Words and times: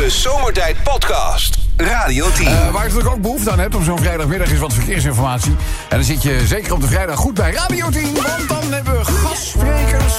De 0.00 0.10
Zomertijd 0.10 0.82
Podcast. 0.82 1.58
Radio 1.76 2.30
10. 2.30 2.46
Eh, 2.46 2.52
waar 2.52 2.66
je 2.66 2.78
natuurlijk 2.78 3.08
ook 3.08 3.22
behoefte 3.22 3.50
aan 3.50 3.58
hebt 3.58 3.74
op 3.74 3.82
zo'n 3.82 3.98
vrijdagmiddag 3.98 4.50
is 4.50 4.58
wat 4.58 4.72
verkeersinformatie. 4.72 5.50
En 5.88 5.96
dan 5.96 6.04
zit 6.04 6.22
je 6.22 6.46
zeker 6.46 6.72
op 6.72 6.80
de 6.80 6.86
vrijdag 6.86 7.16
goed 7.16 7.34
bij 7.34 7.52
Radio 7.52 7.88
10. 7.90 8.14
Want 8.14 8.48
dan 8.48 8.72
hebben 8.72 8.98
we 8.98 9.04
gastsprekers 9.04 10.14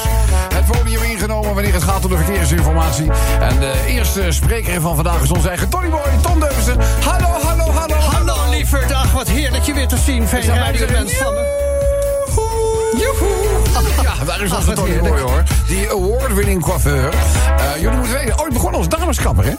het 0.53 0.65
podium 0.65 1.01
ingenomen 1.01 1.53
wanneer 1.53 1.73
het 1.73 1.83
gaat 1.83 2.03
om 2.03 2.09
de 2.09 2.17
verkeersinformatie. 2.17 3.11
En 3.39 3.59
de 3.59 3.73
eerste 3.87 4.31
spreker 4.31 4.81
van 4.81 4.95
vandaag 4.95 5.21
is 5.21 5.31
onze 5.31 5.49
eigen 5.49 5.69
Tonyboy, 5.69 6.11
Tom 6.21 6.39
Deuzen. 6.39 6.77
Hallo, 7.05 7.27
hallo, 7.27 7.71
hallo. 7.71 7.95
Hallo 7.95 8.49
lieverd, 8.49 8.91
ach 8.91 9.11
wat 9.11 9.27
heerlijk 9.27 9.63
je 9.63 9.73
weer 9.73 9.87
te 9.87 9.97
zien. 9.97 10.27
Fijn 10.27 10.45
radio 10.45 10.85
er? 10.85 10.91
mens 10.91 11.13
van 11.13 11.33
me. 11.33 11.70
Joehoe. 13.01 13.59
Ja, 14.03 14.25
daar 14.25 14.41
is 14.41 14.51
onze 14.51 14.73
Tony. 14.73 14.99
Boy 14.99 15.19
hoor. 15.19 15.43
Die 15.67 15.89
award-winning 15.89 16.61
coiffeur. 16.61 17.09
Eh, 17.57 17.81
jullie 17.81 17.97
moeten 17.97 18.13
weten, 18.13 18.39
ooit 18.39 18.53
begonnen 18.53 18.79
als 18.79 18.89
dameskapper, 18.89 19.45
hè? 19.45 19.53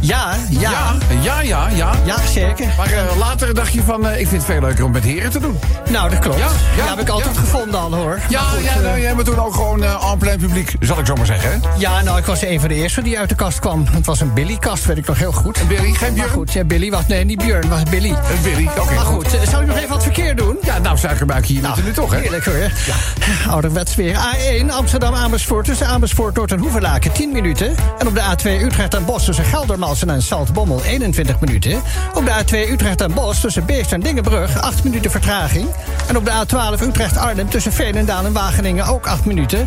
Ja, 0.00 0.36
ja, 0.50 0.94
ja, 1.22 1.40
ja, 1.40 1.68
ja. 1.68 1.92
ja, 2.04 2.16
zeker. 2.32 2.66
Maar 2.76 2.92
eh, 2.92 3.16
later 3.18 3.54
dacht 3.54 3.72
je 3.72 3.82
van, 3.82 4.06
eh, 4.06 4.20
ik 4.20 4.28
vind 4.28 4.42
het 4.42 4.50
veel 4.52 4.60
leuker 4.60 4.84
om 4.84 4.90
met 4.92 5.04
heren 5.04 5.30
te 5.30 5.38
doen. 5.40 5.58
Nou, 5.90 6.10
dat 6.10 6.18
klopt. 6.18 6.38
Ja, 6.38 6.48
Ja, 6.76 6.84
ja, 6.84 6.88
heb 6.90 7.00
ik 7.00 7.08
altijd 7.08 7.34
ja. 7.34 7.40
gevonden 7.40 7.80
al 7.80 7.94
hoor. 7.94 8.18
Ja, 8.28 8.40
goed, 8.40 8.64
ja, 8.64 8.78
nou, 8.78 9.00
jij 9.00 9.14
bent 9.14 9.26
toen 9.26 9.38
ook 9.38 9.54
gewoon 9.54 9.82
en 9.84 10.18
plein 10.18 10.38
publiek, 10.38 10.74
zal 10.80 10.98
ik 10.98 11.06
zo 11.06 11.14
maar 11.14 11.26
zeggen. 11.26 11.50
Hè? 11.50 11.68
ja, 11.78 12.02
nou, 12.02 12.18
ik 12.18 12.24
was 12.24 12.42
een 12.42 12.60
van 12.60 12.68
de 12.68 12.74
eerste 12.74 13.02
die 13.02 13.18
uit 13.18 13.28
de 13.28 13.34
kast 13.34 13.58
kwam. 13.58 13.86
Het 13.90 14.06
was 14.06 14.20
een 14.20 14.32
Billy-kast, 14.34 14.84
weet 14.84 14.98
ik 14.98 15.06
nog 15.06 15.18
heel 15.18 15.32
goed. 15.32 15.58
En 15.60 15.66
Billy, 15.66 15.92
geen 15.92 16.14
Björn? 16.14 16.30
goed, 16.30 16.52
ja, 16.52 16.64
Billy 16.64 16.90
was... 16.90 17.06
Nee, 17.06 17.24
niet 17.24 17.38
Björn, 17.38 17.68
was 17.68 17.82
Billy. 17.82 18.10
Een 18.10 18.42
Billy, 18.42 18.68
oké. 18.78 18.94
Maar 18.94 19.04
goed, 19.04 19.26
zal 19.50 19.60
ik 19.60 19.66
nog 19.66 19.76
even 19.76 19.88
wat 19.88 20.02
verkeer 20.02 20.36
doen? 20.36 20.56
Ja, 20.62 20.78
nou, 20.78 20.98
suikerbuikje, 20.98 21.52
hier 21.52 21.62
moeten 21.62 21.84
nu 21.84 21.92
toch, 21.92 22.12
hè? 22.12 22.18
Heerlijk 22.18 22.44
hoor. 22.44 22.70
Ouderwets 23.50 23.94
weer. 23.94 24.14
A1 24.14 24.70
Amsterdam-Amersfoort 24.70 25.64
tussen 25.64 25.86
Amersfoort, 25.86 26.36
Noord 26.36 26.52
en 26.52 26.58
Hoevelaken 26.58 27.12
10 27.12 27.32
minuten. 27.32 27.74
En 27.98 28.06
op 28.06 28.14
de 28.14 28.20
A2 28.20 28.62
Utrecht 28.62 28.94
en 28.94 29.04
Bos 29.04 29.24
tussen 29.24 29.44
Geldermalsen 29.44 30.10
en 30.10 30.22
Saltbommel 30.22 30.82
21 30.84 31.40
minuten. 31.40 31.82
Op 32.14 32.24
de 32.24 32.30
A2 32.30 32.70
Utrecht 32.70 33.00
en 33.00 33.14
Bos 33.14 33.40
tussen 33.40 33.64
Beest 33.66 33.92
en 33.92 34.00
Dingenbrug 34.00 34.60
8 34.60 34.84
minuten 34.84 35.10
vertraging. 35.10 35.66
En 36.06 36.16
op 36.16 36.24
de 36.24 36.30
A12 36.30 36.82
Utrecht-Arnhem 36.82 37.48
tussen 37.48 37.72
Veenendaal 37.72 38.24
en 38.24 38.32
Wageningen 38.32 38.86
ook 38.86 39.06
8 39.06 39.24
minuten. 39.24 39.58
Nee, 39.58 39.66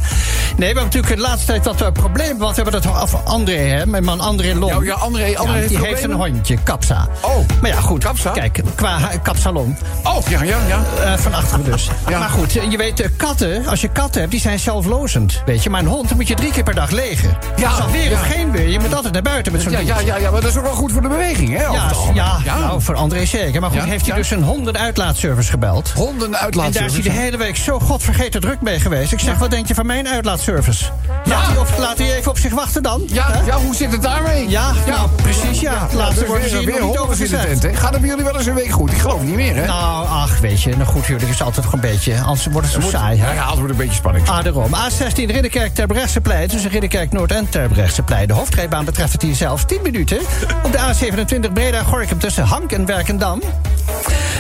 we 0.58 0.66
hebben 0.66 0.84
natuurlijk 0.84 1.16
de 1.16 1.22
laatste 1.22 1.46
tijd 1.46 1.66
wat 1.66 1.82
uh, 1.82 1.92
problemen. 1.92 2.38
Want 2.38 2.56
we 2.56 2.62
hebben 2.62 2.82
het 2.82 3.02
over 3.02 3.20
André, 3.20 3.58
hè, 3.58 3.86
mijn 3.86 4.04
man 4.04 4.20
André 4.20 4.56
Lom. 4.56 4.70
Ja, 4.70 4.94
ja, 4.94 4.94
André, 4.94 5.38
André 5.38 5.54
Ja, 5.54 5.60
heeft 5.60 5.70
die 5.70 5.86
heeft 5.86 6.04
een 6.04 6.12
hondje, 6.12 6.58
Kapsa. 6.64 7.08
Oh, 7.22 7.38
maar 7.62 7.70
ja, 7.70 7.80
goed. 7.80 8.04
Kapsa? 8.04 8.32
Kijk, 8.32 8.62
qua 8.76 9.00
kapsalon. 9.24 9.78
Oh, 10.04 10.28
ja, 10.30 10.44
ja, 10.44 10.58
ja. 10.68 10.84
Eh, 11.04 11.18
van 11.18 11.34
achteren 11.34 11.66
dus. 11.66 11.90
Ja. 12.10 12.20
Maar 12.20 12.30
goed, 12.30 12.54
je 12.54 12.78
weet, 12.78 13.01
eh, 13.02 13.10
katten, 13.18 13.66
als 13.66 13.82
je 13.82 13.88
katten 13.88 14.20
hebt, 14.20 14.32
die 14.32 14.42
zijn 14.42 14.60
zelflozend. 14.60 15.42
Weet 15.46 15.64
je, 15.64 15.70
maar 15.70 15.80
een 15.80 15.88
hond 15.88 16.08
dan 16.08 16.18
moet 16.18 16.28
je 16.28 16.36
drie 16.36 16.52
keer 16.52 16.64
per 16.64 16.76
dag 16.76 16.90
legen. 16.90 17.38
Ja, 17.58 17.70
Dus 17.70 17.80
al 17.80 17.92
weer 17.92 18.10
ja. 18.10 18.12
of 18.12 18.28
geen 18.28 18.52
weer, 18.52 18.68
je 18.68 18.80
moet 18.80 18.94
altijd 18.96 19.14
naar 19.14 19.22
buiten 19.22 19.52
met 19.52 19.62
zo'n 19.62 19.72
Ja, 19.72 19.80
ja, 19.80 20.00
ja, 20.00 20.16
ja, 20.18 20.32
maar 20.32 20.42
dat 20.42 20.50
is 20.50 20.58
ook 20.58 20.64
wel 20.64 20.74
goed 20.74 20.92
voor 20.92 21.02
de 21.02 21.08
beweging, 21.08 21.50
hè? 21.58 21.64
Ja, 21.64 21.92
ja, 22.14 22.58
nou, 22.60 22.82
voor 22.82 22.96
André 22.96 23.26
zeker. 23.26 23.62
Maar 23.62 23.70
goed, 23.70 23.80
Ja, 23.80 23.86
heeft 23.86 24.06
hij 24.06 24.16
ja. 24.16 24.22
dus 24.22 24.32
een 24.32 24.44
hondenuitlaatservice 24.44 25.50
gebeld. 25.50 25.92
Honden 25.92 26.34
En 26.34 26.52
daar 26.52 26.86
is 26.86 26.94
hij 26.94 27.02
de 27.02 27.12
hele 27.12 27.38
week 27.38 27.56
zo 27.56 27.80
godvergeten 27.80 28.42
druk 28.42 28.62
mee 28.62 28.80
geweest. 28.80 29.12
Ik 29.12 29.20
zeg, 29.20 29.38
wat 29.38 29.52
denk 29.52 29.68
je 29.68 29.76
van 29.76 29.86
mijn 29.86 30.08
uitlaatservice? 30.08 30.86
Laat, 31.26 31.48
hij, 31.48 31.58
op, 31.58 31.68
laat 31.78 31.98
hij 31.98 32.16
even 32.16 32.32
op 32.32 32.38
zich 32.38 32.54
wachten 32.54 32.84
dan? 32.84 33.04
Ja, 33.08 33.32
Hè? 33.32 33.46
ja, 33.46 33.58
hoe 33.58 33.76
zit 33.76 33.92
het 33.92 34.02
daarmee? 34.02 34.50
Ja, 34.50 34.72
nou, 34.88 35.10
precies, 35.10 35.60
ja. 35.60 35.88
Laatste 35.94 36.26
is 36.26 36.52
weer, 36.52 36.66
weer 36.66 36.80
nog 36.80 36.98
over 36.98 37.22
in 37.24 37.30
de 37.30 37.38
tent, 37.38 37.64
hè? 37.64 37.74
Gaat 37.74 37.92
het 37.92 38.02
bij 38.02 38.10
jullie 38.10 38.24
wel 38.24 38.38
eens 38.38 38.46
een 38.46 38.54
week 38.54 38.72
goed? 38.72 38.92
Ik 38.92 38.98
geloof 38.98 39.22
niet 39.22 39.36
meer, 39.36 39.56
hè? 39.56 39.66
Nou, 39.66 40.08
ach, 40.08 40.40
weet 40.40 40.62
je, 40.62 40.70
nou 40.70 40.90
goed, 40.90 41.06
jullie 41.06 41.28
is 41.28 41.42
altijd 41.42 41.66
gewoon 41.66 41.84
een 41.84 41.90
beetje... 41.92 42.20
Anders 42.22 42.48
wordt 42.52 42.74
het 42.74 42.84
zo 42.84 42.90
saai? 42.92 43.18
Ja, 43.18 43.50
het 43.50 43.56
wordt 43.56 43.72
een 43.72 43.78
beetje 43.78 43.96
spanning. 43.96 44.30
Ah, 44.30 44.44
daarom. 44.44 44.72
A16 44.76 45.14
Ridderkerk 45.14 45.74
Terbrechtseplein. 45.74 46.48
Tussen 46.48 46.70
Ridderkerk 46.70 47.12
Noord 47.12 47.32
en 47.32 47.50
Terbrechtseplein. 47.50 48.28
De 48.28 48.34
hoofdrijbaan 48.34 48.86
betreft 48.86 49.12
het 49.12 49.22
hier 49.22 49.36
zelfs 49.36 49.66
10 49.66 49.82
minuten. 49.84 50.18
Op 50.64 50.72
de 50.72 50.78
A27 50.78 51.54
Breda 51.54 51.84
Gorkum 51.84 52.20
tussen 52.20 52.44
Hank 52.44 52.72
en 52.72 52.86
Werkendam. 52.86 53.42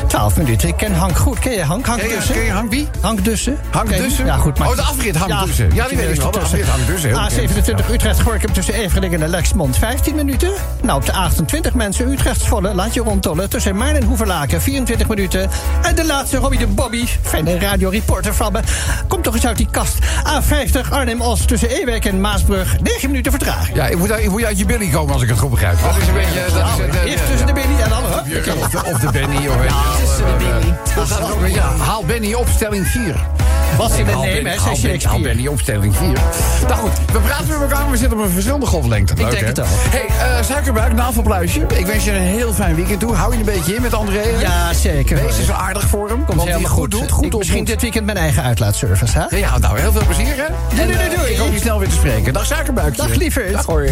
12 0.07 0.37
minuten. 0.37 0.67
Ik 0.67 0.77
ken 0.77 0.93
Hank 0.93 1.17
goed. 1.17 1.39
Ken 1.39 1.51
je 1.51 1.63
Hank? 1.63 1.85
Hank 1.85 1.99
Ken 1.99 2.09
je, 2.09 2.17
ken 2.33 2.43
je 2.43 2.51
Hank 2.51 2.71
wie? 2.71 2.87
Hank 2.99 3.25
Dussen? 3.25 3.57
Hank? 3.69 3.97
Dussen? 3.97 4.25
Ja, 4.25 4.35
goed. 4.37 4.59
Maar... 4.59 4.69
Oh, 4.69 4.75
de 4.75 4.81
afrit 4.81 5.15
Hank 5.15 5.45
Dussen. 5.45 5.69
Ja, 5.73 5.87
die 5.87 5.97
weet 5.97 6.09
ik 6.09 6.21
wel. 6.21 6.31
De 6.31 6.39
afrit 6.39 6.67
Hank 6.67 6.87
Dussen, 6.87 7.09
heel 7.09 7.45
bekend. 7.45 7.85
A27 7.87 7.91
Utrecht 7.91 8.21
Gorkum 8.21 8.53
tussen 8.53 8.73
Everdingen 8.73 9.21
en 9.21 9.29
Lexmond 9.29 9.77
15 9.77 10.15
minuten. 10.15 10.51
Nou, 10.81 10.99
op 10.99 11.05
de 11.05 11.11
28 11.11 11.73
mensen 11.73 12.11
Utrecht 12.11 12.41
Zwolle. 12.41 12.73
Laat 12.73 12.93
je 12.93 13.01
rondtollen 13.01 13.49
tussen 13.49 13.75
Maarn 13.75 13.95
en 13.95 14.03
Hoeverlaken 14.03 14.61
24 14.61 15.07
minuten. 15.07 15.49
En 15.81 15.95
de 15.95 16.05
laatste 16.05 16.37
Robbie 16.37 16.59
de 16.59 16.67
Bobby. 16.67 17.05
Fijne 17.21 17.59
radioreporter 17.59 18.33
van 18.41 18.51
me. 18.51 18.59
Komt 19.07 19.23
toch 19.23 19.33
eens 19.33 19.45
uit 19.47 19.57
die 19.57 19.67
kast. 19.71 19.97
A50 20.27 20.89
Arnhem-Os 20.89 21.45
tussen 21.45 21.69
Ewijk 21.69 22.05
en 22.05 22.21
Maasbrug. 22.21 22.79
9 22.81 23.09
minuten 23.09 23.31
vertraging. 23.31 23.75
Ja, 23.75 23.87
ik 23.87 23.97
moet, 23.97 24.11
uit- 24.11 24.23
ik 24.23 24.29
moet 24.29 24.43
uit 24.43 24.57
je 24.57 24.65
billy 24.65 24.89
komen 24.89 25.13
als 25.13 25.21
ik 25.21 25.29
het 25.29 25.39
goed 25.39 25.49
begrijp. 25.49 25.81
Dat 25.81 25.97
is 26.01 26.07
een 26.07 26.13
beetje... 26.13 26.39
Dat 26.53 26.67
is, 26.67 26.95
het, 26.95 27.05
Eerst 27.05 27.27
tussen 27.27 27.47
de 27.47 27.53
Billy 27.53 27.79
en 27.79 27.89
dan... 27.89 28.03
hup. 28.03 28.57
Of 28.57 28.69
de, 28.69 28.83
of 28.85 28.99
de 28.99 29.11
Benny, 29.11 29.47
of 29.47 29.55
tussen 30.95 31.39
de 31.41 31.51
ja, 31.51 31.75
haal 31.77 32.03
Benny 32.03 32.33
op 32.33 32.47
stelling 32.55 32.87
4. 32.87 33.40
In 33.71 34.05
de 34.05 34.11
Haal 34.11 34.23
neem, 34.23 34.45
hè, 34.45 34.57
Shakespeare. 34.57 35.21
Benny 35.21 35.47
op 35.47 35.59
stelling 35.59 35.95
4. 35.95 36.07
Nou 36.67 36.79
goed, 36.79 36.91
we 37.11 37.19
praten 37.19 37.47
met 37.47 37.61
elkaar, 37.61 37.81
maar 37.81 37.91
we 37.91 37.97
zitten 37.97 38.17
op 38.17 38.23
een 38.23 38.31
verschillende 38.31 38.65
golflengte. 38.65 39.13
Leuk, 39.15 39.29
denk 39.29 39.41
hè? 39.41 39.47
het 39.47 39.57
wel. 39.57 39.65
hey, 39.69 40.05
eh, 40.07 40.43
suikerbuik, 40.43 40.93
navelpluisje. 40.93 41.65
Ik 41.77 41.85
wens 41.85 42.03
je 42.03 42.11
een 42.11 42.21
heel 42.21 42.53
fijn 42.53 42.75
weekend 42.75 42.99
toe. 42.99 43.13
Hou 43.13 43.31
je 43.31 43.39
een 43.39 43.45
beetje 43.45 43.75
in 43.75 43.81
met 43.81 43.93
André. 43.93 44.23
Ja, 44.39 44.73
zeker. 44.73 45.23
Wees 45.23 45.37
eens 45.37 45.51
aardig 45.51 45.87
voor 45.87 46.07
hem. 46.07 46.15
Komt 46.15 46.27
want 46.27 46.41
hij 46.41 46.51
helemaal 46.51 46.77
goed 46.77 46.91
doet. 46.91 47.11
Goed 47.11 47.25
Ik 47.25 47.37
misschien 47.37 47.63
dit 47.63 47.81
weekend 47.81 48.05
mijn 48.05 48.17
eigen 48.17 48.43
uitlaatservice, 48.43 49.19
hè? 49.19 49.37
Ja, 49.37 49.57
nou, 49.57 49.79
heel 49.79 49.91
veel 49.91 50.05
plezier, 50.05 50.35
hè? 50.35 50.75
Doei, 50.75 50.97
doei, 50.97 51.15
doei. 51.15 51.31
Ik 51.31 51.37
hoop 51.37 51.53
je 51.53 51.59
snel 51.59 51.79
weer 51.79 51.89
te 51.89 51.95
spreken. 51.95 52.33
Dag, 52.33 52.45
suikerbuikje. 52.45 53.01
Dag, 53.01 53.15
lieverd. 53.15 53.51
Dag, 53.51 53.65
hoor. 53.65 53.83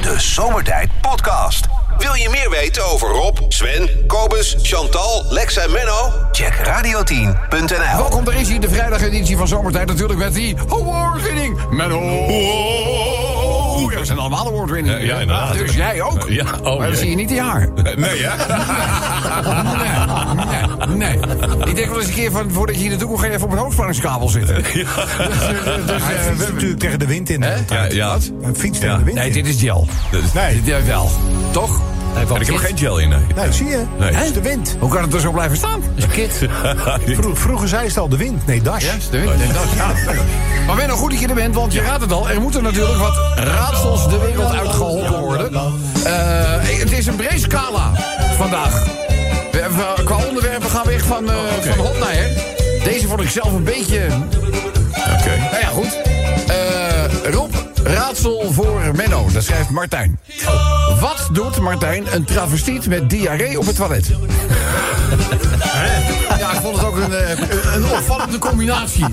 De 0.00 0.14
Zomertijd 0.16 0.88
Podcast. 1.00 1.73
Wil 2.04 2.14
je 2.14 2.28
meer 2.30 2.50
weten 2.50 2.84
over 2.86 3.08
Rob, 3.08 3.38
Sven, 3.48 3.88
Kobus, 4.06 4.56
Chantal, 4.62 5.24
Lex 5.28 5.56
en 5.56 5.70
Menno? 5.72 6.12
Check 6.32 6.54
radio10.nl. 6.54 7.96
Welkom, 7.96 8.24
daar 8.24 8.40
is 8.40 8.48
hij, 8.48 8.58
de 8.58 8.68
vrijdageditie 8.68 9.36
van 9.36 9.48
Zomertijd. 9.48 9.86
Natuurlijk 9.86 10.18
met 10.18 10.34
die 10.34 10.56
award-winning 10.68 11.58
Menno. 11.70 12.00
Ja, 13.90 13.96
dat 13.96 14.06
zijn 14.06 14.18
allemaal 14.18 14.46
award-winning. 14.46 14.98
Ja, 14.98 15.04
ja, 15.04 15.18
inderdaad. 15.18 15.58
Dus 15.58 15.74
jij 15.74 16.02
ook. 16.02 16.28
Ja, 16.28 16.44
oh, 16.62 16.78
maar 16.78 16.86
dan 16.88 16.96
zie 16.96 17.10
je 17.10 17.16
niet 17.16 17.28
die 17.28 17.40
haar. 17.40 17.68
Nee, 17.96 18.18
ja? 18.18 18.34
Nee, 20.86 20.96
nee, 20.96 21.16
nee. 21.16 21.18
Ik 21.64 21.76
denk 21.76 21.88
wel 21.88 21.98
eens 21.98 22.08
een 22.08 22.14
keer 22.14 22.30
van, 22.30 22.50
voordat 22.52 22.74
je 22.74 22.80
hier 22.80 22.90
naartoe 22.90 23.08
komt, 23.08 23.20
ga 23.20 23.26
je 23.26 23.32
even 23.32 23.46
op 23.46 23.52
een 23.52 23.58
hoogspanningskabel 23.58 24.28
zitten. 24.28 24.54
Dus, 24.62 24.72
eh, 24.72 24.86
dus, 25.86 26.02
Hij 26.02 26.16
eh, 26.16 26.22
fietst 26.26 26.52
natuurlijk 26.52 26.80
tegen 26.80 26.98
de 26.98 27.06
wind 27.06 27.30
in. 27.30 27.42
Hè? 27.42 27.54
Ja, 27.68 27.84
ja. 27.88 28.16
Hij 28.42 28.54
fietst 28.54 28.82
Ja. 28.82 28.88
tegen 28.88 28.98
de 28.98 29.04
wind 29.04 29.16
Nee, 29.16 29.26
in. 29.26 29.32
dit 29.32 29.46
is 29.48 29.60
gel. 29.60 29.86
Nee, 30.34 30.60
Ja, 30.64 30.84
wel. 30.84 31.10
Toch? 31.50 31.80
En 32.14 32.40
ik 32.40 32.46
heb 32.46 32.56
geen 32.56 32.78
gel 32.78 32.98
in, 32.98 33.08
nee. 33.08 33.18
nee, 33.36 33.52
zie 33.52 33.66
je? 33.66 33.84
Nee. 33.98 34.12
Het 34.14 34.24
is 34.24 34.32
de 34.32 34.40
wind. 34.40 34.76
Hoe 34.78 34.90
kan 34.90 35.02
het 35.02 35.14
er 35.14 35.20
zo 35.20 35.30
blijven 35.32 35.56
staan? 35.56 35.82
Vro- 37.20 37.34
vroeger 37.34 37.68
zei 37.68 37.90
ze 37.90 38.00
al 38.00 38.08
de 38.08 38.16
wind. 38.16 38.46
Nee, 38.46 38.62
das. 38.62 38.82
Ja, 38.84 38.92
de 39.10 39.18
wind. 39.20 39.38
Nee, 39.38 39.46
dat, 39.52 39.62
ja. 39.76 40.14
Maar 40.66 40.76
ben 40.76 40.88
nog 40.88 40.98
goed 40.98 41.10
dat 41.10 41.20
je 41.20 41.26
er 41.28 41.34
bent, 41.34 41.54
want 41.54 41.72
je 41.72 41.80
raadt 41.80 42.00
het 42.02 42.12
al. 42.12 42.28
Er 42.30 42.40
moeten 42.40 42.62
natuurlijk 42.62 42.98
wat 42.98 43.16
raadsels 43.34 44.08
de 44.08 44.18
wereld 44.18 44.52
uitgeholpen 44.52 45.20
worden. 45.20 45.52
Eh, 45.54 46.12
het 46.60 46.92
is 46.92 47.06
een 47.06 47.16
breed 47.16 47.40
scala 47.40 47.90
vandaag. 48.36 48.84
We, 49.52 49.66
we- 49.96 50.02
qua 50.04 50.16
onderwerpen 50.28 50.70
gaan 50.70 50.84
we 50.86 50.92
echt 50.92 51.06
van, 51.06 51.30
eh 51.30 51.36
van 51.60 51.84
hot 51.86 51.98
naar 51.98 52.12
her. 52.12 52.28
Deze 52.84 53.06
vond 53.08 53.20
ik 53.20 53.28
zelf 53.30 53.52
een 53.52 53.64
beetje... 53.64 54.06
Oké. 55.18 55.36
Nou 55.50 55.60
ja, 55.60 55.68
goed. 55.72 55.98
Eh, 56.48 57.32
Rob, 57.32 57.52
raadsel 57.84 58.52
voor 58.52 58.80
Menno. 58.96 59.26
Dat 59.32 59.44
schrijft 59.44 59.70
Martijn. 59.70 60.18
Wat 61.00 61.13
doet 61.32 61.60
Martijn 61.60 62.14
een 62.14 62.24
travestiet 62.24 62.88
met 62.88 63.10
diarree 63.10 63.58
op 63.58 63.66
het 63.66 63.76
toilet? 63.76 64.10
Ja, 66.38 66.52
ik 66.52 66.60
vond 66.62 66.76
het 66.76 66.86
ook 66.86 66.96
een, 66.96 67.12
eh, 67.12 67.30
een, 67.74 67.84
opvallende 67.84 68.38
combinatie. 68.38 69.04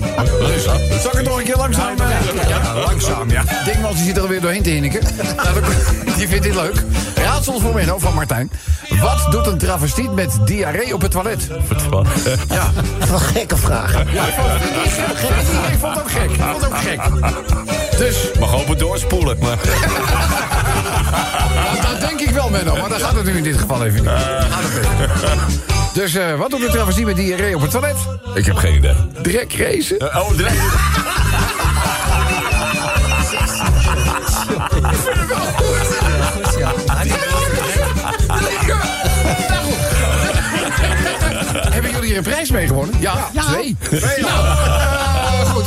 Zal 1.00 1.10
ik 1.10 1.12
het 1.12 1.24
nog 1.24 1.38
een 1.38 1.44
keer 1.44 1.56
langzaam... 1.56 1.96
eh, 1.98 2.48
ja, 2.48 2.74
langzaam, 2.74 3.30
ja. 3.30 3.44
Dingmans 3.64 3.96
die 3.96 4.04
zit 4.04 4.16
er 4.16 4.22
alweer 4.22 4.40
doorheen 4.40 4.62
te 4.62 4.70
hinniken. 4.70 5.02
Nou, 5.36 5.60
die 6.16 6.28
vindt 6.28 6.42
dit 6.44 6.54
leuk. 6.54 6.84
Raadsel 7.14 7.60
voor 7.60 7.74
Menno 7.74 7.98
van 7.98 8.14
Martijn. 8.14 8.50
Wat 9.00 9.26
doet 9.30 9.46
een 9.46 9.58
travestiet 9.58 10.14
met 10.14 10.38
diarree 10.44 10.94
op 10.94 11.00
het 11.00 11.10
toilet? 11.10 11.48
Ja. 12.48 12.70
Wat 12.98 13.08
een 13.08 13.20
gekke 13.20 13.56
vraag. 13.56 13.92
Ja, 13.92 14.26
ik 14.26 14.34
vond 14.34 14.48
het, 14.48 14.62
die 14.62 14.82
is 14.82 14.96
heel 14.96 15.14
gek. 15.14 15.72
Ik 15.72 15.78
vond 15.78 15.94
het 15.94 16.02
ook 16.02 16.10
gek. 16.10 16.30
Ik 16.30 16.40
vond 16.40 16.62
het 16.62 16.66
ook 16.66 16.78
gek. 16.78 17.98
Dus, 17.98 18.30
Mag 18.38 18.50
hopen 18.50 18.78
doorspoelen. 18.78 19.36
Maar... 19.40 19.58
Het 23.22 23.30
nu 23.30 23.36
in 23.36 23.44
dit 23.44 23.58
geval 23.58 23.84
even 23.84 24.00
niet. 24.02 24.10
Even. 24.10 25.40
Dus, 25.94 26.14
eh, 26.14 26.34
wat 26.34 26.50
doet 26.50 26.62
een 26.62 26.70
travestiet 26.70 27.04
met 27.04 27.16
diarree 27.16 27.54
op 27.54 27.60
het 27.60 27.70
toilet? 27.70 27.96
Ik 28.34 28.46
heb 28.46 28.56
geen 28.56 28.74
idee. 28.74 28.94
Drek 29.22 29.52
racen. 29.54 29.98
Eh, 29.98 30.20
Oh, 30.20 30.36
de... 30.36 30.48
Hebben 41.70 41.90
jullie 41.90 42.06
hier 42.08 42.16
een 42.16 42.22
prijs 42.22 42.50
mee 42.50 42.66
gewonnen? 42.66 42.94
Ja, 43.00 43.30
twee. 43.32 43.76
Nou, 44.20 44.46
eh, 44.46 45.01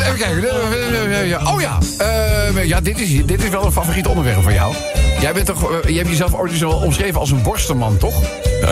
even 0.06 0.18
kijken. 0.18 0.50
Eh, 0.50 1.22
eh, 1.22 1.32
eh, 1.34 1.54
Oh 1.54 1.62
ja, 1.62 1.78
eh, 1.98 2.66
ja 2.66 2.82
dit, 2.82 3.00
is, 3.00 3.26
dit 3.26 3.44
is 3.44 3.50
wel 3.50 3.66
een 3.66 3.72
favoriet 3.72 4.08
onderwerp 4.08 4.44
van 4.44 4.54
jou. 4.54 4.74
Jij 5.20 5.34
bent 5.34 5.46
toch, 5.46 5.82
je 5.88 5.98
hebt 5.98 6.10
jezelf 6.10 6.34
ooit 6.34 6.52
eens 6.52 6.60
wel 6.62 6.72
omschreven 6.72 7.20
als 7.20 7.32
een 7.32 7.42
borstenman, 7.42 7.98
toch? 7.98 8.16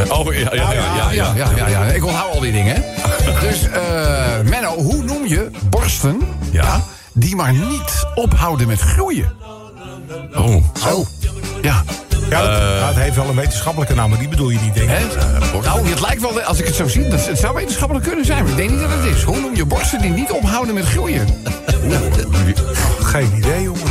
Oh, 0.09 0.33
ja, 0.33 0.49
ja, 0.53 0.53
ja. 0.53 0.71
ja, 0.73 1.11
ja, 1.11 1.33
ja, 1.35 1.49
ja, 1.55 1.67
ja. 1.67 1.83
Ik 1.85 2.05
onthoud 2.05 2.33
al 2.33 2.39
die 2.39 2.51
dingen. 2.51 2.83
Dus, 3.41 3.69
eh 3.69 4.39
Menno, 4.49 4.75
hoe 4.75 5.03
noem 5.03 5.27
je 5.27 5.49
borsten 5.69 6.19
Ja. 6.51 6.83
die 7.13 7.35
maar 7.35 7.53
niet 7.53 8.05
ophouden 8.15 8.67
met 8.67 8.79
groeien? 8.79 9.31
Oh. 10.35 10.63
Zo. 10.85 11.05
Ja. 11.61 11.83
Ja, 12.33 12.41
dat, 12.41 12.79
ja, 12.79 12.87
het 12.87 12.95
heeft 12.95 13.15
wel 13.15 13.29
een 13.29 13.35
wetenschappelijke 13.35 13.95
naam, 13.95 14.09
maar 14.09 14.19
die 14.19 14.27
bedoel 14.27 14.49
je 14.49 14.59
niet, 14.59 14.73
denk 14.73 14.89
ik. 14.89 14.97
Hè? 14.97 15.59
nou, 15.61 15.89
het 15.89 16.01
lijkt 16.01 16.21
wel, 16.21 16.41
als 16.41 16.59
ik 16.59 16.65
het 16.65 16.75
zo 16.75 16.87
zie, 16.87 17.07
dat, 17.07 17.27
het 17.27 17.39
zou 17.39 17.53
wetenschappelijk 17.55 18.05
kunnen 18.05 18.25
zijn. 18.25 18.43
Maar 18.43 18.51
ik 18.51 18.57
denk 18.57 18.69
niet 18.69 18.79
dat 18.79 18.89
het 18.89 19.05
is. 19.05 19.23
Hoe 19.23 19.39
noem 19.39 19.55
je 19.55 19.65
borsten 19.65 20.01
die 20.01 20.11
niet 20.11 20.31
ophouden 20.31 20.73
met 20.73 20.85
groeien? 20.85 21.27
Geen 22.99 23.31
idee, 23.35 23.61
jongen. 23.61 23.81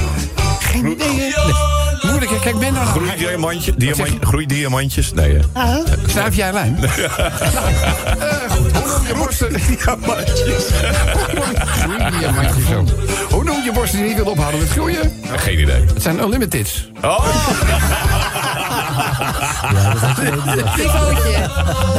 Geen 0.60 0.86
idee, 0.86 1.20
hè? 1.20 1.31
Kijk, 2.42 2.58
ben 2.58 2.74
dan... 2.74 2.86
Groeidiamantje, 2.86 3.74
zeg 3.78 3.88
je? 3.88 3.94
diamant, 3.94 4.24
groeidiamantjes? 4.24 5.12
Nee, 5.12 5.38
hè? 5.52 5.82
Snuif 6.06 6.36
jij 6.36 6.52
lijm? 6.52 6.76
nou, 6.80 6.90
eh, 6.90 8.50
goed. 8.50 8.72
Hoe 8.72 8.86
noem 8.86 9.06
je 9.06 9.14
borsten... 9.16 9.48
Diamantjes. 9.78 10.64
Groeidiamantjes. 11.66 12.64
Hoe 13.30 13.44
noem 13.44 13.62
je 13.64 13.72
borsten 13.72 13.98
die 13.98 14.06
niet 14.08 14.16
willen 14.16 14.32
ophouden 14.32 14.60
met 14.60 14.70
groeien? 14.70 15.12
Geen 15.36 15.60
idee. 15.60 15.84
Het 15.94 16.02
zijn 16.02 16.18
unlimiteds. 16.18 16.90
Oh, 17.02 17.26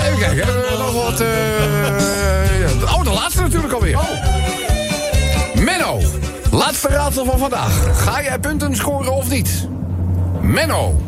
Even 0.06 0.20
kijken, 0.20 0.46
hebben 0.46 0.62
we 0.62 0.76
nog 0.78 1.04
wat... 1.04 1.20
eh, 1.22 2.60
ja. 2.60 2.94
Oh, 2.96 3.04
de 3.04 3.10
laatste 3.10 3.42
natuurlijk 3.42 3.74
alweer. 3.74 3.98
Menno, 5.54 6.02
laatste 6.52 6.88
raadsel 6.88 7.26
van 7.26 7.40
vandaag. 7.40 8.04
Ga 8.04 8.22
jij 8.22 8.40
punten 8.40 8.76
scoren 8.76 9.14
of 9.14 9.30
niet? 9.30 9.68
Menno, 10.44 11.02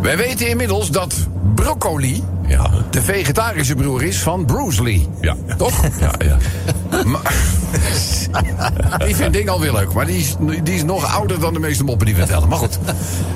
wij 0.00 0.16
weten 0.16 0.48
inmiddels 0.48 0.90
dat 0.90 1.14
broccoli 1.54 2.24
ja. 2.46 2.70
de 2.90 3.02
vegetarische 3.02 3.74
broer 3.74 4.02
is 4.02 4.18
van 4.18 4.44
Bruce 4.44 4.82
Lee. 4.82 5.08
Ja. 5.20 5.36
Toch? 5.56 5.82
Ja, 6.00 6.12
ja. 6.18 6.36
Maar, 7.04 7.34
die 9.06 9.16
vindt 9.16 9.32
ding 9.32 9.48
alweer 9.48 9.72
leuk, 9.72 9.92
maar 9.92 10.06
die 10.06 10.18
is, 10.18 10.36
die 10.62 10.74
is 10.74 10.82
nog 10.82 11.14
ouder 11.14 11.40
dan 11.40 11.52
de 11.52 11.58
meeste 11.58 11.84
moppen 11.84 12.06
die 12.06 12.14
we 12.14 12.20
vertellen. 12.20 12.48
Maar 12.48 12.58
goed. 12.58 12.78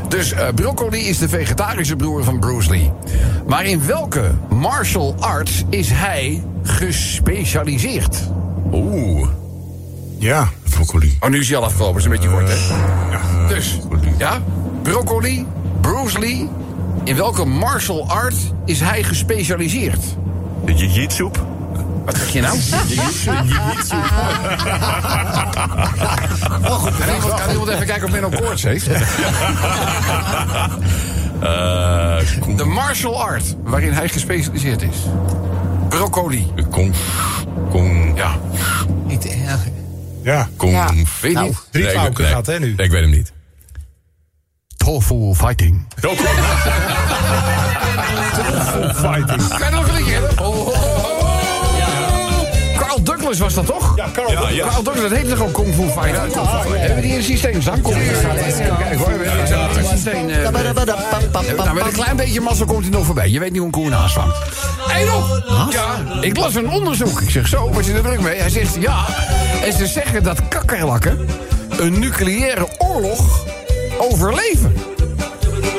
Dus 0.08 0.32
eh, 0.32 0.48
broccoli 0.54 1.08
is 1.08 1.18
de 1.18 1.28
vegetarische 1.28 1.96
broer 1.96 2.24
van 2.24 2.38
Bruce 2.38 2.70
Lee. 2.70 2.92
Maar 3.46 3.64
in 3.64 3.86
welke 3.86 4.30
martial 4.48 5.14
arts 5.18 5.64
is 5.68 5.90
hij 5.90 6.44
gespecialiseerd? 6.62 8.18
Oeh. 8.72 9.28
Ja. 10.18 10.48
Broccoli. 10.70 11.16
Oh, 11.20 11.30
nu 11.30 11.40
is 11.40 11.48
hij 11.48 11.56
al 11.56 11.64
afgelopen, 11.64 11.98
is 11.98 12.04
een 12.04 12.10
beetje 12.10 12.30
kort, 12.30 12.48
hè? 12.48 12.54
Dus, 13.48 13.78
ja, 14.18 14.40
broccoli, 14.82 15.46
Bruce 15.80 16.18
Lee. 16.18 16.48
In 17.04 17.16
welke 17.16 17.44
martial 17.44 18.08
art 18.08 18.34
is 18.64 18.80
hij 18.80 19.02
gespecialiseerd? 19.02 20.00
De 20.64 20.74
jiu-jitsu? 20.74 21.28
Wat 22.04 22.16
zeg 22.16 22.28
je 22.32 22.40
nou? 22.40 22.58
Oh, 26.64 26.72
goed. 26.82 26.96
Kan 26.98 27.14
iemand, 27.14 27.34
kan 27.40 27.50
iemand 27.50 27.68
even 27.68 27.86
kijken 27.86 28.04
of 28.04 28.10
men 28.12 28.24
op 28.24 28.36
koorts 28.40 28.62
heeft? 28.62 28.86
Eh, 31.42 32.18
De 32.56 32.64
martial 32.64 33.22
art 33.22 33.54
waarin 33.62 33.92
hij 33.92 34.08
gespecialiseerd 34.08 34.82
is. 34.82 34.96
Broccoli. 35.88 36.52
Kong. 36.70 36.94
Kong. 37.70 38.12
Ja. 38.16 38.30
Niet 39.06 39.26
erg. 39.26 39.60
Ja. 40.22 40.48
Kong. 40.56 40.72
Ja, 40.72 40.86
weet 40.94 41.04
je 41.20 41.30
Nou, 41.32 41.46
niet. 41.46 41.56
Drie 41.70 41.84
Nee, 41.84 41.92
ik- 41.92 41.98
flauwke 41.98 42.22
nee. 42.22 42.30
gaat, 42.30 42.46
hè, 42.46 42.58
nu. 42.58 42.74
Nee, 42.76 42.86
ik 42.86 42.92
weet 42.92 43.00
hem 43.02 43.10
niet. 43.10 43.32
Tofu 44.84 45.34
fighting. 45.34 45.84
Oh, 46.02 46.10
Fighting. 48.94 49.48
Kan 49.48 49.58
je 49.70 49.74
nog 49.74 49.88
een 49.98 50.04
hebben? 50.04 50.38
Oh, 50.38 50.46
oh, 50.58 50.66
oh. 50.68 50.76
Carl 52.76 53.02
Douglas 53.02 53.38
was 53.38 53.54
dat 53.54 53.66
toch? 53.66 53.96
Ja. 53.96 54.06
Ja, 54.28 54.48
ja. 54.48 54.66
Carl 54.68 54.82
Douglas, 54.82 55.08
dat 55.10 55.18
heet 55.18 55.28
toch 55.28 55.40
ook 55.40 55.52
Kung 55.52 55.74
Fu 55.74 55.82
Fighter? 56.00 56.20
Hebben 56.20 56.94
we 56.94 57.00
die 57.00 57.10
in 57.10 57.16
het 57.16 57.24
systeem 57.26 57.62
staan? 57.62 57.78
Fighter. 57.82 58.76
Kijk 58.78 58.98
hoor, 58.98 59.18
we 59.18 59.24
hebben 59.28 59.40
het 59.40 59.76
in 59.76 59.82
het 59.82 59.88
systeem. 59.88 60.28
eh, 60.28 60.50
Nou, 61.56 61.74
met 61.74 61.84
een 61.86 61.92
klein 61.92 62.16
beetje 62.16 62.40
massa 62.40 62.64
komt 62.64 62.82
hij 62.82 62.90
nog 62.90 63.04
voorbij. 63.04 63.28
Je 63.28 63.38
weet 63.38 63.48
niet 63.50 63.58
hoe 63.58 63.66
een 63.66 63.72
koe 63.72 63.86
een 63.86 63.92
haas 63.92 64.12
vangt. 64.12 64.36
Eén 65.00 65.12
op! 65.12 65.42
Ja, 65.70 65.84
ik 66.20 66.36
las 66.36 66.54
een 66.54 66.68
onderzoek. 66.70 67.20
Ik 67.20 67.30
zeg 67.30 67.48
zo, 67.48 67.70
was 67.72 67.86
je 67.86 67.92
er 67.92 68.02
druk 68.02 68.20
mee? 68.20 68.40
Hij 68.40 68.50
zegt 68.50 68.74
ja. 68.80 69.04
En 69.64 69.72
ze 69.72 69.86
zeggen 69.86 70.22
dat 70.22 70.48
kakkerlakken 70.48 71.28
een 71.78 71.98
nucleaire 71.98 72.68
oorlog 72.78 73.44
overleven. 74.10 74.74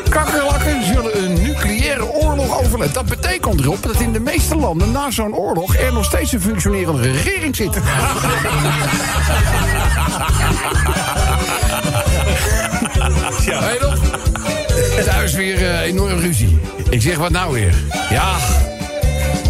Kakkerlakken 0.10 0.86
zullen 0.86 1.24
een 1.24 1.34
nucleaire 1.34 2.12
oorlog 2.12 2.60
overleven. 2.60 2.94
Dat 2.94 3.06
betekent 3.06 3.60
erop 3.60 3.84
dat 3.84 4.00
in 4.00 4.14
de 4.14 4.20
meeste 4.20 4.56
landen 4.56 4.92
na 4.92 5.12
zo'n 5.12 5.36
oorlog 5.36 5.76
er 5.76 5.94
nog 5.94 6.06
steeds 6.06 6.32
een 6.32 6.42
functionerende 6.42 7.02
regering 7.02 7.56
zit. 7.56 7.78
Ja. 13.46 13.70
Je 13.70 13.78
nog? 13.82 13.96
Thuis 15.06 15.34
weer 15.34 15.58
eh, 15.58 15.82
enorm 15.82 16.20
ruzie. 16.20 16.60
Ik 16.90 17.02
zeg, 17.02 17.18
wat 17.18 17.32
nou 17.32 17.54
weer? 17.54 17.74
Ja, 18.10 18.36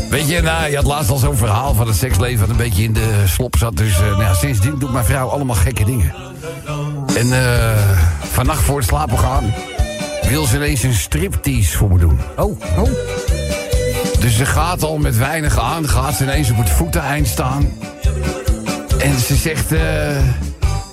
weet 0.09 0.29
je, 0.29 0.41
nou, 0.41 0.69
je 0.69 0.75
had 0.75 0.85
laatst 0.85 1.09
al 1.09 1.17
zo'n 1.17 1.37
verhaal 1.37 1.73
van 1.73 1.87
het 1.87 1.95
seksleven... 1.95 2.39
wat 2.39 2.49
een 2.49 2.55
beetje 2.55 2.83
in 2.83 2.93
de 2.93 3.23
slop 3.25 3.55
zat. 3.57 3.77
Dus 3.77 3.93
eh, 3.93 4.01
nou, 4.01 4.21
ja, 4.21 4.33
sindsdien 4.33 4.79
doet 4.79 4.91
mijn 4.91 5.05
vrouw 5.05 5.27
allemaal 5.27 5.55
gekke 5.55 5.85
dingen. 5.85 6.13
En 7.15 7.33
eh 7.33 8.22
vannacht 8.33 8.63
voor 8.63 8.77
het 8.77 8.87
slapen 8.87 9.19
gaan... 9.19 9.53
wil 10.29 10.45
ze 10.45 10.55
ineens 10.55 10.83
een 10.83 10.93
striptease 10.93 11.77
voor 11.77 11.91
me 11.91 11.97
doen. 11.99 12.19
Oh, 12.37 12.61
oh. 12.77 12.89
Dus 14.19 14.35
ze 14.35 14.45
gaat 14.45 14.83
al 14.83 14.97
met 14.97 15.17
weinig 15.17 15.59
aan, 15.59 15.89
gaat 15.89 16.15
ze 16.15 16.23
ineens 16.23 16.51
op 16.51 16.57
het 16.57 16.69
voeteneind 16.69 17.27
staan. 17.27 17.73
En 18.97 19.19
ze 19.19 19.35
zegt, 19.35 19.71
eh, 19.71 20.15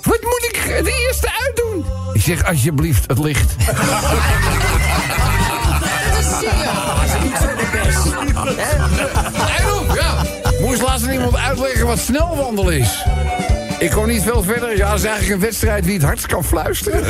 wat 0.03 0.23
moet 0.23 0.49
ik 0.53 0.57
het 0.77 0.87
eerste 0.87 1.31
uitdoen? 1.47 1.85
Ik 2.13 2.21
zeg, 2.21 2.45
alsjeblieft, 2.45 3.07
het 3.07 3.19
licht. 3.19 3.55
En 9.57 9.73
op, 9.73 9.95
ja. 9.95 10.25
Moest 10.61 10.83
laatst 10.83 11.07
iemand 11.07 11.37
uitleggen 11.37 11.87
wat 11.87 11.99
snelwandelen 11.99 12.79
is. 12.79 13.05
Ik 13.81 13.91
kon 13.91 14.07
niet 14.09 14.23
veel 14.23 14.43
verder. 14.43 14.77
Ja, 14.77 14.89
dat 14.91 14.99
is 14.99 15.05
eigenlijk 15.05 15.35
een 15.35 15.41
wedstrijd 15.41 15.85
wie 15.85 15.95
het 15.95 16.03
hardst 16.03 16.27
kan 16.27 16.45
fluisteren. 16.45 17.05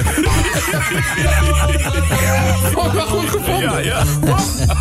Vond 2.73 2.87
ik 2.91 2.93
wel 2.93 3.07
goed 3.07 3.29
gevonden. 3.31 3.63
Ja, 3.63 3.79
ja. 3.79 4.03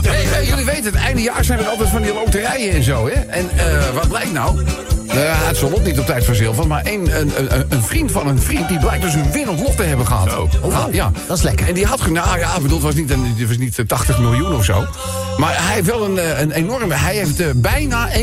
Hey, 0.08 0.24
hey, 0.24 0.46
jullie 0.46 0.66
weten, 0.66 0.84
het 0.84 0.96
einde 0.96 1.22
jaar 1.22 1.44
zijn 1.44 1.60
er 1.60 1.66
altijd 1.68 1.90
van 1.90 2.02
die 2.02 2.14
loterijen 2.14 2.74
en 2.74 2.84
zo, 2.84 3.06
hè? 3.08 3.12
En 3.14 3.50
eh, 3.58 3.90
wat 3.94 4.08
blijkt 4.08 4.34
nou? 4.34 4.64
Ja, 5.14 5.36
het 5.36 5.58
zal 5.58 5.72
ook 5.74 5.84
niet 5.84 6.00
op 6.00 6.06
tijd 6.06 6.24
verzilverd, 6.26 6.68
maar 6.68 6.82
een, 6.86 7.20
een, 7.20 7.32
een, 7.38 7.66
een 7.70 7.84
vriend 7.84 8.12
van 8.12 8.28
een 8.28 8.40
vriend... 8.42 8.68
die 8.68 8.80
blijkt 8.80 9.02
dus 9.04 9.14
een 9.14 9.32
winnend 9.32 9.60
lot 9.60 9.78
te 9.78 9.84
hebben 9.84 10.06
gehad. 10.08 10.30
Zo. 10.32 10.50
Ah, 10.72 10.94
ja. 10.94 11.12
dat 11.28 11.38
is 11.38 11.44
lekker. 11.44 11.68
En 11.68 11.74
die 11.74 11.86
had, 11.86 12.08
nou 12.10 12.40
ja, 12.40 12.56
ik 12.56 12.62
bedoel, 12.62 12.78
het 12.78 12.86
was 12.86 12.96
niet, 12.96 13.10
het 13.10 13.48
was 13.48 13.58
niet 13.58 13.80
eh, 13.80 13.86
80 13.86 14.20
miljoen 14.20 14.56
of 14.56 14.66
zo. 14.66 14.86
Maar 15.38 15.54
hij 15.66 15.74
heeft 15.74 15.86
wel 15.88 16.04
een, 16.06 16.18
eh, 16.18 16.40
een 16.40 16.52
enorme... 16.52 16.94
Hij 16.94 17.16
heeft 17.16 17.40
eh, 17.40 17.48
bijna 17.56 18.10
1,3 18.12 18.20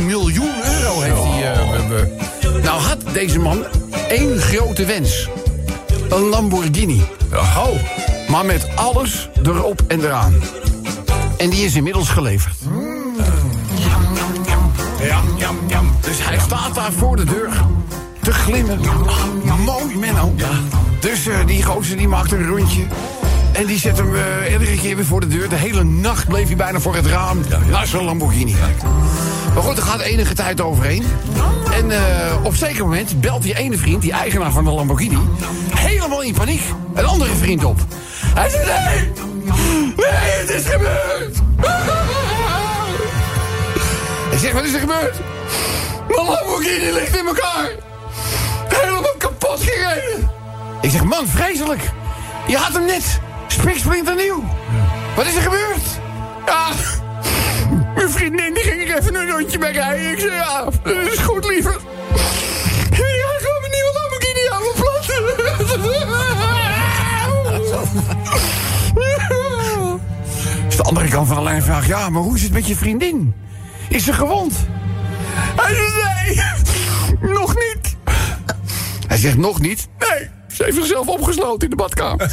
miljoen 0.00 0.50
euro 0.80 1.00
heeft 1.00 1.22
hij... 1.22 1.52
eh, 1.52 1.88
we- 1.88 2.16
nou 2.66 2.80
had 2.80 2.98
deze 3.12 3.38
man 3.38 3.64
één 4.08 4.38
grote 4.38 4.84
wens. 4.84 5.28
Een 6.08 6.22
Lamborghini. 6.22 7.02
Oh. 7.32 7.68
Maar 8.28 8.44
met 8.44 8.68
alles 8.74 9.28
erop 9.42 9.82
en 9.88 10.04
eraan. 10.04 10.34
En 11.36 11.50
die 11.50 11.64
is 11.64 11.74
inmiddels 11.74 12.08
geleverd. 12.08 12.54
Jam, 15.00 15.38
jam, 15.38 15.58
jam. 15.66 15.96
Dus 16.00 16.24
hij 16.24 16.38
staat 16.38 16.74
daar 16.74 16.92
voor 16.92 17.16
de 17.16 17.24
deur 17.24 17.64
te 18.22 18.32
glimmen. 18.32 18.80
Mooi, 19.64 19.96
Menno. 19.96 20.34
Dus 21.00 21.26
eh, 21.26 21.46
die 21.46 21.62
gozer 21.62 21.96
die 21.96 22.08
maakt 22.08 22.32
een 22.32 22.46
rondje. 22.46 22.82
En 23.56 23.66
die 23.66 23.78
zet 23.78 23.96
hem 23.96 24.14
eh 24.14 24.52
iedere 24.52 24.76
keer 24.76 24.96
weer 24.96 25.04
voor 25.04 25.20
de 25.20 25.26
deur. 25.26 25.48
De 25.48 25.56
hele 25.56 25.84
nacht 25.84 26.28
bleef 26.28 26.46
hij 26.46 26.56
bijna 26.56 26.80
voor 26.80 26.94
het 26.94 27.06
raam 27.06 27.40
naar 27.70 27.86
zijn 27.86 28.04
Lamborghini 28.04 28.54
kijken. 28.54 28.88
Maar 29.54 29.62
goed, 29.62 29.76
er 29.76 29.82
gaat 29.82 30.00
enige 30.00 30.34
tijd 30.34 30.60
overheen. 30.60 31.04
En 31.72 31.90
eh, 31.90 32.00
op 32.42 32.54
zeker 32.54 32.84
moment 32.84 33.20
belt 33.20 33.42
die 33.42 33.56
ene 33.56 33.78
vriend, 33.78 34.02
die 34.02 34.12
eigenaar 34.12 34.52
van 34.52 34.64
de 34.64 34.70
Lamborghini... 34.70 35.18
helemaal 35.74 36.22
in 36.22 36.34
paniek, 36.34 36.62
een 36.94 37.04
andere 37.04 37.34
vriend 37.34 37.64
op. 37.64 37.80
Hij 38.34 38.50
zegt, 38.50 38.66
nee, 38.66 39.12
nee, 39.96 40.30
het 40.40 40.50
is 40.50 40.64
gebeurd. 40.66 41.36
Hij 44.30 44.38
zegt, 44.38 44.52
wat 44.52 44.64
is 44.64 44.72
er 44.72 44.80
gebeurd? 44.80 45.20
Mijn 46.08 46.26
Lamborghini 46.26 46.92
ligt 46.92 47.16
in 47.16 47.26
elkaar. 47.26 47.70
Helemaal 48.68 49.14
kapot 49.18 49.60
gereden. 49.62 50.30
Ik 50.80 50.90
zeg, 50.90 51.04
man, 51.04 51.26
vreselijk. 51.26 51.90
Je 52.46 52.56
had 52.56 52.72
hem 52.72 52.84
net. 52.84 53.20
Spik 53.58 53.76
springt 53.76 54.16
nieuw. 54.16 54.44
Wat 55.16 55.26
is 55.26 55.34
er 55.34 55.42
gebeurd? 55.42 56.00
Ja, 56.46 56.68
mijn 57.96 58.10
vriendin 58.10 58.54
die 58.54 58.62
ging 58.62 58.90
er 58.90 58.98
even 58.98 59.14
een 59.14 59.30
rondje 59.30 59.58
bij 59.58 59.72
rijden. 59.72 60.10
Ik 60.10 60.18
zei, 60.18 60.32
ja, 60.32 60.64
dat 60.64 61.12
is 61.12 61.18
goed, 61.18 61.44
liever. 61.44 61.76
Ja, 62.90 63.06
ik 63.06 63.38
ga 63.38 63.60
mijn 63.60 63.72
nieuwe 63.72 63.92
Lamborghini 63.94 64.48
aan 64.50 64.62
mijn 64.62 64.74
plat. 64.74 65.06
De 70.76 70.82
andere 70.82 71.08
kant 71.08 71.28
van 71.28 71.36
de 71.36 71.42
lijn 71.42 71.62
vraagt, 71.62 71.86
ja, 71.86 72.10
maar 72.10 72.22
hoe 72.22 72.36
is 72.36 72.42
het 72.42 72.52
met 72.52 72.66
je 72.66 72.76
vriendin? 72.76 73.34
Is 73.88 74.04
ze 74.04 74.12
gewond? 74.12 74.54
Hij 75.56 75.74
zegt, 75.74 75.94
nee, 77.20 77.32
nog 77.32 77.54
niet. 77.54 77.96
Hij 79.06 79.16
zegt, 79.16 79.36
nog 79.36 79.60
niet? 79.60 79.88
Nee 79.98 80.35
ze 80.56 80.64
heeft 80.64 80.76
zichzelf 80.76 81.06
opgesloten 81.06 81.62
in 81.64 81.70
de 81.70 81.76
badkamer. 81.76 82.28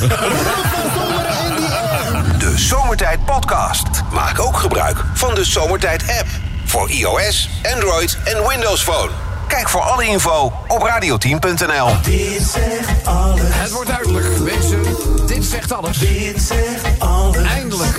De 2.40 2.54
Zomertijd 2.56 3.26
Podcast. 3.26 3.88
Maak 4.12 4.40
ook 4.40 4.58
gebruik 4.58 5.04
van 5.14 5.36
de 5.36 5.46
Zomertijd 5.46 6.04
app. 6.20 6.28
Voor 6.66 6.90
iOS, 6.90 7.50
Android 7.74 8.18
en 8.24 8.48
Windows 8.48 8.84
Phone. 8.84 9.10
Kijk 9.48 9.70
voor 9.70 9.82
alle 9.82 10.06
info 10.06 10.54
op 10.68 10.82
radioteam.nl. 10.82 11.88
Dit 12.04 12.42
zegt 12.42 13.06
alles. 13.06 13.42
Het 13.44 13.72
wordt 13.72 13.90
duidelijk, 13.90 14.40
mensen. 14.40 14.84
Dit 15.28 15.46
zegt 15.46 15.72
alles. 15.72 15.98
Dit 15.98 16.42
zegt 16.42 17.00
alles. 17.00 17.44
Eindelijk, 17.44 17.98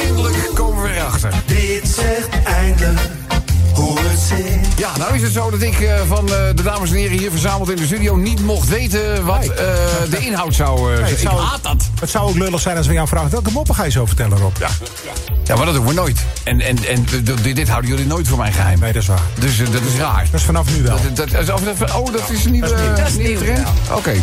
eindelijk 0.00 0.54
komen 0.54 0.82
we 0.82 0.94
erachter. 0.94 1.32
Dit 1.46 1.88
zegt 1.88 2.28
zit. 2.32 2.53
Ja, 4.76 4.90
nou 4.98 5.14
is 5.14 5.22
het 5.22 5.32
zo 5.32 5.50
dat 5.50 5.62
ik 5.62 5.80
eh, 5.80 6.00
van 6.08 6.28
eh, 6.28 6.34
de 6.54 6.62
dames 6.62 6.90
en 6.90 6.96
heren 6.96 7.18
hier 7.18 7.30
verzameld 7.30 7.70
in 7.70 7.76
de 7.76 7.84
studio... 7.86 8.16
niet 8.16 8.40
mocht 8.40 8.68
weten 8.68 9.24
wat 9.24 9.44
eh, 9.46 9.66
de 10.10 10.18
inhoud 10.18 10.54
zou 10.54 10.90
eh, 10.92 10.96
zijn. 10.98 11.10
het 11.10 11.20
zou- 11.20 11.34
Ik 11.42 11.46
haat 11.48 11.62
dat. 11.62 11.88
Het 12.00 12.10
zou 12.10 12.28
ook 12.28 12.34
lullig 12.36 12.60
zijn 12.60 12.76
als 12.76 12.86
we 12.86 12.92
jou 12.92 13.08
vragen... 13.08 13.30
welke 13.30 13.50
moppen 13.50 13.74
ga 13.74 13.84
je 13.84 13.90
zo 13.90 14.06
vertellen, 14.06 14.38
Rob? 14.38 14.56
Ja. 14.58 14.68
Ja, 15.44 15.56
maar 15.56 15.66
dat 15.66 15.74
doen 15.74 15.86
we 15.86 15.92
nooit. 15.92 16.24
En, 16.44 16.60
en, 16.60 16.84
en 16.84 17.04
d- 17.04 17.26
d- 17.26 17.54
dit 17.54 17.68
houden 17.68 17.90
jullie 17.90 18.06
nooit 18.06 18.28
voor 18.28 18.38
mijn 18.38 18.52
geheim. 18.52 18.78
Nee, 18.80 18.92
dat 18.92 19.02
is 19.02 19.08
waar. 19.08 19.20
Dus 19.38 19.58
dat 19.58 19.82
is 19.82 19.94
raar. 19.98 20.24
Dat 20.30 20.40
is 20.40 20.46
vanaf 20.46 20.76
nu 20.76 20.82
wel. 20.82 20.98
Dat, 21.14 21.30
dat, 21.30 21.46
dat- 21.46 21.94
oh, 21.94 22.12
dat 22.12 22.30
is 22.30 22.44
een 22.44 22.50
nieuwe, 22.52 22.68
Dat 22.68 22.78
is 22.78 22.84
nieuw. 22.84 22.94
dat 22.96 23.06
is 23.08 23.16
nieuwe 23.16 23.44
trend? 23.44 23.68
Oké. 23.92 24.12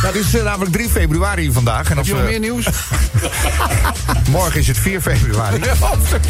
Het 0.00 0.14
is 0.14 0.32
namelijk 0.42 0.72
3 0.72 0.88
februari 0.88 1.52
vandaag. 1.52 1.80
En 1.82 1.88
Heb 1.88 1.98
als 1.98 2.06
je 2.06 2.14
nog 2.14 2.22
meer 2.22 2.38
nieuws? 2.40 2.66
morgen 4.30 4.60
is 4.60 4.66
het 4.66 4.78
4 4.78 5.00
februari. 5.00 5.58
Ja, 5.64 5.74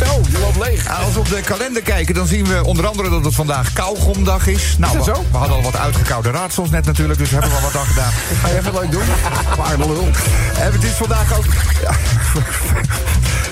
zo, 0.05 0.21
je 0.31 0.39
loopt 0.39 0.59
leeg. 0.69 0.89
Als 1.05 1.13
we 1.13 1.19
op 1.19 1.29
de 1.29 1.41
kalender 1.41 1.83
kijken, 1.83 2.00
dan 2.09 2.27
zien 2.27 2.47
we 2.47 2.65
onder 2.65 2.87
andere 2.87 3.11
dat 3.11 3.25
het 3.25 3.35
vandaag 3.35 3.73
kauwgomdag 3.73 4.47
is. 4.47 4.77
Nou, 4.79 4.97
dat 4.97 5.07
we, 5.07 5.15
zo? 5.15 5.25
we 5.31 5.37
hadden 5.37 5.57
al 5.57 5.63
wat 5.63 5.77
uitgekoude 5.77 6.31
raadsels 6.31 6.71
net 6.71 6.87
natuurlijk, 6.87 7.19
dus 7.19 7.31
we 7.31 7.35
hebben 7.35 7.53
wel 7.53 7.61
wat 7.61 7.81
aan 7.81 7.87
gedaan. 7.87 8.13
Ga 8.43 8.49
je 8.49 8.59
even 8.59 8.73
leuk 8.73 8.91
doen? 8.91 9.03
Paardenlul. 9.57 10.09
En 10.59 10.73
het 10.73 10.85
is 10.85 10.93
vandaag 10.93 11.39
ook... 11.39 11.45
Ja, 11.83 11.93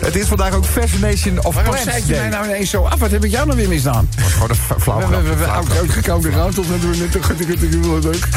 het 0.00 0.16
is 0.16 0.26
vandaag 0.26 0.52
ook 0.52 0.64
Fascination 0.64 1.44
of 1.44 1.54
Waarom 1.54 1.72
Plants 1.72 1.90
zei 1.90 2.02
je 2.06 2.14
mij 2.14 2.28
nou 2.28 2.44
ineens 2.44 2.70
zo 2.70 2.82
af? 2.82 2.98
Wat 2.98 3.10
heb 3.10 3.24
ik 3.24 3.30
jou 3.30 3.46
nou 3.46 3.58
weer 3.58 3.68
misdaan? 3.68 4.08
Dat 4.14 4.24
was 4.24 4.32
gewoon 4.32 4.50
een 4.50 4.80
flauw 4.80 5.08
We 5.08 5.14
hebben 5.14 5.38
we 5.38 5.46
uitgekoude 5.78 6.30
raadsels 6.30 6.66
hebben 6.66 6.90
we 6.90 6.96
net. 6.96 7.14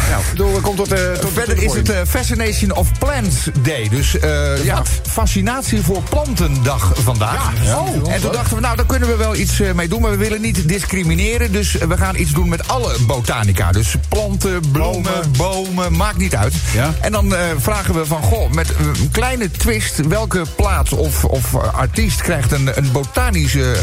Nou, 0.10 0.24
door, 0.36 0.62
komt 0.62 0.78
tot, 0.78 0.92
eh, 0.92 1.12
tot 1.12 1.32
Verder 1.34 1.64
is 1.64 1.74
het 1.74 1.90
eh, 1.90 2.00
Fascination 2.08 2.76
of 2.76 2.92
Plants 3.00 3.36
Day. 3.62 3.90
Dus 3.90 4.20
eh, 4.20 4.64
ja, 4.64 4.84
fascinatie 5.08 5.82
voor 5.82 6.02
plantendag 6.10 6.92
vandaag. 6.96 7.52
Oh, 7.76 8.14
en 8.14 8.22
toen 8.22 8.32
dachten 8.32 8.56
we, 8.56 8.62
nou, 8.62 8.76
daar 8.76 8.86
kunnen 8.86 9.10
we 9.10 9.16
wel 9.16 9.36
iets 9.36 9.62
mee 9.76 9.88
doen. 9.88 10.01
Maar 10.02 10.12
we 10.12 10.18
willen 10.18 10.42
niet 10.42 10.68
discrimineren. 10.68 11.52
Dus 11.52 11.74
we 11.74 11.98
gaan 11.98 12.16
iets 12.16 12.32
doen 12.32 12.50
met 12.50 12.68
alle 12.68 12.96
botanica. 13.08 13.72
Dus 13.72 13.96
planten, 14.10 14.72
bloemen, 14.72 15.32
bomen, 15.38 15.96
maakt 15.96 16.18
niet 16.18 16.36
uit. 16.36 16.54
Ja. 16.74 16.94
En 17.02 17.12
dan 17.12 17.36
eh, 17.36 17.46
vragen 17.58 17.94
we 17.94 18.06
van, 18.06 18.22
goh, 18.22 18.52
met 18.52 18.70
een 18.70 19.12
kleine 19.12 19.52
twist... 19.52 20.08
welke 20.08 20.42
plaats 20.56 20.92
of, 20.92 21.26
of 21.26 21.54
eh, 21.54 21.74
artiest 21.74 22.22
krijgt 22.22 22.52
een, 22.52 22.78
een 22.78 22.92
botanische 22.92 23.76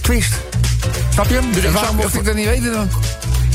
twist? 0.00 0.32
Snap 1.12 1.28
je 1.28 1.34
hem? 1.34 1.52
Dus 1.52 1.70
waarom 1.72 1.96
mocht 1.96 2.14
ik 2.14 2.24
dat 2.24 2.34
niet 2.34 2.46
weten 2.46 2.72
dan? 2.72 2.88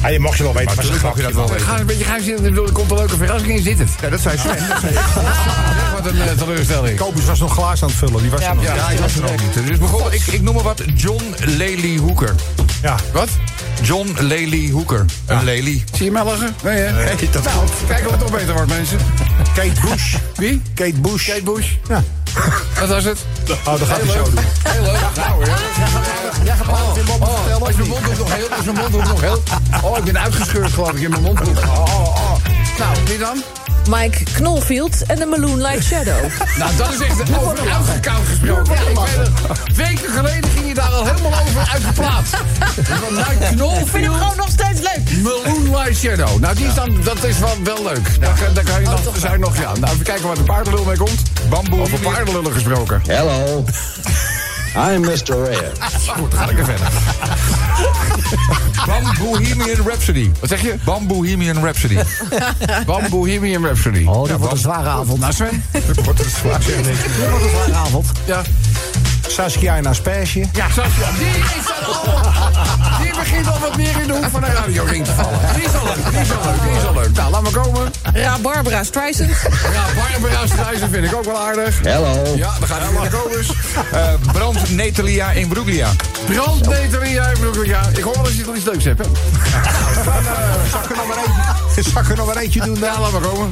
Ja, 0.06 0.12
je 0.12 0.20
mag 0.20 0.38
je 0.38 0.44
wel 0.44 0.54
weten. 0.54 0.66
Maar 0.68 0.76
maar 0.76 0.86
natuurlijk 0.86 1.04
mag 1.04 1.16
je 1.16 1.22
dat 1.22 1.34
wel 1.34 1.46
Ik 1.46 1.52
weten. 1.52 1.68
ga 1.68 1.80
een 1.80 1.86
beetje 1.86 2.04
gaan 2.04 2.22
zitten. 2.22 2.46
Er 2.46 2.72
komt 2.72 2.92
een 2.92 2.98
leuke 2.98 3.18
verrassing 3.18 3.52
in, 3.58 3.64
zit 3.64 3.80
het. 3.80 3.90
Ja, 4.02 4.10
dat 4.10 4.20
zei 4.20 4.38
Sven. 4.38 4.68
Dat 4.70 4.80
zei 4.82 4.94
wat 5.96 6.06
een 6.06 6.22
eh, 6.22 6.38
teleurstelling. 6.38 6.98
Kobus 6.98 7.26
was 7.26 7.40
nog 7.40 7.54
glaas 7.54 7.82
aan 7.84 7.88
het 7.88 7.98
vullen. 7.98 8.22
Die 8.22 8.32
was 8.32 8.44
er 8.44 8.56
nog. 8.56 8.64
Ja, 8.64 8.76
Ja, 8.76 8.90
ik 8.90 9.00
was 9.00 9.16
er 9.16 9.24
ook 9.24 9.42
niet. 9.42 9.68
Dus 9.68 9.78
bijvoorbeeld, 9.78 10.14
ik, 10.14 10.28
ik 10.28 10.42
noem 10.42 10.54
maar 10.56 10.64
wat, 10.64 10.82
John 10.96 11.36
Lely 11.38 11.98
Hooker. 11.98 12.36
Ja. 12.82 12.96
Wat? 13.12 13.30
John 13.82 14.16
Lely 14.20 14.72
Hooker. 14.72 15.06
Een 15.26 15.44
Lely. 15.44 15.84
Zie 15.94 16.06
je 16.06 16.12
mij 16.12 16.24
lachen? 16.24 16.56
Nee, 16.64 16.78
hè? 16.78 17.04
Nee, 17.06 17.30
dat 17.32 17.44
nou, 17.44 17.68
kijken 17.88 18.06
of 18.06 18.12
het 18.12 18.22
toch 18.22 18.32
beter 18.32 18.54
wordt, 18.54 18.70
mensen. 18.70 18.98
Kate 19.56 19.82
Bush. 19.90 20.16
Wie? 20.36 20.62
Kate 20.74 21.00
Bush. 21.00 21.28
Kate 21.28 21.44
Bush. 21.44 21.68
Ja. 21.90 22.04
Wat 22.80 22.88
was 22.90 23.04
het? 23.04 23.18
Oh, 23.50 23.66
dat 23.66 23.88
gaat 23.88 24.02
hij 24.02 24.12
zo 24.12 24.24
doen. 24.24 24.44
Heel 24.64 24.82
leuk. 24.82 25.00
Nou, 25.16 25.46
ja. 25.46 25.56
Jij 26.44 26.56
gaat 26.56 26.68
Oh, 26.68 27.62
oh, 27.62 27.70
is 27.70 27.76
mijn 27.76 27.90
nog 28.18 28.34
heel? 28.34 28.48
Is 28.60 28.66
mijn 28.66 28.78
mondhoek 28.78 29.04
nog 29.08 29.22
heel? 29.22 29.44
Oh, 29.84 29.98
ik 29.98 30.04
ben 30.04 30.20
uitgescheurd 30.20 30.74
geloof 30.74 30.92
ik 30.92 31.00
in 31.00 31.10
mijn. 31.10 31.26
Oh, 31.26 31.40
oh, 31.40 32.06
oh. 32.06 32.36
Nou, 32.78 32.98
wie 33.06 33.18
dan? 33.18 33.44
Mike 33.90 34.24
Knolfield 34.34 35.04
en 35.08 35.16
de 35.16 35.26
Moonlight 35.26 35.84
Shadow. 35.84 36.24
Nou, 36.58 36.76
dat 36.78 36.94
is 36.94 37.00
echt 37.00 37.22
over 37.40 37.58
uitgekoud 37.74 38.26
gesproken. 38.28 38.74
Ja, 38.74 38.80
ik 38.82 38.98
weet 38.98 39.28
het. 39.28 39.76
Weken 39.76 40.10
geleden 40.12 40.50
ging 40.50 40.68
je 40.68 40.74
daar 40.74 40.90
al 40.92 41.06
helemaal 41.06 41.32
over 41.42 41.70
uitgeplaatst. 41.74 42.36
Vanuit 43.06 43.38
Knolfield. 43.56 43.90
vind 43.90 44.04
hem 44.06 44.14
gewoon 44.14 44.38
nog 44.38 44.50
steeds 44.50 44.82
leuk. 44.82 45.22
Moonlight 45.24 45.98
Shadow. 45.98 46.40
Nou, 46.40 46.56
die 46.56 46.68
is 46.68 46.74
dan, 46.74 46.98
dat 47.04 47.24
is 47.24 47.40
wel, 47.40 47.56
wel 47.64 47.84
leuk. 47.84 48.22
Daar, 48.22 48.34
kan- 48.44 48.54
daar 48.54 48.64
kan 48.64 48.82
je 48.82 48.88
nog, 48.88 49.02
zou 49.18 49.34
je 49.34 49.40
nog, 49.40 49.58
ja. 49.58 49.74
Nou, 49.74 49.94
even 49.94 50.04
kijken 50.06 50.28
waar 50.28 50.36
de 50.36 50.44
paardenlul 50.44 50.84
mee 50.86 50.98
komt. 50.98 51.22
Bamboe. 51.50 51.82
Over 51.82 52.00
paardenlullen 52.00 52.52
gesproken. 52.54 53.02
Hello. 53.08 53.64
I'm 54.76 55.02
Mr. 55.02 55.44
Red. 55.44 55.72
Goed, 56.08 56.32
dan 56.32 56.40
ga 56.40 56.50
ik 56.50 56.60
er 56.60 56.66
verder. 56.66 56.88
Bambohemian 58.86 59.88
Rhapsody. 59.88 60.32
Wat 60.40 60.50
zeg 60.50 60.62
je? 60.62 60.76
Bambohemian 60.84 61.64
Rhapsody. 61.64 61.98
Bam 62.86 63.10
Bohemian 63.10 63.66
Rhapsody. 63.66 64.06
Oh, 64.06 64.28
dat 64.28 64.40
wordt 64.40 64.54
een 64.54 64.60
zware 64.60 64.90
avond. 64.90 65.20
Nou, 65.20 65.34
Sven? 65.34 65.64
Dat 65.72 66.06
wordt 66.06 66.20
een 66.20 66.30
zware 66.30 67.74
avond. 67.74 68.12
Ja. 68.26 68.42
Saskia 69.28 69.76
en 69.76 69.86
Asperge. 69.86 70.40
Ja, 70.54 70.66
Sascha, 70.70 71.12
die 71.18 71.28
is 71.28 71.66
dan 71.68 71.96
al... 71.96 72.04
Die 73.02 73.14
begint 73.14 73.48
al 73.48 73.60
wat 73.60 73.78
meer 73.78 74.02
in 74.02 74.08
de 74.08 74.14
hoek 74.14 74.30
van 74.32 74.44
een 74.44 74.54
radioring 74.54 75.06
te 75.06 75.12
vallen. 75.12 75.40
Die 75.56 75.64
is 75.64 75.74
al 75.74 75.86
leuk, 75.86 76.12
die 76.12 76.20
is 76.20 76.32
al 76.32 76.44
leuk, 76.44 76.62
die 76.62 76.78
is 76.78 76.86
al 76.86 76.94
leuk. 76.94 77.12
Nou, 77.16 77.32
laat 77.32 77.42
maar 77.42 77.52
komen. 77.52 77.92
Ra 78.14 78.38
Barbara 78.40 78.84
Streisand. 78.84 79.30
Ja, 79.74 79.84
Barbara 79.96 80.48
Streisand 80.48 80.92
vind 80.92 81.06
ik 81.06 81.16
ook 81.16 81.26
wel 81.26 81.40
aardig. 81.40 81.80
Hello. 81.82 82.36
Ja, 82.36 82.52
dan 82.60 82.68
gaat 82.68 82.80
hij 82.82 82.92
maar 82.92 83.10
komen. 83.10 83.46
Eh 83.92 84.14
Brand 84.32 84.70
Natalia 84.70 85.32
in 85.32 85.48
Bruglia. 85.48 85.90
Brandneteria, 86.26 87.28
ik 87.28 87.40
bedoel, 87.40 87.64
ja. 87.64 87.82
Ik 87.94 88.04
hoor 88.04 88.14
wel 88.14 88.24
dat 88.24 88.38
je 88.38 88.46
nog 88.46 88.56
iets 88.56 88.66
leuks 88.66 88.84
hebt, 88.84 89.00
hè? 89.00 89.06
Zal 90.72 90.82
ik 90.84 90.90
er 90.90 90.96
nog 90.96 91.08
maar 91.08 91.18
eentje, 91.18 91.42
zal 91.92 92.02
ik 92.02 92.10
er 92.10 92.16
nog 92.16 92.26
maar 92.26 92.38
eentje 92.38 92.62
doen 92.62 92.76
Ja, 92.80 93.00
laat 93.00 93.12
maar 93.12 93.22
komen. 93.22 93.52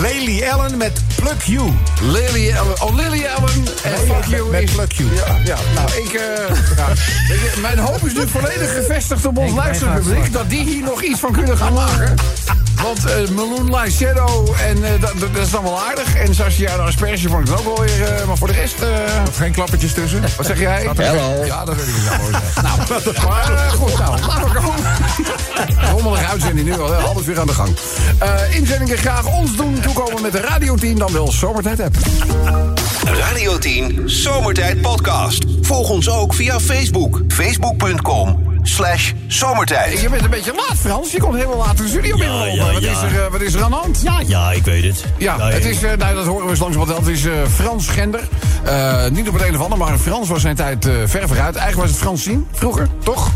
Lely 0.00 0.48
Allen 0.48 0.76
met 0.76 1.00
Pluck 1.16 1.42
You. 1.42 1.72
Lily 2.00 2.56
Allen. 2.56 2.82
Oh, 2.82 2.94
Lily 2.94 3.26
Allen. 3.36 3.66
En 3.82 3.98
fuck 3.98 4.24
you 4.24 4.50
met 4.50 4.62
is... 4.62 4.70
Pluck 4.70 4.92
You. 4.92 5.14
Ja, 5.14 5.36
ja, 5.44 5.56
nou, 5.74 5.90
ik... 5.92 6.12
eh, 6.12 7.60
mijn 7.60 7.78
hoop 7.78 8.06
is 8.06 8.12
nu 8.12 8.28
volledig 8.28 8.74
gevestigd 8.74 9.24
op 9.24 9.38
ons 9.38 9.52
luisterpubliek... 9.54 10.32
dat 10.32 10.50
die 10.50 10.64
hier 10.64 10.84
nog 10.84 11.02
iets 11.02 11.20
van 11.20 11.32
kunnen 11.32 11.56
gaan 11.56 11.72
maken. 11.84 12.14
Want 12.82 13.04
eh 13.04 13.28
Moonlight 13.34 13.92
Shadow, 13.92 14.48
en 14.66 14.84
eh, 14.84 15.00
dat, 15.00 15.12
dat 15.20 15.42
is 15.44 15.50
dan 15.50 15.62
wel 15.62 15.80
aardig. 15.80 16.14
En 16.14 16.34
Sascha 16.34 16.76
de 16.76 16.82
Asperge 16.82 17.28
vond 17.28 17.40
ik 17.40 17.46
dan 17.46 17.58
ook 17.66 17.76
wel 17.76 17.84
weer... 17.86 18.02
eh, 18.04 18.26
maar 18.26 18.36
voor 18.36 18.46
de 18.46 18.52
rest... 18.54 18.80
eh, 18.80 18.88
Geen 19.36 19.52
klappertjes 19.52 19.92
tussen. 19.92 20.20
wat 20.36 20.46
zeg 20.46 20.58
jij? 20.60 20.88
Hello. 20.96 21.44
Ja, 21.44 21.64
dat 21.64 21.76
weet 21.76 21.86
ik 21.86 21.94
niet 21.94 22.02
zo 22.04 22.16
mooi. 22.20 22.32
Nou, 22.62 22.78
maar 23.28 23.52
eh, 23.52 23.72
goed, 23.72 23.98
nou, 23.98 24.20
laten 24.26 24.44
we 24.52 24.60
komen. 24.60 24.96
Rommelige 25.92 26.26
uitzending 26.26 26.66
nu 26.68 26.80
al, 26.80 26.94
alles 26.94 27.24
weer 27.26 27.40
aan 27.40 27.46
de 27.46 27.52
gang. 27.54 27.76
Eh 28.18 28.54
inzendingen 28.56 28.98
graag 28.98 29.26
ons 29.26 29.56
doen 29.56 29.80
toekomen 29.80 30.22
met 30.22 30.32
de 30.32 30.40
radioteam, 30.40 30.98
dan 30.98 31.12
wel 31.12 31.32
Zomertijd 31.32 31.80
app. 31.80 31.96
Radio 33.04 33.58
10 33.58 34.02
Zomertijd 34.04 34.80
Podcast. 34.80 35.44
Volg 35.62 35.88
ons 35.90 36.08
ook 36.10 36.34
via 36.34 36.60
Facebook. 36.60 37.20
Facebook.com 37.28 38.49
slash 38.70 39.12
zomertijd. 39.26 40.00
Je 40.00 40.08
bent 40.08 40.24
een 40.24 40.30
beetje 40.30 40.52
laat, 40.54 40.76
Frans. 40.78 41.12
Je 41.12 41.18
komt 41.20 41.34
helemaal 41.34 41.56
laat 41.56 41.78
in 41.78 41.82
de 41.84 41.88
studio 41.88 42.16
binnenlopen. 42.16 42.54
ja, 42.54 42.72
wat, 42.72 42.82
ja. 42.82 42.90
Is 42.90 43.02
er, 43.02 43.24
eh, 43.24 43.30
wat 43.30 43.40
is 43.40 43.54
er 43.54 43.62
aan 43.62 43.70
de 43.70 43.76
hand? 43.76 44.00
Ja, 44.02 44.20
ja, 44.26 44.52
ik 44.52 44.64
weet 44.64 44.84
het. 44.84 45.04
Ja, 45.16 45.38
het 45.48 45.64
is, 45.64 45.82
eh, 45.82 45.92
nou, 45.96 46.14
dat 46.14 46.26
horen 46.26 46.44
we 46.44 46.50
eens 46.50 46.60
langs 46.60 46.76
wat 46.76 46.88
het 46.88 47.06
is 47.06 47.24
eh, 47.24 47.32
Frans 47.54 47.88
Gender. 47.88 48.20
Eh, 48.64 49.06
niet 49.08 49.28
op 49.28 49.34
het 49.34 49.42
een 49.42 49.54
of 49.56 49.62
ander, 49.62 49.78
maar 49.78 49.98
Frans 49.98 50.28
was 50.28 50.40
zijn 50.40 50.56
tijd 50.56 50.86
eh, 50.86 50.92
ver 51.06 51.28
vooruit. 51.28 51.56
Eigenlijk 51.56 51.76
was 51.76 51.90
het 51.90 51.98
Francine, 51.98 52.42
vroeger, 52.52 52.88
toch? 53.04 53.30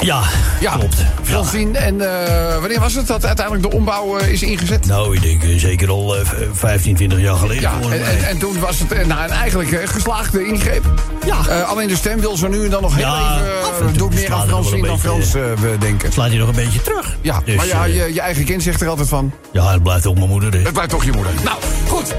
Ja, 0.00 0.20
Ja, 0.60 0.72
klopt. 0.76 0.98
Ja. 0.98 1.06
Francine. 1.22 1.78
En 1.78 2.00
eh, 2.00 2.58
wanneer 2.58 2.80
was 2.80 2.94
het 2.94 3.06
dat 3.06 3.24
uiteindelijk 3.26 3.70
de 3.70 3.76
ombouw 3.76 4.18
eh, 4.18 4.28
is 4.32 4.42
ingezet? 4.42 4.86
Nou, 4.86 5.14
ik 5.16 5.22
denk 5.22 5.42
eh, 5.42 5.58
zeker 5.58 5.88
al 5.90 6.16
eh, 6.16 6.24
v- 6.26 6.32
15, 6.52 6.94
20 6.96 7.20
jaar 7.20 7.36
geleden. 7.36 7.62
Ja, 7.62 7.72
en, 7.90 8.06
en, 8.06 8.28
en 8.28 8.38
toen 8.38 8.58
was 8.60 8.78
het 8.78 9.06
nou, 9.06 9.22
een 9.24 9.30
eigenlijk 9.30 9.80
geslaagde 9.84 10.46
ingreep. 10.46 10.84
Ja. 11.26 11.62
Alleen 11.62 11.88
de 11.88 11.96
stem 11.96 12.20
wil 12.20 12.36
zo 12.36 12.48
nu 12.48 12.64
en 12.64 12.70
dan 12.70 12.82
nog 12.82 12.94
heel 12.96 13.06
Ja, 13.06 13.38
even... 13.74 13.92
doet 13.98 14.14
meer 14.14 14.32
aan 14.32 14.40
een 14.40 14.82
dan 14.82 14.98
Frans, 14.98 15.32
we 15.32 15.76
denken. 15.78 16.12
Slaat 16.12 16.28
hij 16.28 16.38
nog 16.38 16.48
een 16.48 16.54
beetje 16.54 16.82
terug. 16.82 17.16
Ja, 17.20 17.40
Dus, 17.44 17.54
maar 17.56 17.66
ja, 17.66 17.84
je, 17.84 18.14
je 18.14 18.20
eigen 18.20 18.44
kind 18.44 18.62
zegt 18.62 18.80
er 18.80 18.88
altijd 18.88 19.08
van... 19.08 19.32
ja, 19.52 19.72
het 19.72 19.82
blijft 19.82 20.06
ook 20.06 20.16
mijn 20.16 20.28
moeder. 20.28 20.52
Het 20.62 20.72
blijft 20.72 20.90
toch 20.90 21.04
je 21.04 21.12
moeder. 21.12 21.32
Nou, 21.44 21.56
goed. 21.88 22.14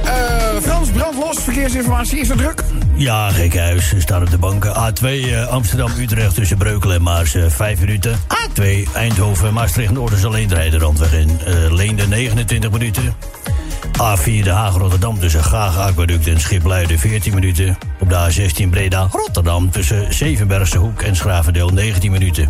Frans, 0.61 0.89
brandlos, 0.89 1.37
verkeersinformatie. 1.43 2.19
Is 2.19 2.29
er 2.29 2.37
druk? 2.37 2.63
Ja, 2.95 3.29
gekhuis. 3.31 3.89
Ze 3.89 4.01
staan 4.01 4.21
op 4.21 4.29
de 4.31 4.37
banken. 4.37 4.73
A2 4.93 5.05
eh, 5.05 5.47
Amsterdam-Utrecht 5.47 6.35
tussen 6.35 6.57
Breukelen 6.57 6.95
en 6.95 7.01
Maars 7.01 7.35
eh 7.51 7.57
5 7.57 7.79
minuten. 7.79 8.19
A2 8.27 8.63
Eindhoven, 8.93 9.53
Maastricht, 9.53 9.91
Noorderse 9.91 10.29
Leendrijden, 10.29 10.79
Randweg 10.79 11.13
in 11.13 11.39
eh, 11.45 11.53
Leende 11.73 12.07
29 12.07 12.71
minuten. 12.71 13.13
A4 13.91 14.43
De 14.43 14.49
Haag-Rotterdam 14.49 15.19
tussen 15.19 15.43
Gaag 15.43 15.77
Aquaduct 15.77 16.27
en 16.27 16.39
Schipluiden 16.39 16.99
14 16.99 17.33
minuten. 17.33 17.77
Op 17.99 18.09
de 18.09 18.15
A16 18.31 18.69
Breda 18.69 19.07
Rotterdam 19.11 19.71
tussen 19.71 20.13
Zevenbergse 20.13 20.77
Hoek 20.77 21.01
en 21.01 21.15
Schravendeel 21.15 21.69
19 21.69 22.11
minuten. 22.11 22.49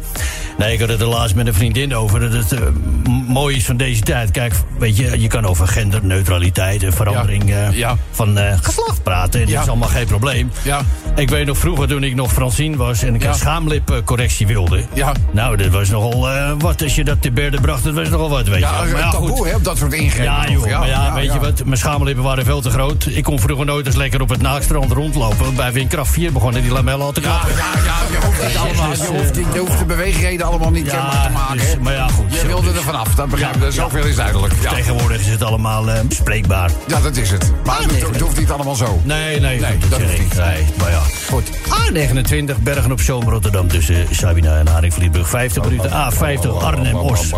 Nee, 0.57 0.73
ik 0.73 0.79
had 0.79 0.89
het 0.89 1.01
er 1.01 1.07
laatst 1.07 1.35
met 1.35 1.47
een 1.47 1.53
vriendin 1.53 1.95
over 1.95 2.19
dat 2.19 2.31
het 2.33 2.59
m- 2.59 3.09
mooi 3.09 3.55
is 3.55 3.65
van 3.65 3.77
deze 3.77 4.01
tijd. 4.01 4.31
Kijk, 4.31 4.53
weet 4.77 4.97
je, 4.97 5.19
je 5.21 5.27
kan 5.27 5.45
over 5.45 5.67
genderneutraliteit 5.67 6.83
en 6.83 6.93
verandering 6.93 7.51
eh, 7.53 7.71
Ja. 7.71 7.97
van 8.11 8.37
eh, 8.37 8.57
geslacht 8.61 9.03
praten. 9.03 9.41
En 9.41 9.47
Ja. 9.47 9.53
dat 9.53 9.63
is 9.63 9.69
allemaal 9.69 9.89
geen 9.89 10.05
probleem. 10.05 10.51
Ja. 10.61 10.81
Ik 11.15 11.29
weet 11.29 11.45
nog 11.45 11.57
vroeger 11.57 11.87
toen 11.87 12.03
ik 12.03 12.15
nog 12.15 12.31
Francine 12.31 12.77
was 12.77 13.03
en 13.03 13.15
ik 13.15 13.23
Ja. 13.23 13.29
een 13.29 13.35
schaamlipcorrectie 13.35 14.47
wilde. 14.47 14.83
Ja. 14.93 15.11
Nou, 15.31 15.57
dat 15.57 15.67
was 15.67 15.89
nogal 15.89 16.29
eh, 16.29 16.51
wat 16.57 16.83
als 16.83 16.95
je 16.95 17.03
dat 17.03 17.21
te 17.21 17.31
berde 17.31 17.61
bracht. 17.61 17.83
Dat 17.83 17.93
was 17.93 18.09
nogal 18.09 18.29
wat, 18.29 18.47
weet 18.47 18.59
Ja, 18.59 18.83
je. 18.83 18.91
wel. 18.91 19.03
een 19.03 19.11
taboe, 19.11 19.47
hè, 19.47 19.55
op 19.55 19.63
dat 19.63 19.77
soort 19.77 19.93
ingrepen. 19.93 20.23
Ja, 20.23 20.49
joh, 20.49 20.79
maar 20.79 20.87
ja, 20.87 21.13
weet 21.13 21.33
je 21.33 21.39
wat? 21.39 21.65
Mijn 21.65 21.77
schaamlippen 21.77 22.23
waren 22.23 22.45
veel 22.45 22.61
te 22.61 22.69
groot. 22.69 23.05
Ik 23.09 23.23
kon 23.23 23.39
vroeger 23.39 23.65
nooit 23.65 23.85
eens 23.85 23.95
lekker 23.95 24.21
op 24.21 24.29
het 24.29 24.41
naakstrand 24.41 24.91
rondlopen. 24.91 25.55
Bij 25.55 25.71
Windkracht 25.73 26.11
4 26.11 26.31
begonnen 26.31 26.61
die 26.61 26.71
lamellen 26.71 27.05
al 27.05 27.11
te 27.11 27.21
Ja, 27.21 27.27
klappen. 27.27 27.51
ja, 27.55 27.57
ja, 27.85 27.95
je 28.19 28.25
hoeft 28.25 28.47
niet 28.47 28.57
allemaal, 28.57 28.91
je 28.91 29.17
hoeft, 29.21 29.33
die- 29.33 29.45
je 29.53 29.59
hoeft 29.59 29.79
de 29.79 29.85
beweegredenen 29.85 30.45
allemaal 30.45 30.71
niet 30.71 30.87
kenbaar 30.89 31.25
te 31.25 31.31
maken. 31.33 31.57
dus, 31.57 31.75
maar 31.81 31.93
ja, 31.93 32.07
goed. 32.07 32.33
Je 32.41 32.47
wilde 32.47 32.69
er 32.69 32.81
vanaf, 32.81 33.15
dat 33.15 33.29
begrijp 33.29 33.55
ik. 33.55 33.61
Ja, 33.61 33.69
Zoveel 33.71 34.05
is 34.05 34.15
duidelijk. 34.15 34.53
Ja. 34.61 34.69
Tegenwoordig 34.73 35.19
is 35.19 35.27
het 35.27 35.43
allemaal 35.43 35.89
eh, 35.89 36.01
bespreekbaar. 36.01 36.71
ja, 36.87 36.99
dat 37.01 37.15
is 37.17 37.31
het. 37.31 37.51
Maar 37.65 37.79
het, 37.81 38.19
hoeft 38.21 38.37
niet 38.39 38.51
allemaal 38.51 38.75
zo. 38.75 39.01
Nee, 39.03 39.39
nee, 39.39 39.59
Nee, 39.59 39.71
goed, 39.81 39.89
dat 39.89 39.99
zeg 39.99 40.13
ik. 40.13 40.19
niet. 40.19 40.35
Nee, 40.37 40.65
maar 40.77 40.91
ja. 40.91 41.00
Goed. 41.29 41.49
A29, 41.49 42.59
Bergen 42.63 42.91
op 42.91 43.01
Zoom, 43.01 43.29
Rotterdam 43.29 43.67
tussen 43.67 44.07
Sabina 44.11 44.57
en 44.57 44.67
Haringvlietbrug 44.67 45.29
50 45.29 45.63
minuten. 45.63 45.89
A50, 45.91 46.63
Arnhem-Os 46.63 47.29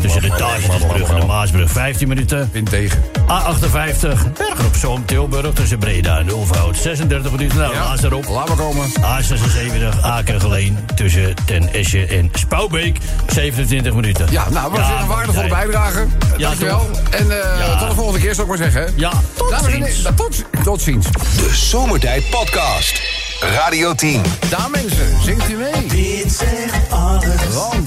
tussen 0.00 0.22
de 0.22 0.28
Tagesbrug 0.36 1.10
en 1.10 1.20
de 1.20 1.26
Maasbrug 1.26 1.70
15 1.70 2.08
minuten. 2.08 2.48
Win 2.52 2.64
tegen. 2.64 3.02
A58, 3.20 4.32
Bergen 4.38 4.66
op 4.66 4.74
Zoom, 4.78 5.04
Tilburg 5.06 5.52
tussen 5.54 5.78
Breda 5.78 6.18
en 6.18 6.28
Ulfhout 6.28 6.76
36 6.76 7.30
minuten. 7.32 7.58
Nou, 7.58 7.74
Ja. 7.74 7.94
erop. 8.02 8.28
Laten 8.28 8.56
we 8.56 8.62
komen. 8.62 8.86
A76, 8.90 10.00
Aken-Geleen 10.02 10.78
tussen 10.94 11.34
Ten 11.44 11.72
Esche 11.74 12.06
en 12.06 12.30
Spouwbeek 12.34 12.98
27 13.32 13.94
minuten. 13.94 14.26
Ja, 14.30 14.48
nou, 14.50 14.70
was 14.72 14.88
weer 14.88 15.00
een 15.00 15.06
waardevolle 15.06 15.48
bijdrage. 15.48 16.06
Ja, 16.36 16.48
Dankjewel. 16.48 16.90
En 17.10 17.30
eh, 17.30 17.36
Ja. 17.66 17.78
tot 17.78 17.88
de 17.88 17.94
volgende 17.94 18.20
keer, 18.20 18.34
zou 18.34 18.50
ik 18.52 18.58
maar 18.58 18.70
zeggen. 18.70 18.92
Ja, 18.96 19.10
tot 19.34 19.50
Dames 19.50 19.66
en 19.66 19.72
heren, 19.72 19.92
ziens. 19.92 20.08
Tot, 20.16 20.44
tot 20.64 20.80
ziens. 20.82 21.06
De 21.10 21.50
Zomertijd 21.52 22.30
Podcast. 22.30 23.09
Radio 23.40 23.94
10. 23.94 24.22
Daar 24.48 24.70
mensen, 24.70 25.22
zingt 25.22 25.50
u 25.50 25.56
mee. 25.56 25.86
Dit 25.86 26.32
zegt 26.32 26.90
alles. 26.90 27.54
Want 27.54 27.86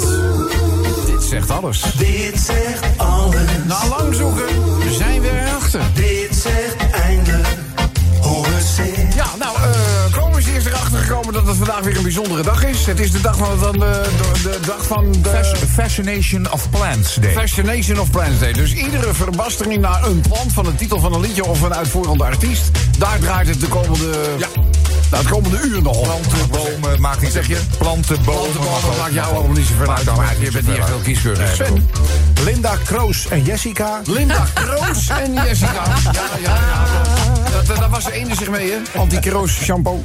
dit 1.05 1.23
zegt 1.23 1.49
alles. 1.51 1.81
Dit 1.97 2.39
zegt 2.39 2.85
alles. 2.97 3.41
Na 3.65 3.87
lang 3.97 4.15
zoeken 4.15 4.45
zijn 4.97 5.21
we 5.21 5.29
erachter. 5.41 5.81
Dit 5.93 6.35
zegt 6.35 6.91
eindelijk 6.91 7.47
het 8.23 8.65
zit. 8.75 9.13
Ja, 9.15 9.25
nou, 9.39 9.55
eh 9.57 10.17
komen 10.19 10.39
is 10.39 10.47
eerst 10.47 10.67
erachter 10.67 10.99
gekomen 10.99 11.33
dat 11.33 11.47
het 11.47 11.57
vandaag 11.57 11.79
weer 11.79 11.97
een 11.97 12.03
bijzondere 12.03 12.43
dag 12.43 12.63
is. 12.65 12.85
Het 12.85 12.99
is 12.99 13.11
de 13.11 13.21
dag 13.21 13.37
van, 13.37 13.57
van 13.57 13.71
de, 13.71 14.09
de, 14.17 14.41
de 14.49 14.57
dag 14.65 14.85
van 14.85 15.11
de... 15.11 15.29
Fas- 15.29 15.53
Fascination 15.73 16.51
of 16.51 16.69
Plants 16.69 17.15
Day. 17.15 17.31
Fascination 17.31 17.99
of 17.99 18.09
Plants 18.11 18.39
Day. 18.39 18.53
Dus 18.53 18.73
iedere 18.73 19.13
verbastering 19.13 19.81
naar 19.81 20.03
een 20.03 20.21
plant 20.29 20.53
van 20.53 20.63
de 20.63 20.75
titel 20.75 20.99
van 20.99 21.13
een 21.13 21.21
liedje 21.21 21.45
of 21.45 21.61
een 21.61 21.73
uitvoerende 21.73 22.23
artiest. 22.23 22.71
Daar 22.97 23.19
draait 23.19 23.47
het 23.47 23.59
de 23.59 23.67
komende, 23.67 24.09
ja. 24.37 24.47
Nou, 25.13 25.25
het 25.25 25.33
komende 25.33 25.67
uur 25.67 25.81
nog. 25.81 26.01
Planten, 26.01 26.49
bomen, 26.49 27.01
maakt 27.01 27.21
niet 27.21 27.31
Zeg 27.31 27.47
je? 27.47 27.57
Planten, 27.77 28.23
bomen. 28.23 28.41
Plantenbomen 28.41 28.81
mag 28.81 28.91
ook. 28.91 28.97
maakt 28.97 29.13
jou 29.13 29.35
allemaal 29.35 29.55
niet 29.55 29.67
zoveel 29.67 29.93
uit. 29.93 30.15
Maar 30.15 30.35
je 30.39 30.51
bent 30.51 30.67
niet 30.67 30.77
echt 30.77 30.87
heel 30.87 30.99
kieskeurig. 31.03 31.55
Sven, 31.55 31.89
Linda 32.43 32.75
Kroos 32.83 33.27
en 33.27 33.43
Jessica. 33.43 34.01
Linda 34.05 34.45
Kroos 34.53 35.07
en 35.07 35.33
Jessica. 35.33 35.83
Ja, 36.03 36.11
ja, 36.41 36.55
ja. 36.55 37.51
Dat, 37.51 37.67
dat, 37.67 37.77
daar 37.77 37.89
was 37.89 38.03
de 38.03 38.11
ene 38.11 38.35
zich 38.35 38.49
mee, 38.49 38.71
hè? 38.71 38.99
Anti-Kroos 38.99 39.51
shampoo. 39.51 40.01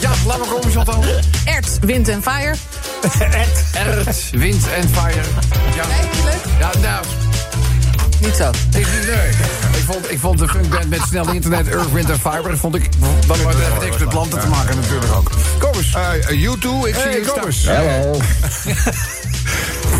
Ja, 0.00 0.10
laat 0.26 0.38
maar 0.38 0.48
komen, 0.48 0.70
Chantal. 0.70 1.04
Ert, 1.44 1.78
wind 1.80 2.08
en 2.08 2.22
fire. 2.22 2.54
Ert, 3.72 4.30
wind 4.30 4.68
en 4.68 4.88
fire. 4.88 5.22
Ja, 5.74 5.84
ja 6.58 6.70
nou... 6.80 7.29
Niet 8.20 8.36
zo. 8.36 8.50
Ik, 8.50 8.86
nee. 9.06 9.28
ik, 9.72 9.84
vond, 9.86 10.10
ik 10.10 10.18
vond 10.18 10.38
de 10.38 10.48
funkband 10.48 10.88
met 10.88 11.00
snel 11.08 11.32
internet, 11.32 11.68
Earth, 11.68 11.92
Wind 11.92 12.10
Fire... 12.20 12.56
vond 12.56 12.74
ik... 12.74 12.88
Dat 13.26 13.36
het 13.38 13.82
niks 13.82 13.98
met 13.98 14.08
planten 14.08 14.40
te 14.40 14.46
maken 14.46 14.76
natuurlijk 14.76 15.12
ook. 15.12 15.30
Kom 15.58 15.70
eens. 15.74 15.94
Eh, 15.94 16.40
U2, 16.40 16.88
ik 16.88 16.94
zie 16.94 17.10
hier 17.10 17.26
kom 17.26 17.44
eens. 17.46 17.64
Hello. 17.64 18.20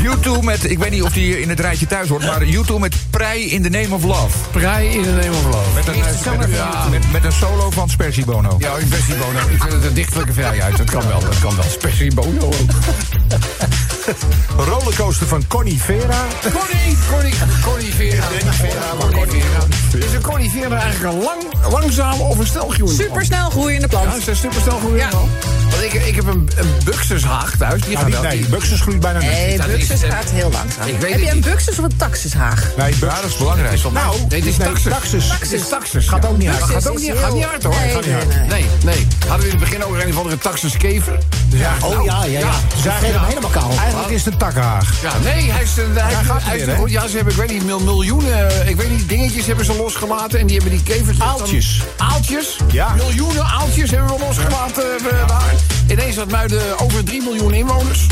U2 0.03 0.45
met, 0.45 0.71
ik 0.71 0.79
weet 0.79 0.91
niet 0.91 1.03
of 1.03 1.13
die 1.13 1.25
hier 1.25 1.41
in 1.41 1.49
het 1.49 1.61
rijtje 1.61 1.87
thuis 1.87 2.09
hoort, 2.09 2.25
maar 2.27 2.43
U2 2.43 2.75
met 2.79 2.95
Prei 3.11 3.51
in 3.51 3.63
the 3.63 3.69
Name 3.69 3.95
of 3.95 4.03
Love. 4.05 4.37
Prei 4.51 4.89
in 4.89 5.03
de 5.03 5.11
name 5.11 5.31
of 5.31 5.45
love. 5.45 5.71
Met 5.75 5.87
een, 5.87 5.95
eh, 5.95 6.39
met, 6.39 6.49
een- 6.49 6.91
met, 6.91 7.13
met 7.13 7.25
een 7.25 7.33
solo 7.33 7.71
van 7.71 7.89
Spercy 7.89 8.25
Bono. 8.25 8.57
Ja, 8.59 8.73
ben 8.89 9.19
Bono. 9.19 9.39
Ik 9.49 9.61
vind 9.61 9.73
het 9.73 9.85
een 9.85 9.95
dichtelijke 9.95 10.33
vrijheid. 10.33 10.77
Dat 10.77 10.91
kan 10.91 11.07
wel, 11.09 11.21
dat 11.21 11.39
kan 11.41 11.57
wel. 11.57 11.65
Spersie 11.71 12.15
Bono 12.15 12.41
ook. 12.47 12.55
Rollercoaster 14.69 15.27
van 15.27 15.47
Connie 15.47 15.81
Vera. 15.83 16.25
Connie, 16.43 16.97
Connie, 17.11 17.35
Connie 17.65 17.93
Vera. 17.95 18.27
Connie 18.27 18.53
Vera, 18.53 18.83
Connie 19.13 19.43
Vera. 19.43 20.07
Is 20.07 20.13
een 20.13 20.21
Connie 20.23 20.51
Vera 20.51 20.81
eigenlijk 20.81 21.15
een 21.15 21.23
lang, 21.23 21.43
langzame 21.71 22.23
of 22.23 22.39
een 22.39 22.47
snelgroeiende 22.47 22.95
plant? 22.95 23.11
Supersnel 23.11 23.51
groeiende 23.51 23.87
Ja, 23.91 23.99
plant. 24.01 24.17
is 24.17 24.27
een 24.27 24.37
super 24.37 24.61
snelgroeiende 24.61 24.99
Ja. 25.03 25.09
plant? 25.09 25.31
Want 25.71 25.83
ik, 25.83 25.93
ik 25.93 26.15
heb 26.15 26.27
een, 26.27 26.49
een 26.57 26.69
buxushaag 26.85 27.57
thuis. 27.59 27.83
Die 27.83 27.97
Ah, 27.97 28.03
gaat 28.03 28.11
die, 28.11 28.21
wel. 28.21 28.31
nee, 28.31 28.47
Buxus 28.47 28.81
groeit 28.81 29.01
bijna 29.01 29.19
niet. 29.19 29.31
Nee, 29.31 29.57
dat 29.57 29.67
is- 29.69 29.77
Buxus 29.87 30.03
eh, 30.03 30.11
gaat 30.11 30.31
heel 30.31 30.51
langzaam. 30.51 30.87
ik 30.87 30.93
weet 31.01 31.03
Heb 31.03 31.11
het 31.13 31.21
je 31.21 31.29
een 31.29 31.35
niet. 31.35 31.45
Buxus 31.45 31.79
of 31.79 31.85
een 31.85 31.97
Taxushaag? 31.97 32.65
Nee, 32.77 32.95
Ja, 33.01 33.07
dat 33.21 33.25
is 33.31 33.37
belangrijk. 33.37 33.83
Nou, 33.93 34.17
dit 34.29 34.47
is 34.47 34.57
nee, 34.57 34.67
taxus. 34.69 34.93
taxus. 34.93 35.53
Is 35.53 35.69
taxus. 35.69 36.09
Gaat 36.09 36.27
ook 36.27 36.39
niet 36.39 36.49
hard. 36.49 36.63
Gaat 36.63 36.89
ook 36.89 36.99
niet, 36.99 37.13
gaat 37.23 37.33
niet 37.35 37.45
hard 37.45 37.63
hoor. 37.63 37.75
Nee, 37.75 37.91
Gaat 37.93 38.01
niet 38.01 38.11
nee, 38.11 38.15
hard. 38.15 38.49
nee. 38.49 38.49
Nee, 38.49 38.67
nee. 38.85 39.07
Hadden 39.29 39.47
we 39.47 39.53
in 39.53 39.61
het 39.61 39.69
begin 39.71 39.85
ook 39.85 39.95
een 39.97 40.09
of 40.11 40.17
andere 40.17 40.39
taxuskever. 40.39 41.19
Dus 41.49 41.61
ja, 41.61 41.73
Oh 41.83 41.91
nou, 41.91 42.05
ja, 42.05 42.25
ja, 42.25 42.39
ja. 42.39 42.53
Ze 42.77 42.81
schreven 42.99 43.21
hem 43.21 43.25
helemaal 43.29 43.51
kaal. 43.51 43.71
Eigenlijk 43.79 44.11
is 44.11 44.25
het 44.25 44.33
een 44.33 44.39
takkenhaag. 44.39 45.03
Ja, 45.03 45.13
nee, 45.23 45.51
hij 45.51 45.63
is, 45.63 45.77
een- 45.77 45.97
hij, 45.97 46.15
gaat 46.25 46.43
hij 46.43 46.53
weer, 46.59 46.67
is 46.69 46.73
hè? 46.73 46.77
goed. 46.79 46.91
Ja, 46.91 47.07
ze 47.09 47.15
hebben, 47.17 47.33
ik 47.35 47.39
weet 47.41 47.51
niet, 47.51 47.65
mil- 47.65 47.81
miljoenen, 47.81 48.69
ik 48.69 48.77
weet 48.77 48.91
niet, 48.91 49.09
dingetjes 49.09 49.47
hebben 49.47 49.65
ze 49.65 49.77
losgelaten. 49.77 50.39
En 50.39 50.47
die 50.47 50.57
hebben 50.57 50.75
die 50.75 50.83
kevertjes... 50.83 51.19
dan- 51.19 51.29
Aaltjes. 51.29 51.83
Aaltjes? 51.97 52.57
Ja. 52.73 52.95
Miljoenen 52.95 53.45
aaltjes 53.45 53.91
hebben 53.91 54.09
we 54.19 54.25
losgelaten 54.27 54.85
eh, 54.99 55.27
daar. 55.29 55.55
Ineens 55.91 56.17
had 56.17 56.31
Muiden 56.31 56.77
over 56.79 57.05
3 57.05 57.23
miljoen 57.23 57.55
inwoners. 57.55 58.07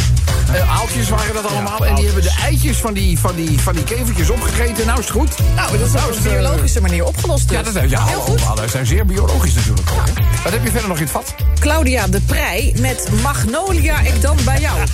Eh, 0.52 0.78
aaltjes 0.78 1.08
waren 1.08 1.34
dat 1.34 1.46
allemaal. 1.46 1.86
en 1.86 1.94
die 1.94 2.04
hebben 2.04 2.22
de 2.22 2.34
eitjes 2.42 2.76
van 2.76 2.94
die, 2.94 3.18
van, 3.18 3.34
die, 3.34 3.60
van 3.60 3.74
die 3.74 3.84
kevertjes 3.84 4.30
opgegeten. 4.30 4.86
Nou 4.86 4.98
is 4.98 5.04
het 5.04 5.14
goed. 5.14 5.38
Nou, 5.54 5.78
dat 5.78 5.86
is 5.86 5.94
op 5.94 6.00
Nou, 6.00 6.04
een 6.04 6.10
is 6.10 6.24
het, 6.24 6.26
eh, 6.26 6.32
biologische 6.32 6.80
manier 6.80 7.04
opgelost. 7.04 7.48
Dus. 7.48 7.56
Ja, 7.56 7.62
dat 7.62 7.72
zijn, 7.72 7.88
ja, 7.88 8.04
heel 8.04 8.20
hallo, 8.20 8.36
goed. 8.56 8.70
zijn 8.70 8.86
zeer 8.86 9.06
biologisch 9.06 9.54
natuurlijk. 9.54 9.90
ook. 9.90 10.06
Wat 10.42 10.52
heb 10.52 10.64
je 10.64 10.70
verder 10.70 10.88
nog 10.88 10.96
in 10.96 11.02
het 11.02 11.12
vat? 11.12 11.34
Claudia 11.60 12.06
de 12.06 12.20
Prij 12.20 12.74
met 12.80 13.08
Magnolia 13.22 14.00
ik 14.00 14.22
dan 14.22 14.36
bij 14.44 14.60
jou. 14.60 14.78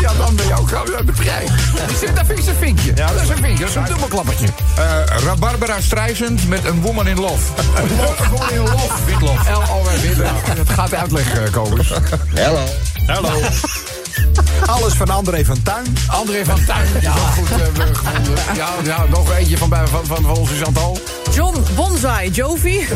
Ja, 0.00 0.14
dan 0.14 0.36
je 0.46 0.54
ook 0.58 0.66
Claudia 0.66 1.02
de 1.02 1.12
Prij. 1.12 1.46
Die 1.86 1.96
zit, 1.96 2.16
dat 2.16 2.26
vind 2.26 2.38
ik 2.38 2.46
een 2.46 2.54
vinkje. 2.54 2.92
dat 2.92 3.22
is 3.22 3.28
een 3.28 3.36
vinkje, 3.36 3.58
dat 3.58 3.68
is 3.68 3.74
een 3.74 3.84
dubbelklappertje. 3.84 4.46
Eh 4.76 5.00
Rabarbara 5.24 5.80
Streisand 5.80 6.48
met 6.48 6.64
een 6.64 6.80
Woman 6.80 7.06
in 7.06 7.20
Love. 7.20 7.52
Gewoon 8.22 8.50
in 8.50 8.58
lof. 8.58 9.04
Witlof. 9.04 9.48
Winnen. 10.00 10.32
Dat 10.56 10.68
gaat 10.68 10.90
de 10.90 10.96
uitleg 10.96 11.38
eh, 11.38 11.52
komen. 11.52 11.86
Hello. 12.34 12.64
Alles 14.66 14.92
van 14.94 15.08
André 15.10 15.44
van 15.44 15.62
Tuin. 15.62 15.84
André 16.06 16.44
van 16.44 16.64
Tuin. 16.64 16.86
Ja, 17.00 17.12
goed 17.12 17.50
eh, 17.50 17.56
we 17.74 17.94
gevonden. 17.94 18.34
Ja, 18.54 18.68
ja, 18.84 19.04
nog 19.10 19.32
eentje 19.36 19.58
van, 19.58 19.68
bij- 19.68 19.86
van, 19.86 20.06
van, 20.06 20.22
van 20.22 20.36
onze 20.36 20.54
Chantal. 20.54 20.98
John 21.34 21.64
Bonsai 21.74 22.30
Jovi. 22.30 22.86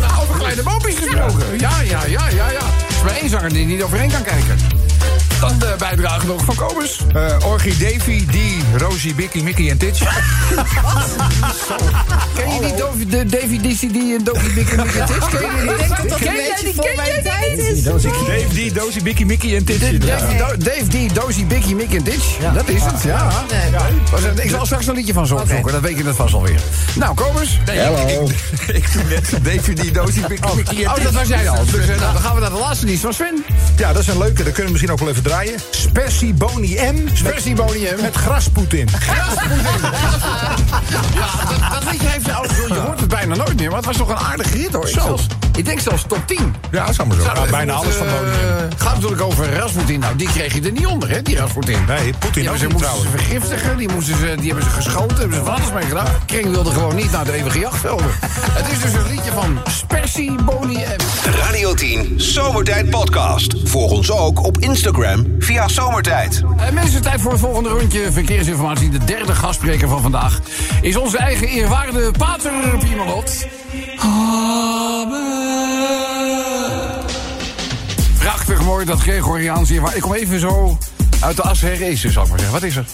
Daar 0.00 0.20
over 0.22 0.34
kleine 0.38 0.62
boompjes 0.62 0.94
gesproken. 0.96 1.58
Ja, 1.58 1.80
ja, 1.80 2.00
ja, 2.06 2.28
ja, 2.28 2.50
ja. 2.50 2.60
Is 2.88 3.02
maar 3.04 3.14
één 3.16 3.28
zanger 3.30 3.52
die 3.52 3.66
niet 3.66 3.82
overheen 3.82 4.10
kan 4.10 4.22
kijken. 4.22 4.56
Dan 5.42 5.58
de 5.58 5.74
bijdrage 5.78 6.26
nog 6.26 6.44
van 6.44 6.54
Kobus. 6.54 7.00
Eh 7.14 7.36
Orgie 7.46 7.76
Davy, 7.76 8.26
die, 8.30 8.56
Rosie, 8.76 9.14
Bicky, 9.14 9.40
Mickey 9.42 9.70
en 9.70 9.78
Titch. 9.78 10.00
Ken 12.36 12.52
je 12.54 12.60
die 12.60 12.74
Dovi- 12.74 13.08
de 13.08 13.26
Davy 13.26 13.58
DCD 13.60 13.94
en 13.96 14.20
Dovi 14.24 14.52
Big 14.54 14.70
en 14.72 14.82
Big 14.82 14.92
Ken 14.92 15.06
je 15.06 15.62
die 15.62 15.72
Ik 15.72 15.78
denk 15.78 15.96
dat 15.96 16.08
dat 16.08 16.18
Ken 16.18 16.32
beetje 16.34 16.64
die? 16.64 16.74
Ken 16.74 16.96
mijn 16.96 17.08
jij 17.08 17.14
die 17.14 17.22
tijd 17.22 17.56
niet? 17.56 17.76
is. 17.76 17.82
Dave 17.82 18.70
D, 18.70 18.74
Dozie, 18.74 19.02
Bicky, 19.02 19.24
Mickey 19.24 19.56
en 19.56 19.64
Titch. 19.64 19.98
Dave, 20.58 20.86
D, 21.08 21.14
Dozy, 21.14 21.46
Biggie, 21.46 21.74
Mick 21.76 21.92
en 21.94 22.02
Ditch. 22.04 22.36
Dat 22.54 22.68
is 22.68 22.82
het, 22.82 23.02
ja. 23.02 23.30
Nee, 23.50 23.70
Was 24.10 24.22
het- 24.22 24.44
Ik 24.44 24.50
zal 24.50 24.66
straks 24.66 24.86
een 24.86 24.94
liedje 24.94 25.12
van 25.12 25.26
ze 25.26 25.34
opzoeken, 25.34 25.72
dat 25.72 25.80
weet 25.80 25.96
je 25.96 26.02
dat 26.02 26.16
vast 26.16 26.34
alweer. 26.34 26.60
Nou, 26.94 27.14
Kobus. 27.14 27.58
Hello. 27.64 28.28
Ik 28.66 28.92
doe 28.92 29.02
net 29.08 29.30
Davy 29.42 29.72
D, 29.72 29.94
Dozie, 29.94 30.26
Bicky, 30.26 30.54
Mickey 30.56 30.76
en 30.84 30.88
Oh, 30.88 30.94
Titch. 30.94 31.04
dat 31.04 31.12
was 31.12 31.28
jij 31.28 31.48
al. 31.48 31.64
Dus 31.64 31.74
eh, 31.88 31.98
nou, 32.00 32.12
dan 32.12 32.22
gaan 32.22 32.34
we 32.34 32.40
naar 32.40 32.50
de 32.50 32.58
laatste 32.58 32.86
dienst 32.86 33.02
van 33.02 33.12
Sven. 33.12 33.44
Ja, 33.76 33.92
dat 33.92 34.02
is 34.02 34.08
een 34.08 34.18
leuke. 34.18 34.42
Dat 34.42 34.44
kunnen 34.52 34.64
we 34.64 34.70
misschien 34.70 34.90
ook 34.92 34.98
wel 34.98 35.08
even 35.08 35.22
draaien. 35.22 35.31
Spersi 35.70 36.34
Boni 36.34 36.74
M. 36.74 37.08
Percy 37.22 37.54
Boniem. 37.54 38.00
Met 38.00 38.16
graspoet 38.16 38.74
in. 38.74 38.88
Ja, 40.90 40.98
dat, 41.48 41.72
dat 41.72 41.90
weet 41.90 42.00
je, 42.00 42.08
heeft, 42.08 42.26
je 42.26 42.74
hoort 42.74 43.00
het 43.00 43.08
bijna 43.08 43.34
nooit 43.34 43.56
meer, 43.56 43.68
maar 43.68 43.76
het 43.76 43.86
was 43.86 43.96
toch 43.96 44.08
een 44.08 44.16
aardige 44.16 44.56
rit 44.56 44.72
hoor. 44.72 44.88
Ik, 44.88 44.94
Zo. 44.94 45.00
zelfs, 45.00 45.26
ik 45.56 45.64
denk 45.64 45.80
zelfs 45.80 46.04
top 46.08 46.26
10. 46.26 46.54
Ja, 46.70 46.92
zou 46.92 47.08
maar 47.08 47.16
zo. 47.16 47.50
Bijna 47.50 47.72
alles 47.72 47.94
van 47.94 48.06
moeten, 48.06 48.26
Bodie 48.26 48.46
eh, 48.46 48.64
gaat 48.76 48.94
natuurlijk 48.94 49.22
over 49.22 49.54
Rasputin. 49.54 50.00
Nou, 50.00 50.16
die 50.16 50.28
kreeg 50.28 50.54
je 50.54 50.60
er 50.60 50.72
niet 50.72 50.86
onder, 50.86 51.10
hè, 51.10 51.22
die 51.22 51.36
Rasputin. 51.36 51.84
Nee, 51.86 52.14
Poetin 52.18 52.58
ze, 52.58 52.66
moesten 52.66 53.00
ze 53.02 53.08
vergiftigen, 53.10 53.76
die, 53.76 53.88
moesten 53.88 54.16
ze, 54.16 54.34
die 54.36 54.46
hebben 54.46 54.64
ze 54.64 54.70
geschoten, 54.70 55.16
hebben 55.16 55.36
ze 55.36 55.44
van 55.44 55.54
alles 55.54 55.72
mee 55.72 55.84
gedaan. 55.84 56.12
Kring 56.26 56.50
wilde 56.50 56.70
gewoon 56.70 56.96
niet 56.96 57.10
naar 57.10 57.24
de 57.24 57.32
eeuwige 57.32 57.58
jachtvelden. 57.58 58.10
Het 58.58 58.72
is 58.72 58.80
dus 58.80 58.92
een 58.92 59.08
liedje 59.10 59.30
van 59.30 59.58
Spersie, 59.70 60.42
Boni 60.42 60.82
en... 60.82 61.00
Radio 61.40 61.74
10 61.74 62.14
Zomertijd 62.16 62.90
Podcast. 62.90 63.54
Volg 63.64 63.90
ons 63.90 64.10
ook 64.10 64.44
op 64.44 64.58
Instagram 64.58 65.21
via 65.38 65.68
Zomertijd. 65.68 66.42
Uh, 66.56 66.70
mensen, 66.70 67.02
tijd 67.02 67.20
voor 67.20 67.30
het 67.30 67.40
volgende 67.40 67.68
rondje 67.68 68.12
verkeersinformatie. 68.12 68.88
De 68.88 69.04
derde 69.04 69.34
gastspreker 69.34 69.88
van 69.88 70.02
vandaag 70.02 70.40
is 70.80 70.96
onze 70.96 71.18
eigen 71.18 71.48
eerwaarde 71.48 72.10
Pater 72.18 72.52
Piemelot. 72.78 73.46
Prachtig 78.18 78.62
mooi 78.62 78.84
dat 78.84 79.00
Gregoriaans 79.00 79.68
hier. 79.68 79.82
Ik 79.94 80.02
kom 80.02 80.14
even 80.14 80.40
zo 80.40 80.78
uit 81.20 81.36
de 81.36 81.42
as 81.42 81.60
herrezen, 81.60 82.12
zal 82.12 82.22
ik 82.22 82.28
maar 82.28 82.38
zeggen. 82.38 82.60
Wat 82.60 82.68
is 82.68 82.76
er? 82.76 82.84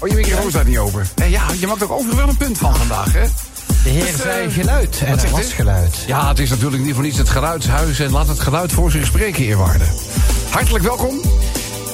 Oh, 0.00 0.08
je 0.08 0.14
microfoon 0.14 0.50
staat 0.50 0.66
niet 0.66 0.78
open. 0.78 1.08
Nee, 1.16 1.30
ja, 1.30 1.42
je 1.60 1.66
maakt 1.66 1.82
ook 1.82 1.90
overal 1.90 2.16
wel 2.16 2.28
een 2.28 2.36
punt 2.36 2.58
van 2.58 2.76
vandaag, 2.76 3.12
hè? 3.12 3.24
De 3.82 3.88
heer 3.88 4.02
Dus, 4.02 4.12
eh, 4.12 4.20
zei 4.20 4.50
geluid 4.50 5.02
en 5.04 5.20
zegt 5.20 5.32
was 5.32 5.52
geluid. 5.52 5.96
Ja, 6.06 6.28
het 6.28 6.38
is 6.38 6.50
natuurlijk 6.50 6.82
niet 6.82 6.94
voor 6.94 7.02
niets 7.02 7.18
het 7.18 7.28
geluidshuis. 7.28 8.00
En 8.00 8.10
laat 8.10 8.28
het 8.28 8.40
geluid 8.40 8.72
voor 8.72 8.90
zich 8.90 9.06
spreken, 9.06 9.44
eerwaarde. 9.44 9.84
Hartelijk 10.50 10.84
welkom. 10.84 11.20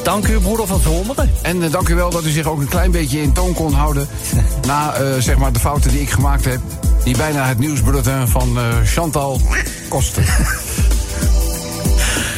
Dank 0.02 0.28
u, 0.28 0.40
broeder 0.40 0.66
van 0.66 0.80
Zomeren. 0.80 1.30
En 1.42 1.62
eh, 1.62 1.70
dank 1.70 1.88
u 1.88 1.94
wel 1.94 2.10
dat 2.10 2.24
u 2.24 2.30
zich 2.30 2.46
ook 2.46 2.60
een 2.60 2.68
klein 2.68 2.90
beetje 2.90 3.22
in 3.22 3.32
toon 3.32 3.52
kon 3.52 3.72
houden. 3.72 4.08
na 4.66 4.94
eh, 4.94 5.06
zeg 5.18 5.36
maar 5.36 5.52
de 5.52 5.58
fouten 5.58 5.90
die 5.90 6.00
ik 6.00 6.10
gemaakt 6.10 6.44
heb. 6.44 6.60
Die 7.04 7.16
bijna 7.16 7.44
het 7.46 7.58
nieuwsbulletin 7.58 8.28
van 8.28 8.58
eh, 8.58 8.64
Chantal 8.84 9.40
kosten. 9.88 10.24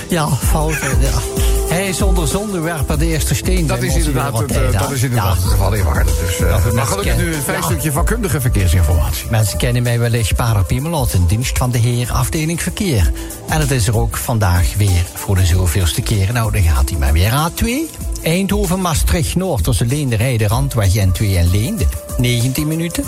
Ja, 0.09 0.29
fouten. 0.29 1.01
Ja. 1.01 1.40
Hij 1.71 1.89
is 1.89 2.03
onder 2.03 2.29
zondewerper 2.29 2.99
de 2.99 3.07
eerste 3.07 3.35
steen. 3.35 3.67
Dat 3.67 3.83
is 3.83 3.95
inderdaad 3.97 4.39
het, 4.39 4.51
eh, 4.53 4.81
dat 4.81 4.91
is 4.91 5.03
inderdaad 5.03 5.37
Ja. 5.37 5.43
het 5.43 5.51
geval 5.51 5.73
in. 5.73 5.85
Dus, 6.27 6.39
eh, 6.41 6.73
maar 6.73 6.87
gelukkig 6.87 7.17
nu 7.17 7.35
een 7.35 7.43
fijn 7.43 7.63
stukje 7.63 7.93
vakkundige 7.93 8.41
verkeersinformatie. 8.41 9.27
Mensen 9.31 9.59
kennen 9.59 9.83
mij 9.83 9.99
wellicht 9.99 10.35
Pater 10.35 10.65
Piemelot 10.65 11.15
in 11.15 11.27
dienst 11.27 11.59
van 11.59 11.71
de 11.71 11.79
heer 11.79 12.13
afdeling 12.13 12.63
verkeer. 12.63 13.13
En 13.49 13.61
het 13.61 13.71
is 13.71 13.87
er 13.87 13.99
ook 13.99 14.17
vandaag 14.17 14.75
weer 14.77 15.05
voor 15.15 15.35
de 15.37 15.47
zoveelste 15.47 16.03
keer. 16.03 16.33
Nou, 16.33 16.53
dan 16.53 16.63
gaat 16.63 16.89
hij 16.91 16.99
maar 16.99 17.13
weer 17.13 17.33
A2. 17.33 17.91
Eindhoven, 18.23 18.81
Maastricht, 18.81 19.37
Noord 19.37 19.65
tussen 19.65 19.87
Leenderheide, 19.87 20.47
Randweg 20.47 20.95
N2 20.95 21.37
en 21.37 21.51
Leende. 21.51 21.87
19 22.19 22.67
minuten. 22.69 23.05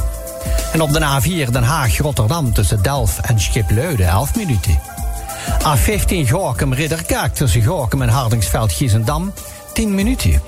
En 0.73 0.81
op 0.81 0.93
de 0.93 1.01
A4 1.01 1.51
Den 1.51 1.63
Haag, 1.63 1.99
Rotterdam 1.99 2.53
tussen 2.53 2.83
Delft 2.83 3.19
en 3.21 3.41
Schipluiden 3.41 4.07
11 4.09 4.35
minuten. 4.35 4.79
A15 5.49 6.31
Gorkum, 6.31 6.73
Ridderkaak 6.73 7.35
tussen 7.35 7.65
Gorkum 7.65 8.03
en 8.03 8.09
Hardingsveld, 8.09 8.73
Giesendam 8.73 9.33
10 9.73 9.95
minuten. 9.95 10.43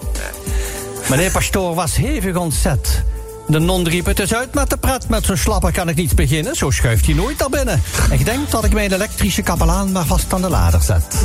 Meneer 1.08 1.30
Pastoor 1.30 1.74
was 1.74 1.96
hevig 1.96 2.36
ontzet. 2.36 3.02
De 3.46 3.58
non 3.58 3.88
riep 3.88 4.06
het 4.06 4.20
is 4.20 4.34
uit 4.34 4.54
met 4.54 4.70
de 4.70 4.76
pret. 4.76 5.08
Met 5.08 5.24
zo'n 5.24 5.36
slapper 5.36 5.72
kan 5.72 5.88
ik 5.88 5.96
niet 5.96 6.14
beginnen. 6.14 6.56
Zo 6.56 6.70
schuift 6.70 7.06
hij 7.06 7.14
nooit 7.14 7.38
naar 7.38 7.48
binnen. 7.48 7.82
Ik 8.10 8.24
denk 8.24 8.50
dat 8.50 8.64
ik 8.64 8.72
mijn 8.72 8.92
elektrische 8.92 9.42
kapelaan 9.42 9.92
maar 9.92 10.06
vast 10.06 10.32
aan 10.32 10.42
de 10.42 10.48
lader 10.48 10.82
zet. 10.82 11.22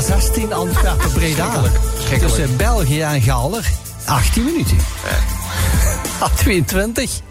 A16 0.00 0.52
Antwerpen-Breda. 0.52 1.50
Tussen 2.18 2.56
België 2.56 3.00
en 3.00 3.22
Galder 3.22 3.70
18 4.04 4.44
minuten. 4.44 4.76
A22 6.20 7.10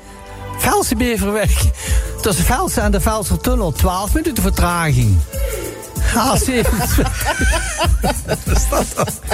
Velsen-Beverweg. 0.60 1.72
Tussen 2.22 2.46
Velsen 2.46 2.84
en 2.84 2.92
de 2.92 3.02
Velsertunnel 3.02 3.72
12 3.72 4.14
minuten 4.14 4.44
vertraging. 4.44 5.18
A27 6.16 6.70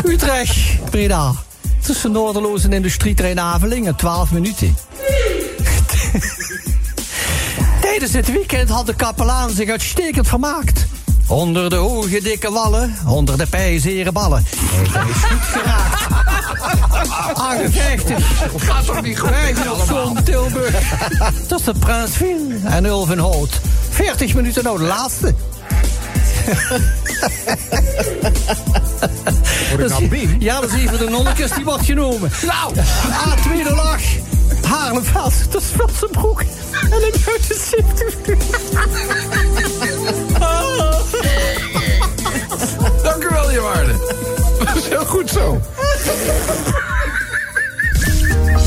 Utrecht, 0.12 0.90
Breda. 0.90 1.34
Tussen 1.82 2.12
Noorderloos 2.12 2.64
en 2.64 2.74
Industrietrein 2.74 3.40
Avelingen, 3.40 3.96
12 3.96 4.32
minuten. 4.32 4.78
Tijdens 7.82 8.14
het 8.14 8.32
weekend 8.32 8.70
had 8.70 8.86
de 8.86 8.96
kapelaan 8.96 9.50
zich 9.50 9.70
uitstekend 9.70 10.28
vermaakt. 10.28 10.86
Onder 11.28 11.70
de 11.70 11.76
hoge 11.76 12.22
dikke 12.22 12.52
wallen, 12.52 12.98
onder 13.08 13.38
de 13.38 13.48
pijzeren 13.48 14.14
ballen. 14.14 14.46
Hij 14.92 15.10
is 15.10 15.18
goed 15.18 15.42
geraakt. 15.42 16.04
58. 17.34 18.18
Gaat 18.58 18.86
toch 18.86 19.02
niet 19.02 19.20
goed? 19.20 19.32
Zoom, 19.88 20.24
Tilburg. 20.24 20.94
Tussen 21.48 21.80
Prinsville 21.80 22.60
en 22.64 22.86
Ulvenhout. 22.86 23.60
40 23.90 24.36
minuten 24.36 24.64
nou, 24.64 24.78
de 24.78 24.84
laatste. 24.84 25.36
Nou? 29.78 30.38
Ja, 30.40 30.62
dat 30.62 30.74
is 30.74 30.80
even 30.80 30.98
de 30.98 31.10
nonnekes 31.10 31.52
die 31.52 31.64
wordt 31.64 31.86
genomen. 31.86 32.32
Nou, 32.46 32.74
A2 32.76 33.64
de 33.64 33.74
lach. 33.76 34.02
Haarlemveld, 34.68 35.34
dat 35.52 35.62
is 35.62 35.68
Velsenbroek. 35.76 36.42
En 36.42 36.92
een 36.92 37.14
buiten 37.26 37.56
zo. 45.36 45.62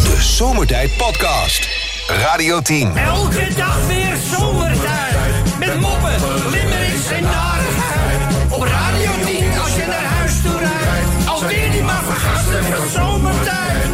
De 0.05 0.17
Zomertijd 0.19 0.97
Podcast. 0.97 1.69
Radio 2.07 2.61
10. 2.61 2.97
Elke 2.97 3.55
dag 3.57 3.87
weer 3.87 4.17
zomertijd. 4.39 5.17
Met 5.59 5.81
moppen, 5.81 6.15
limmerings 6.51 7.11
en 7.11 7.23
narigheid. 7.23 8.21
Op 8.51 8.63
Radio 8.63 9.11
10 9.27 9.59
als 9.59 9.75
je 9.75 9.85
naar 9.87 10.09
huis 10.17 10.33
toe 10.43 10.59
rijdt. 10.59 11.29
Alweer 11.29 11.71
die 11.71 11.83
maar 11.83 12.03
vergasten 12.05 12.65
van 12.65 12.89
zomertijd. 12.89 13.85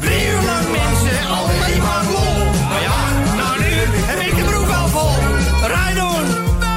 Drie 0.00 0.26
uur 0.26 0.42
lang 0.50 0.66
mensen, 0.80 1.18
alleen 1.38 1.82
maar 1.82 2.04
lol. 2.12 2.44
Maar 2.68 2.82
ja, 2.82 3.00
nou 3.36 3.58
nu 3.58 3.72
heb 4.10 4.20
ik 4.20 4.36
de 4.36 4.44
broek 4.44 4.70
al 4.80 4.88
vol. 4.88 5.16
Rijdoen, 5.66 6.26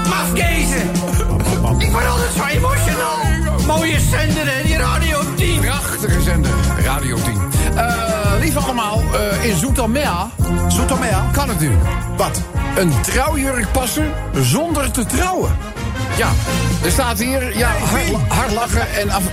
mafkezen. 0.09 0.89
Ik 1.77 1.91
word 1.91 2.07
altijd 2.07 2.31
zo 2.37 2.45
emotional. 2.45 3.19
Mooie 3.65 3.99
zender 3.99 4.56
zender, 6.27 6.51
Radio 6.83 7.17
10. 7.23 7.41
Eh 7.75 8.17
lieve 8.39 8.59
allemaal, 8.59 9.01
eh, 9.13 9.45
in 9.45 9.57
Zoetermea... 9.57 10.29
Zoetermea? 10.67 11.29
Kan 11.31 11.49
het 11.49 11.59
nu. 11.59 11.71
Wat? 12.17 12.41
Een 12.75 13.01
trouwjurk 13.01 13.71
passen 13.71 14.11
zonder 14.41 14.91
te 14.91 15.05
trouwen. 15.05 15.55
Ja, 16.17 16.29
er 16.83 16.91
staat 16.91 17.19
hier, 17.19 17.57
ja, 17.57 17.69
hard, 17.69 18.03
hard 18.27 18.51
lachen 18.53 18.95
en 18.95 19.09
af... 19.09 19.23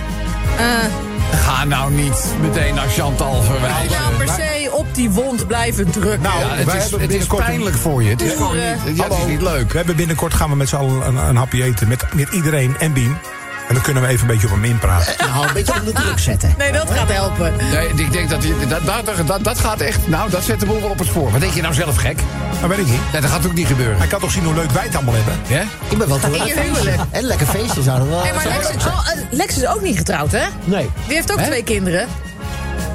Ga 1.31 1.63
nou 1.63 1.91
niet 1.91 2.25
meteen 2.41 2.75
naar 2.75 2.89
Chantal 2.89 3.41
verwijzen. 3.41 4.01
Nou, 4.01 4.13
per 4.17 4.27
se 4.27 4.69
op 4.71 4.85
die 4.95 5.09
wond 5.09 5.47
blijven 5.47 5.91
drukken. 5.91 6.21
Nou, 6.21 6.39
Ja, 6.39 6.55
het 6.55 6.65
wij 6.65 6.77
is, 6.77 6.91
het 6.91 7.13
is 7.13 7.25
pijnlijk 7.25 7.75
voor 7.75 8.03
je. 8.03 8.09
Het 8.09 8.21
is 8.21 8.33
gewoon 8.33 8.55
niet, 8.55 8.97
ja, 8.97 9.03
het 9.03 9.17
is 9.17 9.25
niet 9.25 9.41
leuk. 9.41 9.71
We 9.71 9.77
hebben 9.77 9.95
binnenkort 9.95 10.33
gaan 10.33 10.49
we 10.49 10.55
met 10.55 10.69
z'n 10.69 10.75
allen 10.75 11.07
een, 11.07 11.15
een 11.15 11.35
hapje 11.35 11.63
eten. 11.63 11.87
Met, 11.87 12.13
met 12.13 12.29
iedereen 12.29 12.75
en 12.79 12.93
Biem. 12.93 13.17
En 13.67 13.73
dan 13.73 13.83
kunnen 13.83 14.03
we 14.03 14.09
even 14.09 14.21
een 14.21 14.33
beetje 14.33 14.47
op 14.47 14.53
hem 14.53 14.63
inpraten. 14.63 15.13
Nou, 15.27 15.47
een 15.47 15.53
beetje 15.53 15.73
onder 15.79 15.93
druk 15.93 16.19
zetten. 16.19 16.55
Nee, 16.57 16.71
dat 16.71 16.91
gaat 16.91 17.11
helpen. 17.11 17.53
Nee, 17.71 17.87
ik 17.87 18.11
denk 18.11 18.29
dat, 18.29 18.41
dat, 18.69 19.05
dat, 19.05 19.27
dat, 19.27 19.43
dat 19.43 19.59
gaat 19.59 19.81
echt... 19.81 20.07
Nou, 20.07 20.29
dat 20.29 20.43
zet 20.43 20.59
de 20.59 20.65
boel 20.65 20.81
wel 20.81 20.89
op 20.89 20.97
het 20.97 21.07
spoor. 21.07 21.31
Wat 21.31 21.39
denk 21.41 21.53
je 21.53 21.61
nou 21.61 21.73
zelf 21.73 21.95
gek? 21.95 22.19
Dat 22.61 22.69
weet 22.69 22.77
ik 22.79 22.87
niet. 22.87 23.11
Nee, 23.11 23.21
dat 23.21 23.29
gaat 23.29 23.45
ook 23.45 23.53
niet 23.53 23.67
gebeuren. 23.67 23.97
Hij 23.97 24.07
kan 24.07 24.19
toch 24.19 24.31
zien 24.31 24.43
hoe 24.43 24.53
leuk 24.53 24.71
wij 24.71 24.83
het 24.83 24.95
allemaal 24.95 25.13
hebben? 25.13 25.33
Ja? 25.47 25.61
Ik 25.89 25.97
ben 25.97 26.07
wel 26.07 26.19
toe 26.19 26.37
In 26.37 26.45
je 26.45 26.57
een 26.57 26.63
huwelijk. 26.63 26.97
En 26.97 27.07
een 27.11 27.23
lekker 27.23 27.47
feestje 27.47 27.81
zouden 27.81 28.07
we 28.07 28.13
wel. 28.13 28.23
Hey, 28.23 28.33
maar 28.33 28.47
Lex, 28.47 28.85
oh, 28.85 29.07
eh, 29.11 29.21
Lex 29.29 29.57
is 29.57 29.65
ook 29.67 29.81
niet 29.81 29.97
getrouwd, 29.97 30.31
hè? 30.31 30.45
Nee. 30.63 30.89
Die 31.07 31.15
heeft 31.15 31.31
ook 31.31 31.39
twee 31.39 31.63
kinderen. 31.63 32.07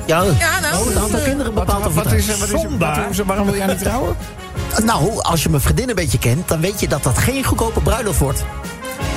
Ja, 0.07 0.23
Ja, 0.39 0.61
nou. 0.61 0.89
het 0.89 0.97
aantal 0.97 1.21
kinderen 1.21 1.53
Wat, 1.55 1.65
bepaalt 1.65 1.79
wat, 1.83 1.89
of 1.89 1.95
wat 1.95 2.13
is, 2.13 2.27
wat 2.27 2.49
is, 2.49 3.17
wat, 3.17 3.27
waarom 3.27 3.47
wil 3.47 3.57
jij 3.57 3.67
niet 3.67 3.79
trouwen? 3.79 4.17
Nou, 4.85 5.23
als 5.23 5.43
je 5.43 5.49
mijn 5.49 5.63
vriendin 5.63 5.89
een 5.89 5.95
beetje 5.95 6.19
kent, 6.19 6.49
dan 6.49 6.61
weet 6.61 6.81
je 6.81 6.89
dat 6.89 7.03
dat 7.03 7.19
geen 7.19 7.45
goedkope 7.45 7.81
bruiloft 7.81 8.19
wordt. 8.19 8.45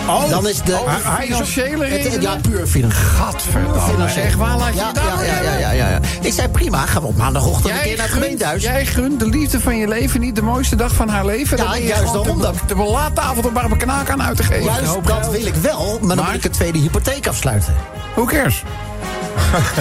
Oh, 0.08 0.30
Dan 0.30 0.48
is 0.48 0.62
de... 0.62 0.78
Financiële 1.22 1.86
het, 1.86 1.94
redenen? 2.04 2.22
ja, 2.22 2.36
puur. 2.42 2.68
Gadverdamme. 2.92 4.06
Echt, 4.06 4.36
waar 4.36 4.58
laat 4.58 4.74
je 4.74 4.80
Ja, 4.80 4.92
ja, 5.24 5.42
ja, 5.42 5.58
ja, 5.60 5.72
ja, 5.72 5.90
ja. 5.90 6.00
Ik 6.22 6.34
zei 6.34 6.48
prima, 6.48 6.86
gaan 6.86 7.02
we 7.02 7.08
op 7.08 7.18
maandagochtend 7.18 7.74
een 7.74 7.82
keer 7.82 7.96
naar 7.98 8.06
het 8.06 8.14
gemeentehuis. 8.14 8.64
jij 8.64 8.86
gunt 8.86 9.20
de 9.20 9.28
liefde 9.28 9.60
van 9.60 9.78
je 9.78 9.88
leven 9.88 10.20
niet 10.20 10.36
de 10.36 10.42
mooiste 10.42 10.76
dag 10.76 10.94
van 10.94 11.10
haar 11.10 11.26
leven? 11.26 11.58
Ja, 11.58 11.78
juist 11.78 12.14
daarom 12.14 12.42
dat- 12.42 12.56
De 12.68 12.76
belaattafel 12.76 13.44
er 13.44 13.52
maar 13.52 13.66
op 13.66 13.72
een 13.72 13.78
knaak 13.78 14.10
aan 14.10 14.24
uit 14.24 14.38
te 14.38 14.44
geven. 14.44 14.64
Juist, 14.64 14.94
dat 15.06 15.32
wil 15.32 15.46
ik 15.46 15.56
wel, 15.56 15.98
maar 16.02 16.08
dan 16.08 16.18
Maar? 16.18 16.26
moet 16.26 16.36
ik 16.36 16.44
een 16.44 16.52
tweede 16.52 16.78
hypotheek 16.78 17.28
afsluiten. 17.28 17.74
Who 18.16 18.26
cares? 18.26 18.64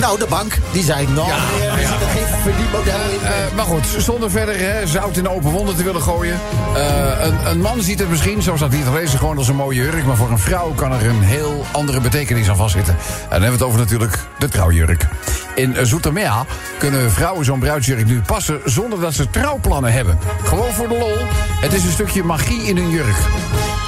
Nou, 0.00 0.18
de 0.18 0.26
bank, 0.28 0.58
die 0.72 0.82
zei, 0.82 1.06
nou, 1.14 1.28
Ja, 1.28 1.36
eh, 1.36 1.82
ja. 1.82 1.90
er 1.90 2.08
geen 2.08 2.40
verdienmodel 2.42 3.10
in. 3.10 3.26
Eh, 3.26 3.56
maar 3.56 3.64
goed, 3.64 3.86
zonder 3.98 4.30
verder 4.30 4.58
hè, 4.58 4.86
zout 4.86 5.16
in 5.16 5.22
de 5.22 5.30
open 5.30 5.50
wonden 5.50 5.76
te 5.76 5.82
willen 5.82 6.02
gooien. 6.02 6.40
Eh, 6.74 7.24
een, 7.26 7.50
een 7.50 7.60
man 7.60 7.82
ziet 7.82 7.98
het 7.98 8.10
misschien, 8.10 8.42
zoals 8.42 8.60
dat 8.60 8.72
hier 8.72 8.84
te 8.84 8.92
lezen, 8.92 9.18
gewoon 9.18 9.38
als 9.38 9.48
een 9.48 9.56
mooie 9.56 9.82
jurk. 9.82 10.04
Maar 10.04 10.16
voor 10.16 10.30
een 10.30 10.38
vrouw 10.38 10.72
kan 10.74 10.92
er 10.92 11.06
een 11.06 11.22
heel 11.22 11.64
andere 11.72 12.00
betekenis 12.00 12.48
aan 12.48 12.56
vastzitten. 12.56 12.94
En 12.94 13.28
dan 13.30 13.42
hebben 13.42 13.48
we 13.48 13.56
het 13.56 13.62
over 13.62 13.78
natuurlijk 13.78 14.18
de 14.38 14.48
trouwjurk. 14.48 15.06
In 15.54 15.76
eh, 15.76 15.84
Zoetermeer 15.84 16.30
kunnen 16.78 17.12
vrouwen 17.12 17.44
zo'n 17.44 17.58
bruidsjurk 17.60 18.06
nu 18.06 18.20
passen 18.20 18.60
zonder 18.64 19.00
dat 19.00 19.14
ze 19.14 19.30
trouwplannen 19.30 19.92
hebben. 19.92 20.18
Gewoon 20.44 20.72
voor 20.72 20.88
de 20.88 20.98
lol. 20.98 21.16
Het 21.60 21.72
is 21.72 21.84
een 21.84 21.92
stukje 21.92 22.22
magie 22.24 22.62
in 22.62 22.76
hun 22.76 22.90
jurk. 22.90 23.16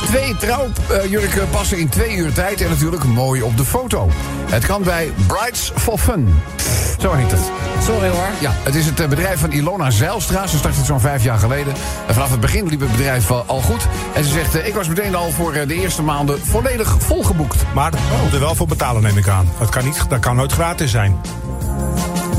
Twee 0.07 0.37
trouwjurken 0.37 1.49
passen 1.51 1.79
in 1.79 1.89
twee 1.89 2.17
uur 2.17 2.33
tijd 2.33 2.61
en 2.61 2.69
natuurlijk 2.69 3.05
mooi 3.05 3.43
op 3.43 3.57
de 3.57 3.65
foto. 3.65 4.11
Het 4.51 4.67
kan 4.67 4.83
bij 4.83 5.13
Brides 5.27 5.73
for 5.77 5.99
Fun. 5.99 6.35
Zo 6.99 7.13
heet 7.13 7.31
het. 7.31 7.41
Sorry 7.83 8.09
hoor. 8.09 8.29
Ja, 8.41 8.53
het 8.63 8.75
is 8.75 8.87
het 8.87 9.01
eh, 9.01 9.09
bedrijf 9.09 9.41
van 9.41 9.51
Ilona 9.51 9.91
Zijlstra. 9.91 10.47
Ze 10.47 10.57
startte 10.57 10.79
het 10.79 10.87
zo'n 10.87 11.01
vijf 11.01 11.23
jaar 11.23 11.39
geleden. 11.39 11.75
En 12.07 12.15
vanaf 12.15 12.31
het 12.31 12.41
begin 12.41 12.67
liep 12.67 12.81
het 12.81 12.91
bedrijf 12.91 13.31
al 13.31 13.45
al 13.47 13.61
goed. 13.61 13.87
En 14.15 14.25
ze 14.25 14.31
zegt, 14.31 14.55
eh, 14.55 14.67
ik 14.67 14.75
was 14.75 14.89
meteen 14.89 15.15
al 15.15 15.31
voor 15.31 15.53
eh, 15.53 15.69
de 15.69 15.75
eerste 15.75 16.03
maanden 16.03 16.41
volledig 16.47 16.97
volgeboekt. 16.99 17.65
Maar 17.75 17.93
moet 18.23 18.33
er 18.33 18.41
wel 18.41 18.55
voor 18.55 18.67
betalen, 18.67 19.03
neem 19.03 19.19
ik 19.19 19.29
aan. 19.29 19.49
Dat 19.59 19.69
kan, 19.69 19.85
niet, 19.85 20.05
dat 20.09 20.19
kan 20.19 20.37
nooit 20.37 20.53
gratis 20.53 20.91
zijn. 20.91 21.21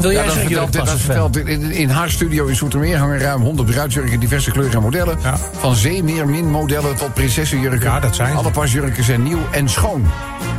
Wil 0.06 0.14
jij 0.14 0.24
Ja, 0.24 0.30
dat 0.34 0.38
vertelt, 0.40 0.74
dat 0.74 0.90
vertelt 1.00 1.38
in, 1.38 1.72
in- 1.72 1.90
haar 1.90 2.10
studio 2.10 2.46
in 2.46 2.56
Soetermeer 2.56 2.98
hangen 2.98 3.20
ruim 3.20 3.42
100 3.42 3.70
bruidsjurken 3.72 4.14
in 4.14 4.20
diverse 4.20 4.52
kleuren 4.52 4.74
en 4.76 4.82
modellen. 4.82 5.18
Ja. 5.24 5.38
Van 5.60 5.76
zeemeermin 5.76 6.52
modellen 6.52 6.96
tot 6.96 7.14
prinsessenjurken. 7.14 7.90
Ja, 7.90 8.00
dat 8.00 8.16
zijn 8.16 8.32
ze. 8.32 8.38
Alle 8.38 8.52
pasjurken 8.52 9.04
zijn 9.04 9.24
nieuw 9.24 9.40
en 9.52 9.70
schoon. 9.70 10.08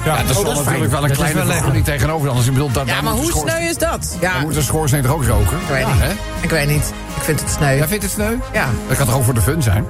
Ja, 0.05 0.17
dat 0.17 0.21
is 0.31 0.35
dat 0.37 0.43
wel 0.43 0.53
is 0.53 0.59
natuurlijk 0.59 0.91
wel 0.91 1.03
een 1.03 1.09
Dat 1.09 1.17
kleine 1.17 1.45
vergoeding 1.45 1.85
tegenover. 1.85 2.29
Anders 2.29 2.47
ik 2.47 2.53
bedoel, 2.53 2.71
dat, 2.73 2.87
Ja, 2.87 3.01
maar 3.01 3.13
hoe 3.13 3.25
schoorsteen- 3.25 3.57
sneu 3.57 3.69
is 3.69 3.77
dat? 3.79 4.17
Ja, 4.21 4.33
Dan 4.33 4.41
moet 4.43 4.55
de 4.55 4.63
schoorsteen 4.63 5.03
toch 5.03 5.13
ook 5.13 5.25
roken? 5.25 5.57
ik 5.61 5.69
weet 5.69 5.81
Ja, 5.81 5.93
niet. 5.93 6.03
hè? 6.03 6.11
Ik 6.41 6.51
weet 6.51 6.69
niet. 6.69 6.93
Ik 7.17 7.23
vind 7.23 7.41
het 7.41 7.51
sneu. 7.51 7.77
Jij 7.77 7.87
vindt 7.89 8.03
het 8.03 8.13
sneu? 8.13 8.35
Ja. 8.53 8.69
Dat 8.89 8.97
kan 8.97 9.07
toch 9.07 9.15
ook 9.17 9.25
voor 9.25 9.35
de 9.35 9.41
fun 9.43 9.63
zijn? 9.63 9.85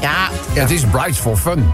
Ja, 0.00 0.28
Ja, 0.54 0.60
het 0.60 0.70
is 0.70 0.84
Brides 0.84 1.18
for 1.18 1.36
Fun. 1.36 1.72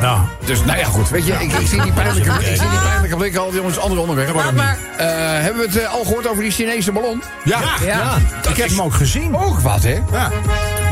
Ja. 0.00 0.24
Dus 0.44 0.64
nou 0.64 0.78
ja, 0.78 0.84
goed. 0.84 1.08
Weet 1.08 1.26
je, 1.26 1.32
ik, 1.32 1.52
ik 1.52 1.66
zie 1.66 1.82
die 1.82 1.92
pijnlijke, 1.92 2.30
ik 2.30 2.56
zie 2.56 2.68
die 2.70 2.78
pijnlijke 2.78 3.16
blikken 3.16 3.40
al, 3.40 3.54
jongens, 3.54 3.78
andere 3.78 4.00
onderwerpen. 4.00 4.34
Laat 4.34 4.52
maar. 4.54 4.78
Eh, 4.96 5.06
hebben 5.42 5.62
we 5.62 5.66
het 5.68 5.76
eh, 5.82 5.92
al 5.92 6.04
gehoord 6.04 6.28
over 6.28 6.42
die 6.42 6.52
Chinese 6.52 6.92
ballon? 6.92 7.22
Ja, 7.44 7.60
Ja. 7.84 8.16
ik 8.50 8.56
heb 8.56 8.68
hem 8.68 8.82
ook 8.82 8.94
gezien. 8.94 9.36
Ook 9.36 9.60
wat, 9.60 9.82
hè? 9.82 9.98
Ja. 10.12 10.30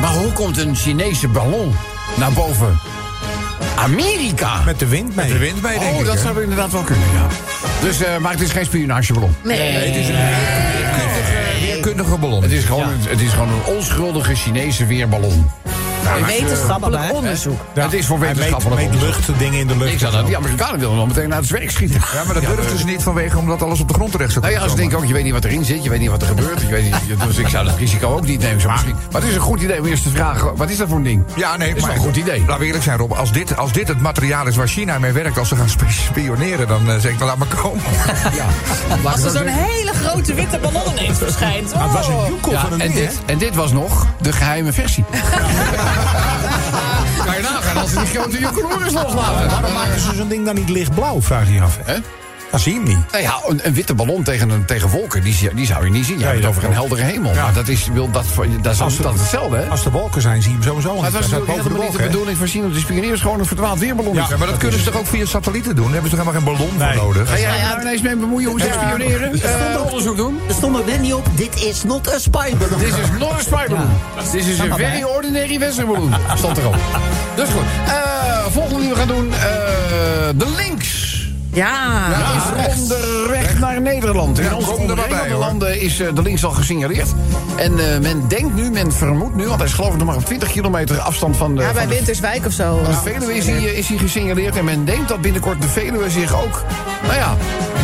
Maar 0.01 0.11
hoe 0.11 0.33
komt 0.33 0.59
een 0.59 0.77
Chinese 0.77 1.29
ballon 1.29 1.75
naar 2.17 2.33
boven? 2.33 2.79
Amerika. 3.79 4.63
Met 4.65 4.79
de 4.79 4.87
wind 4.87 5.17
mee. 5.17 5.33
De 5.33 5.39
wind 5.39 5.63
mee, 5.63 5.79
denk 5.79 5.93
oh, 5.93 6.01
ik. 6.01 6.07
dat 6.07 6.15
hè? 6.15 6.21
zou 6.21 6.43
inderdaad 6.43 6.73
wel 6.73 6.83
kunnen, 6.83 7.07
ja. 7.13 7.27
Dus, 7.87 8.03
eh, 8.03 8.17
maar 8.17 8.33
het 8.33 8.41
is 8.41 8.51
geen 8.51 8.65
spionageballon. 8.65 9.37
nee. 9.43 9.59
Het 9.61 9.97
is 9.97 10.09
een 10.09 10.15
weerkundige, 10.15 11.61
weerkundige 11.61 12.19
ballon. 12.19 12.43
Het 12.43 12.53
is, 12.53 12.65
gewoon, 12.65 12.89
het 13.09 13.21
is 13.21 13.31
gewoon 13.33 13.49
een 13.49 13.75
onschuldige 13.75 14.35
Chinese 14.35 14.87
weerballon. 14.87 15.51
Wetenschappelijk 16.27 17.13
onderzoek. 17.13 17.61
Het 17.75 17.93
is 17.93 18.07
voor 18.07 18.19
wetenschappelijk 18.19 18.77
meet 18.81 18.91
onderzoek. 18.91 19.27
lucht, 19.27 19.39
dingen 19.39 19.61
in 19.61 19.67
de 19.67 19.77
lucht. 19.77 19.93
Ik 19.93 19.99
zou 19.99 20.13
dat, 20.13 20.27
die 20.27 20.37
Amerikanen 20.37 20.81
willen 20.81 20.97
nog 20.97 21.07
meteen 21.07 21.29
naar 21.29 21.39
het 21.41 21.51
werk 21.51 21.71
schieten. 21.71 22.01
Ja, 22.15 22.25
maar 22.25 22.35
dat 22.35 22.43
durfden 22.57 22.79
ze 22.79 22.85
niet 22.85 23.03
vanwege 23.03 23.39
omdat 23.39 23.63
alles 23.63 23.81
op 23.81 23.89
de 23.89 23.95
grond 23.95 24.11
terecht 24.13 24.33
zou 24.33 24.41
Nou 24.45 24.53
ja, 24.57 24.61
komen. 24.61 24.77
ze 24.77 24.83
denken 24.83 24.99
ook, 24.99 25.05
je 25.07 25.13
weet 25.13 25.25
niet 25.25 25.33
wat 25.33 25.45
erin 25.45 25.65
zit, 25.65 25.85
je 25.85 25.91
weet 25.91 26.01
niet 26.01 26.11
wat 26.11 26.23
er 26.23 26.29
gebeurt. 26.29 26.61
Je 26.61 26.67
weet 26.67 26.85
niet, 26.85 26.95
dus 27.27 27.37
ik 27.39 27.49
zou 27.49 27.65
dat 27.67 27.77
risico 27.79 28.09
ook 28.15 28.27
niet 28.27 28.41
nemen. 28.41 28.61
Zo 28.61 28.71
misschien. 28.71 28.95
Maar 29.13 29.21
het 29.21 29.31
is 29.31 29.37
een 29.37 29.41
goed 29.43 29.61
idee 29.61 29.79
om 29.81 29.87
eerst 29.87 30.03
te 30.03 30.11
vragen, 30.11 30.57
wat 30.57 30.71
is 30.71 30.77
dat 30.77 30.89
voor 30.89 30.97
een 30.97 31.03
ding? 31.03 31.25
Ja, 31.35 31.57
nee, 31.57 31.69
is 31.75 31.81
maar 31.81 31.91
wel 31.91 31.99
een 31.99 32.05
goed 32.05 32.17
idee. 32.17 32.41
Laten 32.41 32.59
we 32.59 32.65
eerlijk 32.67 32.85
zijn, 32.85 32.99
Rob. 32.99 33.13
Als 33.13 33.33
dit, 33.33 33.57
als 33.57 33.73
dit 33.73 33.89
het 33.89 34.01
materiaal 34.01 34.47
is 34.47 34.57
waar 34.57 34.69
China 34.69 34.99
mee 34.99 35.13
werkt, 35.13 35.39
als 35.39 35.49
ze 35.49 35.57
gaan 35.57 35.69
spioneren, 35.89 36.69
dan 36.69 36.91
eh, 36.91 36.97
zeg 36.99 37.13
ik, 37.13 37.19
dan 37.19 37.27
laat 37.29 37.37
maar 37.37 37.49
komen. 37.63 37.83
Ja. 38.33 38.45
Als 39.11 39.23
er 39.25 39.31
zo 39.31 39.37
zo'n 39.39 39.47
hele 39.47 39.93
grote 39.93 40.35
witte 40.35 40.59
ballon 40.59 40.83
ineens 40.99 41.19
verschijnt. 41.19 41.73
Het 41.73 41.93
was 41.93 42.07
een 42.09 42.13
Oh. 42.15 42.29
joekel 42.29 42.53
Ja, 42.53 42.61
van 42.61 42.73
een 42.73 42.81
en, 42.81 42.91
ding, 42.93 43.09
dit, 43.09 43.19
en 43.27 43.39
dit 43.39 43.55
was 43.55 43.73
nog 43.73 44.07
de 44.21 44.33
geheime 44.33 44.73
versie. 44.73 45.05
kan 47.27 47.35
je 47.37 47.43
nagaan 47.43 47.77
als 47.77 47.91
ze 47.91 47.99
die 47.99 48.07
grote 48.07 48.39
joekeloers 48.39 48.93
loslaten. 48.93 49.39
hè? 49.39 49.49
Waarom 49.49 49.73
maken 49.73 50.01
ze 50.01 50.15
zo'n 50.15 50.29
ding 50.29 50.45
dan 50.45 50.55
niet 50.55 50.69
lichtblauw, 50.69 51.23
vraag 51.23 51.47
je 51.47 51.53
je 51.55 51.63
af. 51.63 51.79
hè? 51.85 51.95
Dan 52.51 52.63
zie 52.63 52.73
je 52.73 52.79
hem 52.79 52.89
niet. 52.89 53.11
Nou 53.13 53.23
ja, 53.23 53.35
een, 53.47 53.61
een 53.63 53.75
witte 53.75 53.95
ballon 53.95 54.23
tegen, 54.23 54.51
een, 54.51 54.65
tegen 54.65 54.89
wolken, 54.89 55.23
die, 55.23 55.35
zie- 55.35 55.55
die 55.55 55.67
zou 55.67 55.85
je 55.85 55.91
niet 55.91 56.05
zien. 56.07 56.19
Je 56.19 56.25
Nee, 56.25 56.33
hebt 56.33 56.45
het 56.45 56.55
dat 56.55 56.57
over 56.63 56.69
een 56.69 56.75
heldere 56.75 57.03
hemel. 57.03 57.35
Ja. 57.35 57.43
Maar 57.43 57.53
dat 57.55 57.69
is, 57.69 57.89
wil, 57.93 58.11
dat, 58.11 58.25
dat 58.63 58.73
is 58.75 58.81
Als- 58.81 58.97
dat 58.97 59.19
hetzelfde, 59.19 59.57
hè? 59.57 59.67
Als 59.67 59.85
er 59.85 59.91
wolken 59.91 60.23
zijn, 60.23 60.43
zie 60.43 60.51
je 60.51 60.57
hem 60.57 60.67
sowieso 60.67 60.89
Maar 60.89 60.97
niet. 60.97 61.05
het 61.05 61.13
was 61.13 61.23
natuurlijk 61.23 61.47
de 61.53 61.63
helemaal 61.63 61.89
niet 61.89 61.97
de 61.99 62.03
bedoeling 62.05 62.39
van 62.39 62.49
zien 62.49 62.75
spioneren. 62.77 63.09
Het 63.09 63.17
is 63.17 63.23
gewoon 63.23 63.39
een 63.39 63.47
verdwaald 63.47 63.79
weerballon. 63.79 64.15
Ja, 64.15 64.27
Ja, 64.29 64.37
maar 64.37 64.47
dat 64.47 64.57
kunnen 64.57 64.79
ze 64.79 64.85
toch 64.91 65.01
ook 65.01 65.07
via 65.07 65.27
satellieten 65.27 65.75
doen? 65.77 65.85
Daar 65.85 65.93
hebben 65.93 66.11
ze 66.11 66.17
toch 66.17 66.27
helemaal 66.27 66.43
geen 66.57 66.57
ballon 66.59 66.77
Nee. 66.89 66.97
voor 66.97 67.05
nodig? 67.07 67.29
Ga 67.31 67.39
jij 67.39 67.61
er 67.61 67.67
nou 67.69 67.81
ineens 67.81 68.03
mee 68.03 68.17
bemoeien 68.17 68.51
hoe 68.51 68.61
ze 68.61 68.69
spioneren? 68.83 69.33
Eh, 69.43 69.83
onderzoek 69.85 70.17
doen? 70.17 70.41
Er 70.49 70.55
stond 70.55 70.77
ook 70.79 70.87
net 70.87 71.01
niet 71.01 71.15
op, 71.15 71.27
dit 71.35 71.63
is 71.65 71.83
not 71.85 72.13
a 72.15 72.19
spy 72.19 72.57
balloon. 72.57 72.79
This 72.79 72.89
is 72.89 73.19
not 73.19 73.33
a 73.33 73.39
spy 73.41 73.67
balloon. 73.69 73.94
This 74.35 74.49
is 74.49 74.59
a 74.61 74.75
very 74.77 75.05
ordinary 75.05 75.59
weather 75.59 75.87
balloon. 75.87 76.13
Stond 76.37 76.59
erop. 76.59 76.75
Dus 77.37 77.49
goed. 77.49 77.63
Eh, 77.87 78.47
volgende 78.51 78.81
die 78.81 78.89
we 78.89 78.97
gaan 78.97 79.07
doen. 79.09 79.33
eh, 79.33 79.39
de 80.37 80.53
links. 80.57 81.14
Ja. 81.55 82.07
is 82.69 82.81
onderweg 82.81 83.59
naar 83.59 83.81
Nederland. 83.81 84.39
In 84.39 84.45
Ja, 84.45 84.55
onze 84.55 84.71
er 84.71 84.77
omringende 84.81 85.35
landen 85.35 85.81
is 85.81 86.01
eh, 86.01 86.09
de 86.15 86.23
links 86.23 86.45
al 86.45 86.51
gesignaleerd. 86.51 87.09
En 87.57 87.79
eh, 87.93 88.01
men 88.01 88.29
denkt 88.29 88.55
nu, 88.55 88.71
men 88.71 88.93
vermoedt 88.93 89.35
nu... 89.35 89.47
want 89.47 89.59
hij 89.59 89.69
is 89.69 89.75
geloof 89.75 89.91
ik 89.93 89.97
nog 89.99 90.07
maar 90.07 90.17
op 90.17 90.25
20 90.25 90.51
kilometer 90.51 90.99
afstand 91.01 91.37
van 91.37 91.55
de... 91.57 91.63
Ja, 91.63 91.73
bij 91.73 91.87
de- 91.87 91.95
Winterswijk 91.95 92.47
of 92.47 92.53
zo. 92.53 92.81
van 92.85 92.93
de 92.93 93.11
Veluwe 93.11 93.35
is 93.37 93.47
hij, 93.47 93.57
eh, 93.57 93.79
is 93.79 93.89
hij 93.89 93.99
gesignaleerd. 93.99 94.57
En 94.57 94.65
men 94.65 94.85
denkt 94.85 95.09
dat 95.09 95.21
binnenkort 95.21 95.63
de 95.63 95.69
Veluwe 95.69 96.11
zich 96.11 96.43
ook... 96.45 96.63
nou 97.03 97.15
ja, 97.15 97.35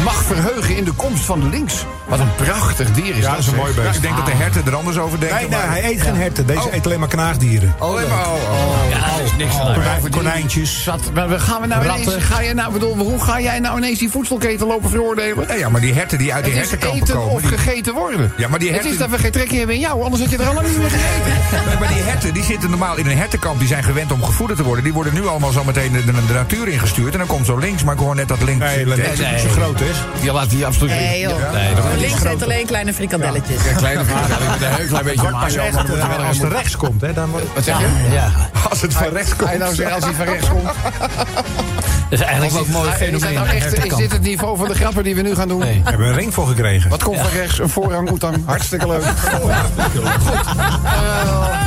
mag 0.04 0.22
verheugen 0.22 0.76
in 0.76 0.84
de 0.84 0.92
komst 0.92 1.24
van 1.24 1.40
de 1.40 1.48
links. 1.48 1.84
Wat 2.08 2.18
een 2.18 2.34
prachtig 2.34 2.90
dier 2.92 3.16
is 3.16 3.24
Ja, 3.24 3.30
dat 3.30 3.38
is 3.38 3.46
een 3.46 3.54
mooi 3.56 3.72
Ja, 3.76 3.82
beest. 3.82 3.96
ik 3.96 4.02
denk 4.02 4.16
dat 4.16 4.26
de 4.26 4.32
herten 4.32 4.62
er 4.66 4.74
anders 4.76 4.98
over 4.98 5.20
denken. 5.20 5.38
Nee, 5.38 5.48
nee, 5.48 5.58
maar- 5.58 5.70
hij 5.70 5.84
eet 5.84 6.02
geen 6.02 6.14
herten. 6.16 6.46
Deze 6.46 6.58
Oh. 6.60 6.74
eet 6.74 6.84
alleen 6.86 6.98
maar 6.98 7.08
knaagdieren. 7.08 7.74
Alleen 7.78 8.08
maar, 8.08 8.26
oh, 8.26 8.32
oh. 8.32 8.90
Ja, 8.90 9.18
er 9.18 9.24
is 9.24 9.36
niks 9.36 9.58
aan 9.58 9.74
die- 10.00 10.10
konijntjes. 10.10 10.82
Zat, 10.82 11.00
maar 11.14 11.28
we- 11.28 11.38
gaan 11.38 11.60
we 11.60 11.66
nou 11.66 11.84
Ratten. 11.84 12.02
ineens, 12.04 12.24
ga 12.24 12.40
je 12.40 12.54
nou, 12.54 12.72
bedoel, 12.72 12.96
hoe 12.96 13.20
ga 13.24 13.40
jij 13.40 13.58
nou 13.60 13.76
ineens 13.78 13.98
die 13.98 14.10
voedselketen 14.10 14.66
lopen 14.66 14.90
veroordelen? 14.90 15.46
Nee, 15.48 15.58
ja, 15.58 15.68
maar 15.68 15.80
die 15.80 15.92
herten 15.92 16.18
die 16.18 16.34
uit 16.34 16.44
die 16.44 16.54
Het 16.54 16.64
is 16.64 16.70
hertenkampen 16.70 17.06
eten 17.08 17.16
komen... 17.20 17.32
of 17.34 17.40
die- 17.40 17.50
gegeten 17.58 17.94
worden. 17.94 18.32
Ja, 18.36 18.48
maar 18.48 18.58
die 18.58 18.68
Het 18.68 18.76
herten- 18.76 18.92
is 18.94 18.98
dat 18.98 19.10
we 19.10 19.18
geen 19.18 19.30
trek 19.30 19.50
hebben 19.50 19.74
in 19.74 19.80
jou, 19.80 20.02
anders 20.02 20.22
had 20.22 20.30
je 20.30 20.36
er 20.38 20.46
al 20.48 20.54
lang 20.54 20.66
niet 20.68 20.78
meer 20.78 20.90
gegeten. 20.90 21.38
Nee, 21.70 21.78
maar 21.78 21.88
die 21.88 22.02
herten 22.02 22.34
die 22.34 22.42
zitten 22.44 22.70
normaal 22.70 22.96
in 22.96 23.06
een 23.06 23.16
hertenkamp. 23.16 23.58
Die 23.58 23.68
zijn 23.68 23.82
gewend 23.84 24.12
om 24.12 24.22
gevoederd 24.24 24.58
te 24.58 24.64
worden. 24.64 24.84
Die 24.84 24.92
worden 24.92 25.14
nu 25.14 25.26
allemaal 25.26 25.50
zo 25.50 25.64
meteen 25.64 25.92
de, 25.92 26.04
de, 26.04 26.12
de 26.26 26.32
natuur 26.32 26.68
ingestuurd. 26.68 27.12
En 27.12 27.18
dan 27.18 27.26
komt 27.26 27.46
zo 27.46 27.56
links. 27.56 27.84
Maar 27.84 27.94
ik 27.94 28.00
hoor 28.00 28.14
net 28.14 28.28
dat 28.28 28.42
links... 28.42 28.64
Nee, 28.64 28.84
dat 28.84 28.98
is 28.98 29.18
nee. 29.18 29.32
niet 29.32 29.40
zo 29.40 29.48
groot 29.48 29.80
is. 29.80 29.96
Je 30.20 30.32
laat 30.32 30.50
die 30.50 30.66
absoluut 30.66 30.90
Nee, 30.94 31.20
niet. 31.26 31.30
joh. 31.30 31.52
Nee, 31.52 31.98
Links 32.00 32.22
heeft 32.22 32.42
alleen 32.42 32.66
kleine 32.66 32.92
frikandelletjes. 32.94 33.66
een 33.66 33.76
kleine 33.76 34.04
vraag. 34.04 34.28
Met 34.28 34.38
een 34.68 34.74
heel 34.74 34.86
klein 34.86 35.04
beetje 35.04 35.26
echt, 35.60 35.72
maar 36.08 36.26
als 36.26 36.38
het 36.38 36.52
rechts 36.52 36.76
komt, 36.76 37.00
hè, 37.00 37.12
dan... 37.12 37.30
Wat 37.54 37.64
zeg 37.64 37.78
je? 37.78 37.86
Ja, 38.12 38.30
Als 38.70 38.80
het 38.82 38.94
van 38.94 39.08
rechts 39.08 39.36
komt. 39.36 39.58
Nou 39.58 39.74
zeggen 39.74 39.94
als 39.94 40.04
hij 40.04 40.14
van 40.14 40.26
rechts 40.26 40.48
komt? 40.48 40.70
dat 42.10 42.18
is 42.18 42.24
eigenlijk 42.24 42.56
ook 42.58 42.66
een 42.66 42.72
mooi 42.72 42.90
Is, 42.90 42.98
dat 42.98 43.08
fenomeen. 43.08 43.34
nou 43.34 43.48
echt, 43.48 43.84
is 43.84 43.94
dit 43.96 44.12
het 44.12 44.22
niveau 44.22 44.56
van 44.56 44.68
de 44.68 44.74
grappen 44.74 45.04
die 45.04 45.14
we 45.14 45.22
nu 45.22 45.34
gaan 45.34 45.48
doen? 45.48 45.58
Nee. 45.58 45.80
We 45.84 45.90
hebben 45.90 46.06
een 46.06 46.14
ring 46.14 46.34
voor 46.34 46.46
gekregen. 46.46 46.90
Wat 46.90 47.02
komt 47.02 47.18
van 47.18 47.30
rechts? 47.30 47.58
Een 47.58 47.68
voorrang 47.68 48.10
oetang. 48.10 48.42
Hartstikke 48.46 48.86
leuk. 48.86 49.02
Goed. 49.04 49.50
Eh, 49.50 49.56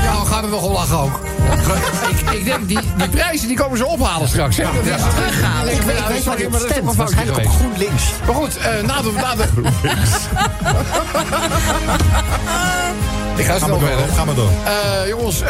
ja, 0.03 0.19
we 0.19 0.25
gaan 0.25 0.43
er 0.43 0.49
nog 0.49 0.63
om 0.63 0.71
lachen 0.71 0.97
ook. 0.97 1.19
ik, 2.10 2.32
ik 2.32 2.45
denk, 2.45 2.67
die, 2.67 2.79
die 2.97 3.10
prijzen 3.10 3.47
die 3.47 3.58
komen 3.58 3.77
ze 3.77 3.86
ophalen 3.86 4.27
straks. 4.27 4.56
Dat 4.56 4.65
is 4.65 5.01
terughalen. 5.15 5.73
Ik 5.73 5.82
weet, 5.82 6.23
waar 6.23 6.38
hij 6.38 6.45
op 6.45 6.56
stemt. 6.69 6.95
Waarschijnlijk 6.95 7.38
op 7.38 7.47
GroenLinks. 7.47 8.03
Maar 8.25 8.36
goed, 8.36 8.58
eh, 8.58 8.82
na 8.86 9.01
de... 9.01 9.12
Na 9.15 9.36
de 9.36 9.47
ik 13.35 13.45
ga 13.45 13.51
Ga 13.51 13.57
snel 13.57 13.69
maar 13.69 13.87
verder. 13.87 14.05
door. 14.05 14.15
Ga 14.15 14.25
maar 14.25 14.35
door. 14.35 14.49
Eh, 14.65 15.07
jongens, 15.07 15.41
eh, 15.41 15.47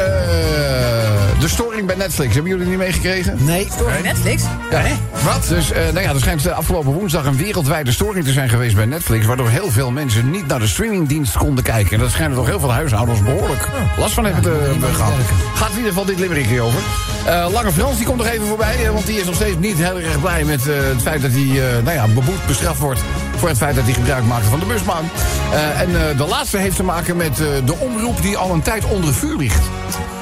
de 1.40 1.48
storing 1.48 1.88
bij 1.88 1.96
Netflix. 1.96 2.34
Hebben 2.34 2.52
jullie 2.52 2.68
die 2.68 2.78
meegekregen? 2.78 3.38
Nee. 3.46 3.68
Netflix? 4.04 4.44
Ja. 4.72 4.82
Wat? 5.24 5.46
Dus 5.48 5.72
eh, 5.72 5.82
nou 5.84 6.00
ja, 6.02 6.10
er 6.14 6.20
schijnt 6.20 6.52
afgelopen 6.52 6.92
woensdag 6.92 7.26
een 7.26 7.38
wereldwijde 7.38 7.92
storing 7.92 8.26
te 8.26 8.32
zijn 8.32 8.50
geweest 8.50 8.76
bij 8.76 8.86
Netflix. 8.86 9.26
Waardoor 9.26 9.50
heel 9.50 9.72
veel 9.72 9.92
mensen 9.92 10.32
niet 10.32 10.48
naar 10.48 10.60
de 10.60 10.68
streamingdienst 10.68 11.38
konden 11.38 11.64
kijken. 11.64 11.92
En 11.94 12.00
dat 12.00 12.12
schijnen 12.12 12.38
toch 12.38 12.46
heel 12.46 12.60
veel 12.60 12.72
huishoudens 12.72 13.22
behoorlijk 13.24 13.68
last 13.98 14.14
van 14.14 14.24
hebben 14.26 14.44
te 14.44 14.68
hebben 14.70 14.96
gehad. 14.96 15.14
Gaat 15.56 15.70
in 15.70 15.76
ieder 15.76 15.90
geval 15.90 16.06
dit 16.06 16.20
limerickje 16.20 16.62
over. 16.62 16.80
Eh, 17.26 17.48
Lange 17.52 17.72
Frans 17.72 17.98
die 17.98 18.06
komt 18.06 18.18
nog 18.18 18.28
even 18.28 18.48
voorbij. 18.48 18.92
want 18.92 19.06
die 19.06 19.20
is 19.20 19.26
nog 19.26 19.36
steeds 19.36 19.58
niet 19.60 19.78
heel 19.78 20.00
erg 20.00 20.20
blij 20.22 20.44
met 20.44 20.68
eh, 20.68 20.76
het 20.76 21.02
feit 21.02 21.22
dat 21.22 21.32
hij 21.32 21.42
eh, 21.42 21.84
nou 21.84 21.96
ja, 21.96 22.08
beboet, 22.08 22.46
bestraft 22.48 22.80
wordt. 22.80 23.00
Voor 23.36 23.50
het 23.50 23.58
feit 23.58 23.76
dat 23.76 23.84
hij 23.84 23.94
gebruik 23.94 24.24
maakte 24.26 24.50
van 24.50 24.60
de 24.60 24.66
busbaan. 24.66 25.10
Eh, 25.52 25.82
en 25.82 26.10
eh, 26.10 26.18
de 26.18 26.26
laatste 26.26 26.58
heeft 26.58 26.76
te 26.76 26.84
maken 26.84 27.16
met 27.18 27.40
eh, 27.40 27.48
de 27.66 27.76
omroep 27.80 28.22
die 28.22 28.38
al 28.38 28.52
een 28.54 28.62
tijd 28.62 28.86
onder 28.86 29.14
vuur 29.14 29.38
ligt. 29.38 29.62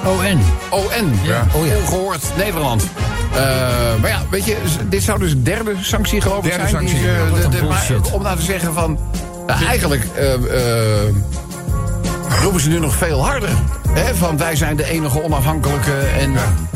ON. 0.05 0.41
ON. 0.69 1.19
Ja. 1.23 1.45
Oh 1.53 1.65
ja. 1.65 1.75
Ongehoord 1.75 2.23
Nederland. 2.37 2.83
Maar 4.01 4.09
ja, 4.09 4.21
weet 4.29 4.45
je, 4.45 4.57
dit 4.89 5.03
zou 5.03 5.19
dus 5.19 5.31
de 5.31 5.41
derde 5.41 5.73
sanctie 5.81 6.21
geloof 6.21 6.37
ik 6.45 6.51
Derde 6.51 6.67
zijn. 6.67 6.69
sanctie, 6.87 6.99
die, 7.39 7.59
de- 7.59 7.65
maar 7.65 7.87
om 8.11 8.21
nou 8.21 8.37
te 8.37 8.43
zeggen 8.43 8.73
van... 8.73 8.97
nou, 9.47 9.65
eigenlijk 9.65 10.07
roepen 12.41 12.61
ze 12.61 12.69
nu 12.69 12.79
nog 12.79 12.95
veel 12.95 13.25
harder. 13.25 13.49
Hè, 13.89 14.15
van 14.15 14.37
wij 14.37 14.55
zijn 14.55 14.75
de 14.75 14.85
enige 14.89 15.23
onafhankelijke 15.23 15.93
en 16.19 16.33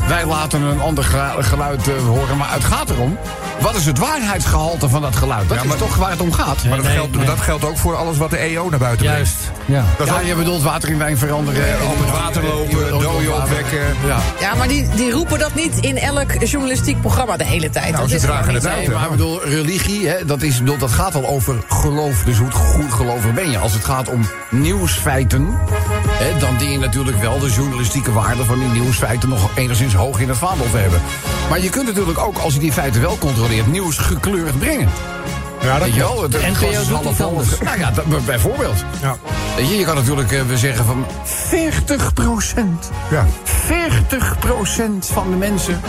wij 0.08 0.26
laten 0.26 0.62
een 0.62 0.80
ander 0.80 1.04
gelu- 1.04 1.42
geluid 1.42 1.86
horen. 2.06 2.36
Maar 2.36 2.52
het 2.52 2.64
gaat 2.64 2.90
erom, 2.90 3.18
wat 3.60 3.74
is 3.76 3.86
het 3.86 3.98
waarheidsgehalte 3.98 4.88
van 4.88 5.02
dat 5.02 5.16
geluid? 5.16 5.48
Dat 5.48 5.56
Ja, 5.56 5.62
is 5.62 5.68
maar- 5.68 5.76
toch 5.78 5.96
waar 5.96 6.10
het 6.10 6.20
om 6.20 6.32
gaat. 6.32 6.64
Maar 6.68 6.76
dat, 6.76 6.86
geldt, 6.86 7.26
dat 7.26 7.40
geldt 7.40 7.64
ook 7.64 7.76
voor 7.78 7.96
alles 7.96 8.16
wat 8.16 8.30
de 8.30 8.36
EO 8.38 8.68
naar 8.68 8.78
buiten 8.78 9.06
brengt. 9.06 9.28
Juist. 9.30 9.50
Ja. 9.64 9.84
Dat 9.98 10.06
is 10.06 10.12
Ja, 10.12 10.20
ook 10.20 10.26
je 10.26 10.34
bedoelt 10.34 10.62
water 10.62 10.88
in 10.88 10.98
wijn 10.98 11.18
veranderen. 11.18 11.68
en- 11.68 11.86
op 11.86 11.98
het 11.98 12.10
water 12.10 12.42
lopen, 12.44 13.00
dooien 13.00 13.34
opwekken. 13.42 13.78
Ja. 14.06 14.18
Ja, 14.40 14.54
maar 14.54 14.68
die, 14.68 14.88
die 14.88 15.10
roepen 15.10 15.38
dat 15.38 15.54
niet 15.54 15.76
in 15.80 15.98
elk 15.98 16.42
journalistiek 16.44 17.00
programma 17.00 17.36
de 17.36 17.44
hele 17.44 17.70
tijd. 17.70 17.86
Nou, 17.88 18.00
dat 18.00 18.08
ze 18.08 18.14
is 18.16 18.22
dragen 18.22 18.54
het 18.54 18.66
uit, 18.66 18.92
maar 18.92 19.04
ik 19.04 19.10
bedoel, 19.10 19.44
religie, 19.44 20.08
hè, 20.08 20.24
dat, 20.24 20.42
is, 20.42 20.58
bedoel, 20.58 20.78
dat 20.78 20.92
gaat 20.92 21.14
al 21.14 21.26
over 21.26 21.54
geloof. 21.68 22.22
Dus 22.24 22.38
hoe 22.38 22.50
goed 22.50 22.92
gelovig 22.92 23.34
ben 23.34 23.50
je? 23.50 23.58
Als 23.58 23.72
het 23.72 23.84
gaat 23.84 24.08
om 24.08 24.26
nieuwsfeiten, 24.50 25.54
hè, 26.10 26.38
dan 26.38 26.56
dien 26.56 26.70
je 26.70 26.78
natuurlijk 26.78 27.20
wel 27.20 27.38
de 27.38 27.50
journalistieke 27.50 28.12
waarde 28.12 28.44
van 28.44 28.58
die 28.58 28.68
nieuwsfeiten 28.68 29.28
nog 29.28 29.50
enigszins 29.54 29.94
hoog 29.94 30.20
in 30.20 30.28
het 30.28 30.38
vaandel 30.38 30.66
te 30.70 30.76
hebben. 30.76 31.00
Maar 31.48 31.60
je 31.60 31.70
kunt 31.70 31.86
natuurlijk 31.86 32.18
ook, 32.18 32.38
als 32.38 32.54
je 32.54 32.60
die 32.60 32.72
feiten 32.72 33.00
wel 33.00 33.18
controleert, 33.18 33.44
nieuws 33.66 33.96
gekleurd 33.96 34.58
brengen. 34.58 34.88
Ja, 35.62 35.78
dat 35.78 35.90
wel? 35.90 36.22
Het, 36.22 36.32
het 36.42 36.60
NPO 36.60 37.02
doet 37.02 37.20
anders. 37.20 37.58
Nou 37.60 37.78
ja, 37.78 37.90
dat- 37.90 38.24
bijvoorbeeld. 38.26 38.84
Ja. 39.02 39.16
Je, 39.56 39.76
je 39.78 39.84
kan 39.84 39.94
natuurlijk 39.94 40.32
eh, 40.32 40.42
we 40.42 40.56
zeggen 40.58 40.84
van 40.84 41.06
40 41.24 42.12
procent. 42.12 42.90
Ja. 43.10 43.26
40 43.44 44.38
procent 44.38 45.06
van 45.12 45.30
de 45.30 45.36
mensen 45.36 45.80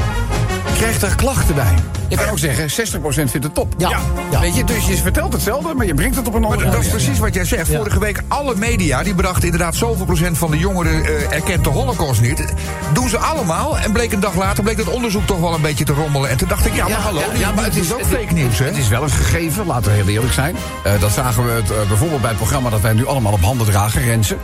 krijgt 0.77 1.01
daar 1.01 1.15
klachten 1.15 1.55
bij. 1.55 1.73
Je 2.09 2.15
kan 2.15 2.29
ook 2.29 2.39
zeggen, 2.39 2.69
60 2.71 2.99
procent 3.01 3.31
vindt 3.31 3.45
het 3.45 3.55
top. 3.55 3.73
Ja. 3.77 3.89
Ja. 4.31 4.39
Weet 4.39 4.55
je, 4.55 4.63
dus 4.63 4.87
je 4.87 4.95
vertelt 4.97 5.33
hetzelfde, 5.33 5.73
maar 5.73 5.85
je 5.85 5.93
brengt 5.93 6.15
het 6.15 6.27
op 6.27 6.33
een 6.33 6.41
Maar 6.41 6.49
andere 6.51 6.69
dat 6.69 6.79
is 6.79 6.85
manier. 6.87 7.03
precies 7.03 7.19
wat 7.21 7.33
jij 7.33 7.45
zegt. 7.45 7.67
Vorige 7.67 7.99
week 7.99 8.21
alle 8.27 8.55
media, 8.55 9.03
die 9.03 9.15
brachten 9.15 9.43
inderdaad 9.43 9.75
zoveel 9.75 10.05
procent 10.05 10.37
van 10.37 10.51
de 10.51 10.57
jongeren 10.57 11.05
eh, 11.05 11.31
erkent 11.35 11.63
de 11.63 11.69
holocaust 11.69 12.21
niet. 12.21 12.45
Doen 12.93 13.09
ze 13.09 13.17
allemaal 13.17 13.77
en 13.79 13.91
bleek 13.91 14.11
een 14.11 14.19
dag 14.19 14.35
later 14.35 14.63
bleek 14.63 14.77
dat 14.77 14.87
onderzoek 14.89 15.25
toch 15.25 15.39
wel 15.39 15.53
een 15.53 15.61
beetje 15.61 15.83
te 15.83 15.93
rommelen. 15.93 16.29
En 16.29 16.37
toen 16.37 16.47
dacht 16.47 16.65
ik, 16.65 16.75
ja, 16.75 16.87
maar 16.87 16.97
hallo, 16.97 17.21
ja, 17.37 17.51
maar 17.51 17.63
het 17.63 17.75
is 17.75 17.93
ook 17.93 18.05
fake 18.05 18.33
nieuws, 18.33 18.59
hè? 18.59 18.65
Het 18.65 18.77
is 18.77 18.87
wel 18.87 19.03
een 19.03 19.09
gegeven, 19.09 19.65
laten 19.65 19.91
we 19.91 19.97
heel 19.97 20.07
eerlijk 20.07 20.33
zijn. 20.33 20.55
Eh, 20.83 20.91
dat 20.99 21.11
zagen 21.11 21.45
we 21.45 21.51
het, 21.51 21.71
eh, 21.71 21.77
bijvoorbeeld 21.87 22.21
bij 22.21 22.29
het 22.29 22.39
programma 22.39 22.69
dat 22.69 22.81
wij 22.81 22.93
nu 22.93 23.05
allemaal 23.07 23.33
op 23.33 23.41
handen 23.41 23.67
dragen, 23.67 24.01
Rensen. 24.01 24.37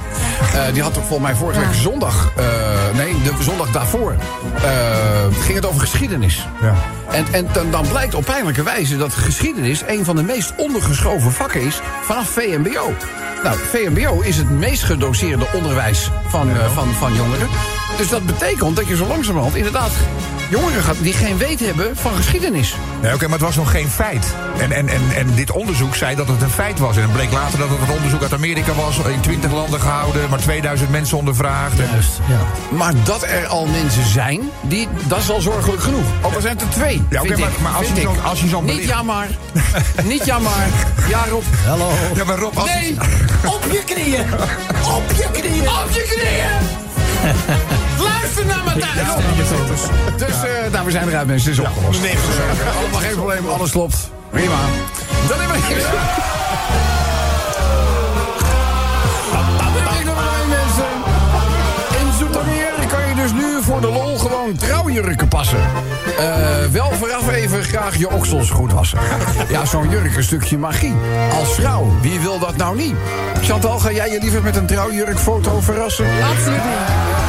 Die 0.73 0.81
had 0.81 0.93
volgens 0.93 1.19
mij 1.19 1.35
vorige 1.35 1.59
week 1.59 1.73
zondag, 1.73 2.31
nee, 2.93 3.13
de 3.23 3.31
zondag 3.43 3.71
daarvoor, 3.71 4.15
ging 5.41 5.55
het 5.55 5.65
over 5.65 5.79
geschiedenis. 5.79 6.47
Ja. 6.61 6.73
En, 7.11 7.25
en 7.31 7.47
dan, 7.53 7.71
dan 7.71 7.87
blijkt 7.87 8.13
op 8.13 8.25
pijnlijke 8.25 8.63
wijze 8.63 8.97
dat 8.97 9.13
geschiedenis 9.13 9.81
een 9.87 10.05
van 10.05 10.15
de 10.15 10.23
meest 10.23 10.53
ondergeschoven 10.55 11.31
vakken 11.31 11.61
is 11.61 11.79
vanaf 12.01 12.29
VMBO. 12.29 12.93
Nou, 13.43 13.57
VMBO 13.57 14.21
is 14.21 14.37
het 14.37 14.49
meest 14.49 14.83
gedoseerde 14.83 15.47
onderwijs 15.53 16.09
van, 16.27 16.49
eh, 16.49 16.73
van, 16.73 16.87
van 16.93 17.13
jongeren. 17.13 17.47
Dus 17.97 18.09
dat 18.09 18.25
betekent 18.25 18.75
dat 18.75 18.87
je 18.87 18.95
zo 18.95 19.07
langzamerhand 19.07 19.55
inderdaad 19.55 19.91
jongeren 20.59 20.83
gaat 20.83 20.95
die 20.99 21.13
geen 21.13 21.37
weet 21.37 21.59
hebben 21.59 21.97
van 21.97 22.15
geschiedenis. 22.15 22.75
Nee, 23.01 23.13
oké, 23.13 23.23
maar 23.23 23.37
het 23.37 23.41
was 23.47 23.55
nog 23.55 23.71
geen 23.71 23.89
feit. 23.89 24.25
En, 24.59 24.71
en, 24.71 24.87
en, 24.89 25.01
en 25.15 25.35
dit 25.35 25.51
onderzoek 25.51 25.95
zei 25.95 26.15
dat 26.15 26.27
het 26.27 26.41
een 26.41 26.49
feit 26.49 26.79
was. 26.79 26.95
En 26.95 27.01
het 27.01 27.13
bleek 27.13 27.31
later 27.31 27.59
dat 27.59 27.69
het 27.69 27.77
een 27.87 27.93
onderzoek 27.95 28.21
uit 28.21 28.33
Amerika 28.33 28.73
was. 28.73 28.97
In 28.97 29.19
20 29.21 29.51
landen 29.51 29.81
gehouden, 29.81 30.29
maar 30.29 30.39
2000 30.39 30.89
mensen 30.89 31.17
ondervraagd. 31.17 31.79
En- 31.79 31.87
Juist, 31.91 32.19
ja. 32.27 32.75
Maar 32.75 32.93
dat 33.03 33.23
er 33.23 33.47
al 33.47 33.65
mensen 33.65 34.05
zijn, 34.05 34.41
die, 34.61 34.87
dat 35.07 35.17
is 35.19 35.29
al 35.31 35.41
zorgelijk 35.41 35.81
genoeg. 35.81 36.05
Ook 36.21 36.33
al 36.35 36.41
zijn 36.41 36.53
het 36.53 36.61
er 36.61 36.69
twee. 36.69 37.01
Ja, 37.09 37.21
oké, 37.21 37.37
maar- 37.37 37.49
maar 37.61 37.71
als 37.73 37.87
je 37.95 38.07
als 38.23 38.39
je 38.41 38.47
zo'n 38.47 38.63
Niet 38.65 38.73
bericht- 38.75 38.91
ja 38.93 39.03
maar. 39.03 39.27
Niet 40.03 40.25
ja 40.25 40.39
maar. 40.39 40.67
Ja 41.09 41.25
Rob. 41.29 41.43
Hallo. 41.67 41.89
Ja, 42.15 42.23
maar 42.23 42.37
Rob, 42.37 42.57
als 42.57 42.69
Nee. 42.73 42.97
Op 43.45 43.63
je 43.71 43.81
knieën. 43.85 44.25
Op 44.95 45.03
je 45.15 45.27
knieën. 45.31 45.67
Op 45.67 45.89
je 45.91 46.03
knieën. 46.15 47.81
Luister 47.97 48.45
naar 48.45 48.63
Matthijs. 48.63 49.07
Dus, 50.17 50.43
eh 50.43 50.71
nou, 50.71 50.85
we 50.85 50.91
zijn 50.91 51.07
eruit 51.07 51.27
mensen. 51.27 51.51
Het 51.51 51.59
is 51.59 51.65
opgelost. 51.65 52.01
Nee, 52.01 52.15
allemaal 52.77 52.99
geen 52.99 53.15
probleem. 53.15 53.47
Alles 53.47 53.71
klopt. 53.71 54.11
Prima. 54.29 54.55
Dan 55.27 55.39
hebben 55.39 55.61
we 55.61 55.63
dus 63.23 63.31
nu 63.31 63.61
voor 63.61 63.81
de 63.81 63.87
lol 63.87 64.17
gewoon 64.17 64.55
trouwjurken 64.55 65.27
passen. 65.27 65.59
Eh, 66.17 66.65
wel 66.71 66.91
vooraf 66.91 67.29
even 67.31 67.63
graag 67.63 67.97
je 67.97 68.09
oksels 68.09 68.49
goed 68.49 68.71
wassen. 68.71 68.99
Ja, 69.49 69.65
zo'n 69.65 69.89
jurk, 69.89 70.15
een 70.15 70.23
stukje 70.23 70.57
magie. 70.57 70.93
Als 71.39 71.53
vrouw, 71.53 71.91
wie 72.01 72.19
wil 72.19 72.39
dat 72.39 72.55
nou 72.55 72.75
niet? 72.77 72.95
Chantal, 73.41 73.79
ga 73.79 73.91
jij 73.91 74.11
je 74.11 74.19
liever 74.19 74.43
met 74.43 74.55
een 74.55 74.65
trouwjurkfoto 74.65 75.59
verrassen? 75.59 76.05
Absoluut 76.05 76.63
niet. 76.63 77.22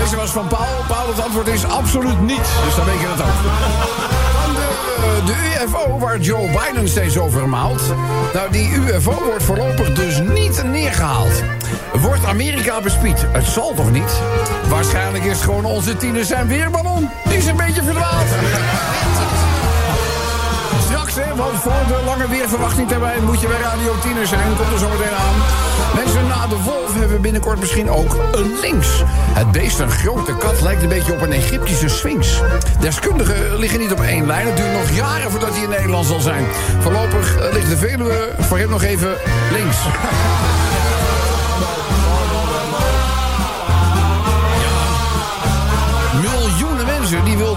Deze 0.00 0.16
was 0.16 0.30
van 0.30 0.46
Paul. 0.46 0.84
Paul, 0.88 1.08
het 1.08 1.20
antwoord 1.20 1.48
is 1.48 1.64
absoluut 1.64 2.20
niet. 2.20 2.48
Dus 2.64 2.74
dan 2.74 2.84
weet 2.84 3.00
je 3.00 3.06
het 3.06 3.20
ook. 3.20 3.38
De 5.26 5.64
UFO 5.64 5.98
waar 5.98 6.18
Joe 6.18 6.50
Biden 6.50 6.88
steeds 6.88 7.18
over 7.18 7.48
maalt. 7.48 7.82
Nou, 8.34 8.50
die 8.50 8.70
UFO 8.74 9.24
wordt 9.24 9.44
voorlopig 9.44 9.92
dus 9.92 10.20
niet 10.20 10.62
neergehaald. 10.64 11.42
Wordt 11.92 12.24
Amerika 12.24 12.80
bespied? 12.80 13.26
Het 13.32 13.46
zal 13.46 13.74
toch 13.74 13.90
niet? 13.90 14.20
Waarschijnlijk 14.68 15.24
is 15.24 15.40
gewoon 15.40 15.64
onze 15.64 15.96
tieners 15.96 16.28
zijn 16.28 16.46
weerballon. 16.46 17.08
Die 17.24 17.36
is 17.36 17.46
een 17.46 17.56
beetje 17.56 17.82
verdwaald. 17.82 18.28
Want 21.40 21.58
voor 21.58 21.84
de 21.86 22.02
lange 22.04 22.28
weerverwachting 22.28 22.88
termijn 22.88 23.24
moet 23.24 23.40
je 23.40 23.46
bij 23.46 23.60
Radio 23.60 23.92
10 24.02 24.26
zijn. 24.26 24.56
Komt 24.56 24.72
er 24.72 24.78
zo 24.78 24.88
meteen 24.88 25.16
aan. 25.26 25.34
Mensen 25.94 26.26
na 26.26 26.46
de 26.46 26.56
wolf 26.56 26.94
hebben 26.94 27.20
binnenkort 27.20 27.60
misschien 27.60 27.90
ook 27.90 28.16
een 28.32 28.60
links. 28.60 29.02
Het 29.32 29.52
beest, 29.52 29.78
een 29.78 29.90
grote 29.90 30.36
kat, 30.36 30.60
lijkt 30.60 30.82
een 30.82 30.88
beetje 30.88 31.12
op 31.12 31.20
een 31.20 31.32
Egyptische 31.32 31.88
sphinx. 31.88 32.40
Deskundigen 32.80 33.58
liggen 33.58 33.80
niet 33.80 33.92
op 33.92 34.00
één 34.00 34.26
lijn. 34.26 34.46
Het 34.46 34.56
duurt 34.56 34.72
nog 34.72 34.90
jaren 34.90 35.30
voordat 35.30 35.50
hij 35.50 35.62
in 35.62 35.68
Nederland 35.68 36.06
zal 36.06 36.20
zijn. 36.20 36.44
Voorlopig 36.80 37.36
eh, 37.36 37.52
ligt 37.52 37.68
de 37.68 37.76
Veluwe 37.76 38.34
voor 38.38 38.58
hem 38.58 38.70
nog 38.70 38.82
even 38.82 39.16
links. 39.52 39.76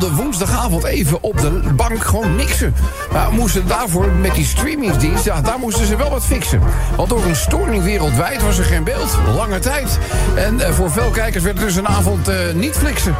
Wilden 0.04 0.24
woensdagavond 0.24 0.84
even 0.84 1.24
op 1.24 1.42
de 1.42 1.74
bank 1.76 2.04
gewoon 2.04 2.36
niksen. 2.36 2.76
Maar 3.12 3.32
moesten 3.32 3.68
daarvoor 3.68 4.12
met 4.12 4.36
die 4.36 4.46
streamingsdienst, 4.46 5.26
ja, 5.26 5.42
daar 5.42 5.60
moesten 5.60 5.86
ze 5.86 5.96
wel 5.96 6.10
wat 6.10 6.26
fixen. 6.26 6.62
Want 6.96 7.10
door 7.10 7.26
een 7.26 7.36
storing 7.36 7.84
wereldwijd 7.84 8.42
was 8.42 8.58
er 8.58 8.66
geen 8.66 8.84
beeld, 8.84 9.18
lange 9.36 9.60
tijd. 9.60 10.00
En 10.36 10.60
eh, 10.60 10.74
voor 10.74 10.92
veel 10.92 11.10
kijkers 11.10 11.44
werd 11.44 11.58
het 11.58 11.66
dus 11.68 11.76
een 11.76 11.88
avond 11.88 12.28
eh, 12.28 12.36
niet 12.54 12.76
flixen. 12.76 13.16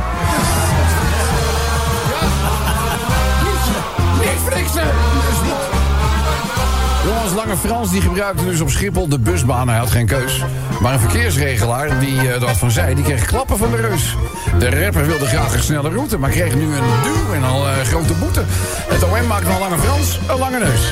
Ja. 2.10 2.28
Niet, 3.44 4.32
niet 4.32 4.54
flixen! 4.54 5.13
Jongens, 7.06 7.34
Lange 7.34 7.58
Frans 7.58 7.92
die 7.92 8.02
gebruikte 8.02 8.46
dus 8.46 8.62
op 8.62 8.70
Schiphol 8.70 9.08
de 9.08 9.20
busbaan. 9.20 9.70
Hij 9.70 9.78
had 9.78 9.92
geen 9.92 10.06
keus. 10.06 10.42
Maar 10.82 10.94
een 10.94 11.00
verkeersregelaar 11.00 12.00
die 12.00 12.28
er 12.28 12.40
wat 12.40 12.58
van 12.58 12.72
zei, 12.72 12.96
die 12.96 13.04
kreeg 13.04 13.26
klappen 13.26 13.58
van 13.58 13.72
de 13.72 13.78
reus. 13.78 14.16
De 14.60 14.84
rapper 14.84 15.06
wilde 15.06 15.26
graag 15.26 15.54
een 15.54 15.64
snelle 15.64 15.90
route, 15.90 16.18
maar 16.18 16.30
kreeg 16.30 16.56
nu 16.56 16.64
een 16.64 17.02
duw 17.04 17.34
en 17.34 17.44
al 17.44 17.68
eh, 17.68 17.74
grote 17.82 18.14
boete. 18.14 18.44
Het 18.88 19.04
OM 19.04 19.28
maakt 19.28 19.48
van 19.48 19.60
Lange 19.60 19.78
Frans 19.78 20.20
een 20.28 20.38
lange 20.38 20.60
neus. 20.60 20.92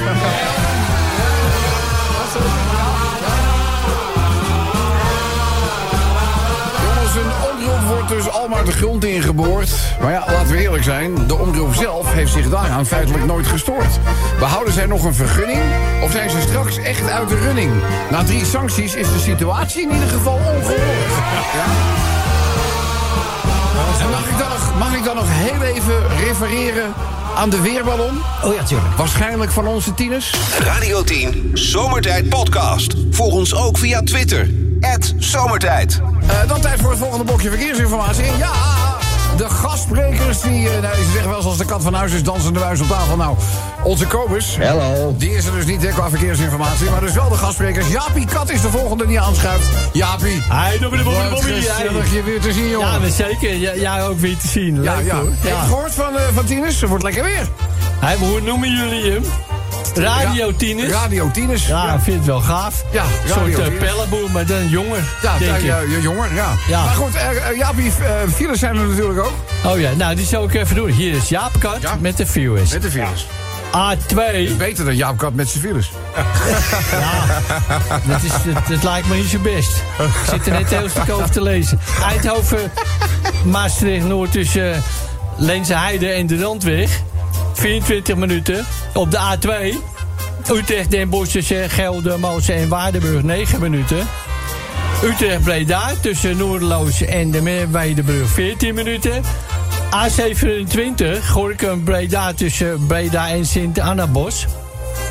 Al 8.32 8.48
maar 8.48 8.66
de 8.66 8.72
grond 8.72 9.06
ingeboord. 9.06 9.70
Maar 10.02 10.12
ja, 10.12 10.24
laten 10.28 10.52
we 10.52 10.62
eerlijk 10.62 10.84
zijn. 10.84 11.28
De 11.28 11.36
omroep 11.36 11.76
zelf 11.76 12.14
heeft 12.14 12.32
zich 12.32 12.50
daaraan 12.50 12.86
feitelijk 12.86 13.26
nooit 13.26 13.48
gestoord. 13.48 14.00
Behouden 14.40 14.74
zij 14.74 14.86
nog 14.86 15.04
een 15.04 15.14
vergunning? 15.14 15.62
Of 16.04 16.12
zijn 16.12 16.30
ze 16.30 16.42
straks 16.42 16.78
echt 16.78 17.10
uit 17.10 17.30
de 17.30 17.40
running? 17.40 17.72
Na 18.10 18.24
drie 18.24 18.46
sancties 18.46 18.96
is 18.96 19.08
de 19.08 19.20
situatie 19.20 19.82
in 19.82 19.94
ieder 19.94 20.10
geval 20.10 20.34
ongehoord. 20.34 21.12
Ja? 21.54 21.66
En 24.02 24.10
mag 24.10 24.26
ik, 24.30 24.38
dan 24.38 24.50
nog, 24.50 24.80
mag 24.80 24.96
ik 24.96 25.04
dan 25.04 25.16
nog 25.16 25.28
heel 25.28 25.62
even 25.62 26.18
refereren 26.26 26.94
aan 27.36 27.50
de 27.50 27.62
weerballon? 27.62 28.18
Oh 28.44 28.54
ja, 28.54 28.64
tuurlijk. 28.64 28.96
Waarschijnlijk 28.96 29.52
van 29.52 29.68
onze 29.68 29.94
tieners. 29.94 30.34
Radio 30.60 31.04
10 31.04 31.52
Zomertijd 31.54 32.30
Podcast. 32.30 32.94
Volg 33.12 33.34
ons 33.34 33.56
ook 33.56 33.78
via 33.78 34.02
Twitter. 34.04 34.61
Zomertijd. 35.18 36.02
Eh, 36.28 36.48
dan 36.48 36.62
tijd 36.62 36.82
voor 36.82 36.90
het 36.90 37.00
volgende 37.00 37.24
blokje 37.24 37.50
verkeersinformatie. 37.50 38.26
Ja, 38.38 38.52
de 39.38 39.50
gastsprekers 39.50 40.42
die, 40.42 40.70
eh, 40.70 40.82
nou, 40.82 40.96
ze 40.96 41.12
zeggen 41.12 41.30
wel 41.30 41.42
zoals 41.42 41.58
de 41.58 41.66
kat 41.66 41.84
van 41.84 41.94
huis 41.94 42.12
is, 42.12 42.24
dansen 42.24 42.54
de 42.54 42.60
muis 42.60 42.82
op 42.82 42.88
tafel. 42.88 43.16
Nou, 43.16 43.38
onze 43.84 44.08
Kobus. 44.08 44.56
Hello. 44.56 45.16
Die 45.18 45.36
is 45.36 45.46
er 45.46 45.54
dus 45.54 45.66
niet 45.66 45.82
hè, 45.82 45.88
qua 45.88 46.10
verkeersinformatie, 46.10 46.90
maar 46.90 47.00
dus 47.00 47.14
wel 47.14 47.30
de 47.30 47.36
gastsprekers. 47.36 47.88
Jaapie 47.88 48.26
Kat 48.26 48.50
is 48.50 48.62
de 48.62 48.70
volgende 48.70 49.08
die 49.08 49.20
aanschuift. 49.20 49.68
Jaapie. 49.94 50.42
Hij 50.50 50.78
doet 50.78 50.92
me 50.92 50.98
de 50.98 51.04
Wat 51.04 51.14
bobbel 51.14 51.38
gezellig 51.38 52.14
je 52.14 52.24
weer 52.24 52.42
te 52.42 52.54
zien, 52.54 52.70
jongen. 52.70 53.02
Ja, 53.02 53.10
zeker. 53.10 53.56
Ja, 53.56 53.76
jij 53.76 54.08
ook 54.08 54.20
weer 54.20 54.38
te 54.38 54.48
zien. 54.48 54.76
Leuk 54.82 54.86
ja, 54.86 55.00
ja. 55.00 55.16
hoor. 55.16 55.30
Heb 55.30 55.56
je 55.62 55.68
gehoord 55.68 55.94
van, 55.94 56.18
eh, 56.18 56.24
van 56.34 56.46
Tinus? 56.46 56.82
Het 56.82 56.90
wordt 56.90 57.04
lekker 57.04 57.24
weer. 57.24 57.48
Hij, 58.00 58.16
hoe 58.16 58.42
noemen 58.42 58.72
jullie 58.72 59.12
hem? 59.12 59.24
Radio 59.98 60.56
Tieners. 60.56 60.92
Radio 60.92 61.30
Tieners. 61.32 61.68
Ja, 61.68 61.94
ik 61.94 62.02
vind 62.02 62.18
het 62.18 62.26
wel 62.26 62.40
gaaf. 62.42 62.84
Ja, 62.92 63.04
Een 63.04 63.10
soort 63.30 63.48
uh, 63.48 63.56
Tieners. 63.56 63.78
pellenboer, 63.86 64.32
maar 64.32 64.46
dan 64.46 64.68
jonger. 64.68 65.04
Ja, 65.22 65.38
denk 65.38 65.52
ja, 65.52 65.56
ik. 65.58 65.64
ja, 65.64 65.80
ja, 65.80 65.98
jonger, 66.02 66.34
ja. 66.34 66.54
Ja. 66.68 66.84
Maar 66.84 66.94
goed, 66.94 67.16
eh, 67.16 67.50
eh, 67.50 67.58
Jaapie, 67.58 67.92
eh, 68.48 68.54
zijn 68.54 68.76
er 68.78 68.88
natuurlijk 68.88 69.20
ook. 69.20 69.34
Oh 69.64 69.80
ja, 69.80 69.92
nou 69.98 70.16
die 70.16 70.26
zal 70.26 70.44
ik 70.44 70.54
even 70.54 70.76
doen. 70.76 70.90
Hier 70.90 71.16
is 71.16 71.30
Jaap 71.30 71.52
Kat 71.60 71.82
Ja. 71.82 71.98
met 72.00 72.18
de 72.18 72.26
viewers. 72.26 72.72
Met 72.72 72.82
de 72.82 72.92
files. 72.92 73.26
A2. 73.72 74.56
Beter 74.58 74.86
dan 74.86 74.96
Jaap 74.96 75.18
Kat 75.18 75.34
met 75.34 75.50
zijn 75.50 75.64
files. 75.64 75.92
Dat, 78.08 78.22
is, 78.24 78.54
dat, 78.54 78.68
dat 78.68 78.84
lijkt 78.84 79.08
me 79.08 79.16
niet 79.16 79.30
zo 79.30 79.40
best. 79.40 79.72
Ik 80.00 80.30
zit 80.30 80.46
er 80.48 80.52
net 80.52 80.70
heel 80.70 80.90
stuk 80.90 81.10
over 81.10 81.32
te 81.32 81.42
lezen. 81.42 81.80
Eindhoven, 82.10 82.72
Maastricht, 83.44 84.06
Noord 84.06 84.32
tussen 84.32 84.74
eh, 84.74 84.80
Leense 85.38 85.74
Heide 85.76 86.08
en 86.10 86.28
de 86.28 86.42
Randweg. 86.42 87.02
24 87.54 88.16
minuten. 88.16 88.66
Op 88.94 89.12
de 89.12 89.18
A2. 89.18 89.76
Utrecht, 90.52 90.92
Den 90.92 91.10
Bosch 91.10 91.32
tussen 91.32 91.70
Geldermalsen 91.70 92.56
en 92.56 92.70
Waardenburg 92.70 93.24
9 93.24 93.60
minuten. 93.60 94.08
Utrecht 95.04 95.44
Breda 95.44 95.94
tussen 96.02 96.38
Noorderloos 96.38 97.02
en 97.02 97.32
de 97.32 97.42
Meerwijdebrug 97.42 98.30
14 98.30 98.76
minuten. 98.76 99.24
A27 99.92 101.28
Gorkum 101.30 101.84
Breda 101.84 102.34
tussen 102.34 102.88
Breda 102.88 103.30
en 103.30 103.46
Sint-Annabos. 103.46 104.48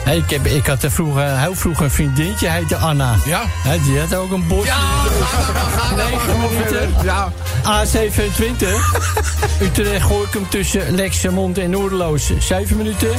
Hey, 0.04 0.16
ik, 0.16 0.30
heb, 0.30 0.46
ik 0.46 0.66
had 0.66 0.82
er 0.82 0.90
vroeger, 0.90 1.38
heel 1.38 1.54
vroeg 1.54 1.80
een 1.80 1.90
vriendinnetje, 1.90 2.48
heette 2.48 2.76
Anna. 2.76 3.14
Ja. 3.24 3.42
Die 3.84 3.98
had 4.00 4.14
ook 4.14 4.30
een 4.32 4.46
bos. 4.46 4.64
Ja, 4.66 4.74
ga 4.74 5.94
maar, 5.94 6.04
9 6.10 6.40
minuten. 6.52 6.94
Ja. 7.02 7.32
A27 7.64 8.66
Utrecht 9.62 10.02
Gorkum 10.02 10.48
tussen 10.48 10.94
Lexemond 10.94 11.58
en 11.58 11.70
Noorderloos 11.70 12.30
7 12.38 12.76
minuten. 12.76 13.08
Hé 13.08 13.16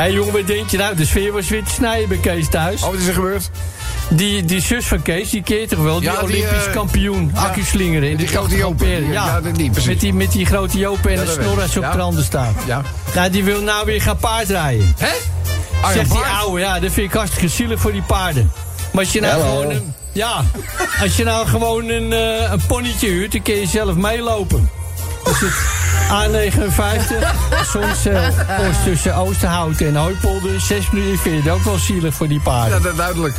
hey, 0.00 0.12
jongen, 0.12 0.32
wat 0.32 0.46
denk 0.46 0.70
je 0.70 0.76
nou? 0.76 0.96
De 0.96 1.04
sfeer 1.06 1.32
was 1.32 1.48
weer 1.48 1.64
te 1.64 1.70
snijden 1.70 2.08
bij 2.08 2.18
Kees 2.18 2.48
thuis. 2.48 2.82
Oh, 2.82 2.90
wat 2.90 2.98
is 2.98 3.06
er 3.06 3.14
gebeurd? 3.14 3.50
Die, 4.08 4.44
die 4.44 4.60
zus 4.60 4.86
van 4.86 5.02
Kees, 5.02 5.30
die 5.30 5.42
keert 5.42 5.68
toch 5.68 5.82
wel? 5.82 6.00
Die, 6.00 6.10
Ja, 6.10 6.20
Olympisch 6.22 6.66
eh, 6.66 6.72
kampioen, 6.72 7.30
ja. 7.34 7.40
accu-slingeren. 7.40 8.10
in 8.10 8.16
Die 8.16 8.26
de 8.26 8.32
grote 8.32 8.56
Jopen. 8.56 8.88
Ja, 9.06 9.12
Ja, 9.26 9.40
dat 9.40 9.56
niet, 9.56 9.86
met, 9.86 10.00
die, 10.00 10.14
met 10.14 10.32
die 10.32 10.46
grote 10.46 10.78
Jopen 10.78 11.10
en 11.10 11.16
de 11.16 11.22
ik. 11.32 11.58
als 11.60 11.76
op 11.76 11.82
Ja. 11.82 12.22
staan. 12.22 12.54
Ja. 12.66 12.82
Nou, 13.14 13.30
die 13.30 13.44
wil 13.44 13.60
nou 13.62 13.86
weer 13.86 14.02
gaan 14.02 14.16
paardrijden. 14.16 14.94
Hè? 14.98 15.12
Zegt 15.92 16.10
die 16.10 16.20
ouwe, 16.20 16.60
ja, 16.60 16.80
dat 16.80 16.92
vind 16.92 17.08
ik 17.08 17.16
hartstikke 17.16 17.48
zielig 17.48 17.80
voor 17.80 17.92
die 17.92 18.02
paarden. 18.02 18.52
Maar 18.92 19.04
als 19.04 19.12
je 19.12 19.20
nou 19.20 19.40
gewoon 19.40 19.70
een, 19.70 19.94
ja, 20.12 20.44
als 21.02 21.16
je 21.16 21.24
nou 21.24 21.46
gewoon 21.46 21.88
een, 21.88 22.12
eh, 22.12 22.50
een 22.50 22.66
ponnetje 22.66 23.08
huurt, 23.08 23.32
dan 23.32 23.42
kun 23.42 23.54
je 23.54 23.66
zelf 23.66 23.94
meelopen. 23.94 24.70
Dus 25.24 25.40
het 25.40 25.52
A59, 26.10 27.34
soms 27.72 27.98
post 28.56 28.84
tussen 28.84 29.14
Oosterhout 29.14 29.80
en 29.80 29.96
Hooipolder, 29.96 30.60
6 30.60 30.90
minuten, 30.90 31.14
ik 31.14 31.20
vind 31.20 31.44
het 31.44 31.52
ook 31.52 31.64
wel 31.64 31.78
zielig 31.78 32.14
voor 32.14 32.28
die 32.28 32.40
paarden. 32.40 32.76
Ja, 32.76 32.82
dat 32.82 32.96
duidelijk. 32.96 33.34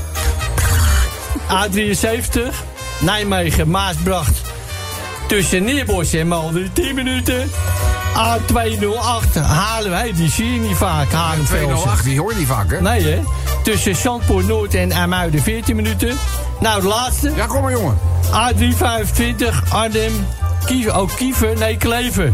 A73, 1.49 2.55
Nijmegen, 2.99 3.69
Maasbracht. 3.69 4.41
Tussen 5.27 5.63
Neerbos 5.63 6.13
en 6.13 6.27
Malden, 6.27 6.73
10 6.73 6.95
minuten. 6.95 7.51
A208, 8.13 9.39
Haarlem, 9.41 9.91
hey, 9.91 10.13
die 10.13 10.29
zie 10.29 10.53
je 10.53 10.59
niet 10.59 10.77
vaak, 10.77 11.11
Haarlem-Velsen. 11.11 11.67
208, 11.67 12.03
die 12.03 12.19
hoor 12.19 12.31
je 12.31 12.37
niet 12.37 12.47
vaak, 12.47 12.71
hè? 12.71 12.81
Nee, 12.81 13.03
hè? 13.03 13.21
Tussen 13.63 13.95
Zandpoort 13.95 14.47
Noord 14.47 14.73
en 14.73 14.93
Amuiden, 14.93 15.41
14 15.41 15.75
minuten. 15.75 16.17
Nou, 16.59 16.81
de 16.81 16.87
laatste. 16.87 17.31
Ja, 17.35 17.45
kom 17.45 17.61
maar, 17.61 17.71
jongen. 17.71 17.97
A325, 18.31 19.69
Arnhem, 19.69 20.27
Kiever, 20.65 20.99
oh, 20.99 21.09
Kiever, 21.15 21.57
nee, 21.57 21.77
Klever. 21.77 22.33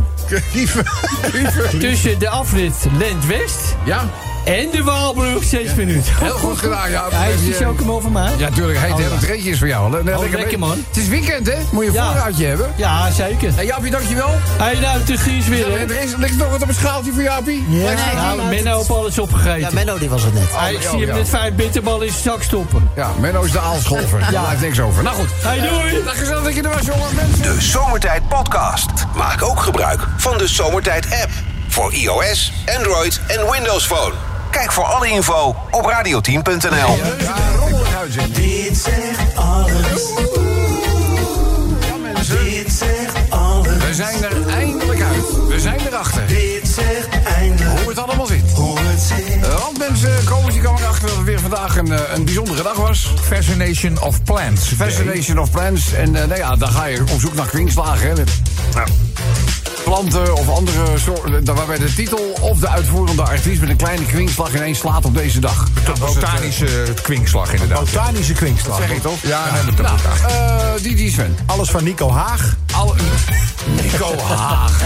Tussen 1.79 2.19
de 2.19 2.29
afrit 2.29 2.75
Lent-West 2.97 3.75
Ja, 3.85 4.03
en 4.45 4.69
de 4.71 4.83
Waalbrug, 4.83 5.43
6 5.43 5.73
minuten. 5.73 6.13
heel 6.19 6.37
goed 6.37 6.57
gedaan, 6.57 6.89
ja. 6.91 7.05
Ja, 7.11 7.23
is 7.25 7.39
die 7.41 7.55
Eh, 7.57 7.65
chocomel 7.65 8.01
van 8.01 8.11
mij? 8.11 8.31
Ja, 8.37 8.49
tuurlijk. 8.49 8.79
Hey, 8.79 8.87
het 8.89 8.97
Oh, 8.99 9.11
ja. 9.11 9.17
treetje 9.19 9.49
is 9.49 9.57
voor 9.59 9.67
jou. 9.67 9.95
hè? 9.97 10.03
Nee, 10.03 10.17
Oh, 10.17 10.31
lekker, 10.31 10.59
man. 10.59 10.83
Het 10.87 10.97
is 10.97 11.07
weekend, 11.07 11.47
hè? 11.47 11.55
Moet 11.71 11.83
je 11.83 11.89
een 11.89 11.95
Ja. 11.95 12.05
voorraadje 12.11 12.45
hebben. 12.45 12.73
Ja, 12.75 13.11
zeker. 13.11 13.51
Hey, 13.55 13.65
Jaapie, 13.65 13.91
dankjewel. 13.91 14.29
Hé, 14.57 14.79
nou, 14.79 14.99
het 14.99 15.09
is 15.09 15.19
Gies 15.21 15.47
weer? 15.47 15.81
Er 15.81 16.01
is, 16.03 16.15
ligt 16.17 16.37
nog 16.37 16.49
wat 16.49 16.61
op 16.61 16.67
een 16.67 16.73
schaaltje 16.73 17.11
voor 17.13 17.21
Jaapie. 17.23 17.65
Ja. 17.69 17.93
Nou, 18.15 18.41
Menno 18.49 18.77
heeft 18.77 18.89
alles 18.91 19.19
opgegeten. 19.19 19.59
Ja, 19.59 19.69
Menno 19.73 19.97
die 19.97 20.09
was 20.09 20.23
het 20.23 20.33
net. 20.33 20.43
Hij 20.51 20.71
zie 20.79 20.85
oh, 20.87 20.91
hem 20.91 21.07
ja. 21.07 21.15
met 21.15 21.29
vijf 21.29 21.53
bitterballen 21.53 22.05
in 22.07 22.11
zijn 22.11 22.23
zak 22.23 22.43
stoppen. 22.43 22.89
Ja, 22.95 23.11
Menno 23.19 23.41
is 23.43 23.51
de 23.51 23.59
aalscholver. 23.59 24.19
Daar 24.19 24.29
blijft 24.43 24.61
niks 24.61 24.79
over. 24.79 25.03
Nou 25.03 25.15
goed. 25.15 25.29
Hey, 25.41 25.59
doei! 25.69 26.03
Dag 26.03 26.17
gezellig 26.17 26.43
dat 26.43 26.55
je 26.55 26.61
er 26.61 26.69
was, 26.69 26.85
jongen. 26.85 27.15
Mensen. 27.15 27.41
De 27.41 27.61
Zomertijd 27.61 28.27
Podcast. 28.27 28.89
Maak 29.15 29.43
ook 29.43 29.59
gebruik 29.59 30.01
van 30.17 30.37
de 30.37 30.47
Zomertijd 30.47 31.05
app. 31.21 31.29
Voor 31.67 31.93
iOS, 31.93 32.53
Android 32.77 33.19
en 33.27 33.51
Windows 33.51 33.85
Phone. 33.85 34.13
Kijk 34.57 34.71
voor 34.71 34.83
alle 34.83 35.09
info 35.09 35.55
op 35.71 35.85
radioteam.nl. 35.85 36.97
Dit 38.33 38.77
zegt 38.77 39.35
alles. 39.35 40.09
Ja, 41.79 41.95
mensen. 42.01 42.43
Dit 42.43 42.71
zegt 42.71 43.15
alles. 43.29 43.77
We 43.77 43.93
zijn 43.93 44.23
er 44.23 44.47
eindelijk 44.47 45.01
uit. 45.01 45.47
We 45.47 45.59
zijn 45.59 45.79
erachter. 45.87 46.27
Dit 46.27 46.67
zegt 46.67 47.07
eindelijk 47.37 47.79
Hoe 47.79 47.89
het 47.89 47.99
allemaal 47.99 48.25
zit. 48.25 48.51
hoe 48.53 48.79
het 48.79 49.01
zit. 49.01 49.47
Want 49.47 49.77
mensen 49.77 50.23
komen 50.25 50.51
die 50.51 50.61
komen 50.61 50.81
erachter 50.81 51.07
dat 51.07 51.15
het 51.15 51.25
weer 51.25 51.39
vandaag 51.39 51.77
een, 51.77 51.91
eh, 51.91 51.99
een 52.13 52.25
bijzondere 52.25 52.63
dag 52.63 52.75
was. 52.75 53.13
Fascination 53.21 54.01
of 54.01 54.23
Plants. 54.23 54.67
Fascination 54.77 55.39
of 55.39 55.51
Plants. 55.51 55.93
En 55.93 56.15
eh, 56.15 56.27
nou 56.27 56.39
ja, 56.39 56.55
dan 56.55 56.69
ga 56.71 56.85
je 56.85 57.01
op 57.01 57.19
zoek 57.19 57.33
naar 57.33 57.47
kwinkslagen. 57.47 58.07
Hè. 58.07 58.15
Met, 58.15 58.31
nou, 58.73 58.87
planten 59.87 60.35
of 60.35 60.49
andere 60.49 60.97
soorten. 60.97 61.43
daar 61.45 61.55
Waarbij 61.55 61.77
de 61.77 61.93
titel 61.93 62.37
of 62.41 62.59
de 62.59 62.67
uitvoerende 62.69 63.21
artiest 63.21 63.59
met 63.59 63.69
een 63.69 63.75
kleine 63.75 64.05
kwinkslag 64.05 64.55
ineens 64.55 64.79
slaat 64.79 65.05
op 65.05 65.15
deze 65.15 65.39
dag. 65.39 65.67
De 65.85 65.91
botanische 65.99 66.65
kwinkslag, 67.01 67.51
inderdaad. 67.53 67.79
Botanische 67.79 68.33
kwinkslag. 68.33 68.77
Zeg 68.77 68.89
ik 68.91 69.01
toch? 69.01 69.17
Ja, 69.21 69.43
nee, 69.53 69.75
dat 69.75 69.85
Nou, 69.85 69.97
eh, 70.27 70.83
die, 70.83 70.95
die 70.95 71.11
Sven. 71.11 71.37
Alles 71.45 71.69
van 71.69 71.83
Nico 71.83 72.11
Haag. 72.11 72.55
Alle, 72.75 72.93
Nico 73.81 74.15
Haag. 74.35 74.79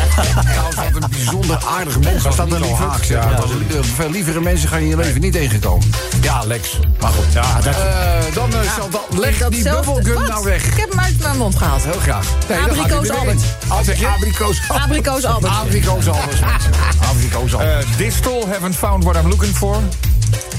Nou, 0.44 0.92
wat 0.94 1.04
een 1.04 1.10
bijzonder 1.10 1.60
aardige 1.78 2.00
mens. 2.00 2.24
Was 2.24 2.36
dat 2.36 2.46
Nico 2.46 2.58
een 2.58 2.62
lieverd? 2.68 2.90
Haag. 2.90 3.08
Ja. 3.08 3.26
Dat 3.30 3.40
was 3.40 3.50
een- 3.52 3.84
Veel 3.96 4.10
lievere 4.10 4.42
mensen 4.42 4.70
ga 4.70 4.76
je 4.76 4.84
in 4.84 4.90
je 4.90 4.98
leven 4.98 5.22
niet 5.22 5.34
tegenkomen. 5.34 5.90
Ja, 6.22 6.44
Lex. 6.46 6.80
Maar 7.00 7.12
goed. 7.12 7.34
Ja, 7.34 7.62
dat, 7.62 7.76
Eh, 7.76 8.34
dan 8.34 8.54
eh, 8.54 8.60
Chantal, 8.72 9.06
leg 9.10 9.38
Dat 9.38 9.52
die 9.52 9.64
Wat? 9.64 10.28
nou 10.28 10.44
weg. 10.44 10.64
Ik 10.66 10.78
heb 10.80 10.90
hem 10.90 11.00
uit 11.00 11.01
mijn 11.32 11.44
mond 11.44 11.56
gehaald. 11.58 11.84
Heel 11.84 12.00
graag. 12.00 12.26
Nee, 12.50 12.60
Abrikoos 12.60 13.08
er 13.10 13.16
Albert. 13.16 13.42
Wat 13.68 13.86
zeg 13.86 14.00
je? 14.00 14.08
Abrikoos 14.08 14.62
Abrikoos 14.68 15.26
Albert. 15.26 15.54
Abrikoos 15.54 16.08
Albert. 16.08 16.42
Abrikoos 17.10 17.54
Albert. 17.54 17.86
Uh, 17.92 17.98
distal, 17.98 18.48
haven't 18.48 18.76
found 18.76 19.04
what 19.04 19.16
I'm 19.16 19.28
looking 19.28 19.56
for. 19.56 19.76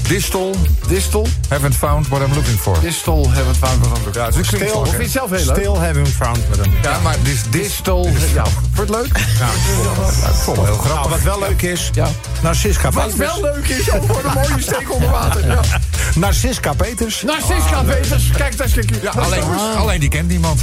Distal, 0.07 0.55
Distel. 0.87 1.27
haven't 1.49 1.75
found 1.75 2.07
what 2.07 2.21
I'm 2.21 2.33
looking 2.33 2.59
for. 2.59 2.79
Distel 2.79 3.23
hebben 3.25 3.43
we 3.43 3.49
het 3.49 3.57
fout 3.57 3.79
behandeld. 3.81 4.15
Ja, 4.15 4.25
het 4.25 4.33
is 4.35 4.39
een 4.39 4.45
Stil, 4.45 4.57
kwinkslag. 4.59 4.89
Vind 4.89 5.03
je 5.03 5.09
zelf 5.09 5.29
heel 5.29 5.45
leuk? 5.45 5.55
Still 5.55 5.75
having 5.75 6.07
found 6.07 6.37
with 6.49 6.57
hem. 6.65 6.73
Ja, 6.81 6.99
maar 7.03 7.15
dis, 7.23 7.41
dis, 7.49 7.61
Distel. 7.61 8.09
Ja. 8.33 8.43
Wordt 8.75 8.91
het 8.91 8.99
leuk? 9.01 9.17
ja, 9.39 9.47
vond 10.31 10.57
het 10.57 10.65
heel 10.65 10.75
grappig. 10.77 10.93
Nou, 10.95 11.09
wat 11.09 11.21
wel 11.21 11.39
leuk 11.39 11.61
is, 11.61 11.89
Ja. 11.93 12.07
Narciska 12.41 12.91
Wat 12.91 13.07
Peters. 13.07 13.31
wel 13.31 13.41
leuk 13.41 13.67
is, 13.67 13.91
ook 13.91 14.03
voor 14.07 14.21
een 14.25 14.33
mooie 14.33 14.61
steek 14.61 14.91
onder 14.93 15.09
water. 15.09 15.45
Ja. 15.53 15.59
Narciska 16.15 16.73
Peters. 16.73 17.21
Nou, 17.21 17.37
Siska 17.47 17.81
Peters. 17.83 18.31
Kijk, 18.37 18.57
daar 18.57 18.67
is 18.67 18.73
Ja, 19.01 19.11
alleen, 19.11 19.43
alleen 19.77 19.99
die 19.99 20.09
kent 20.09 20.27
niemand. 20.27 20.61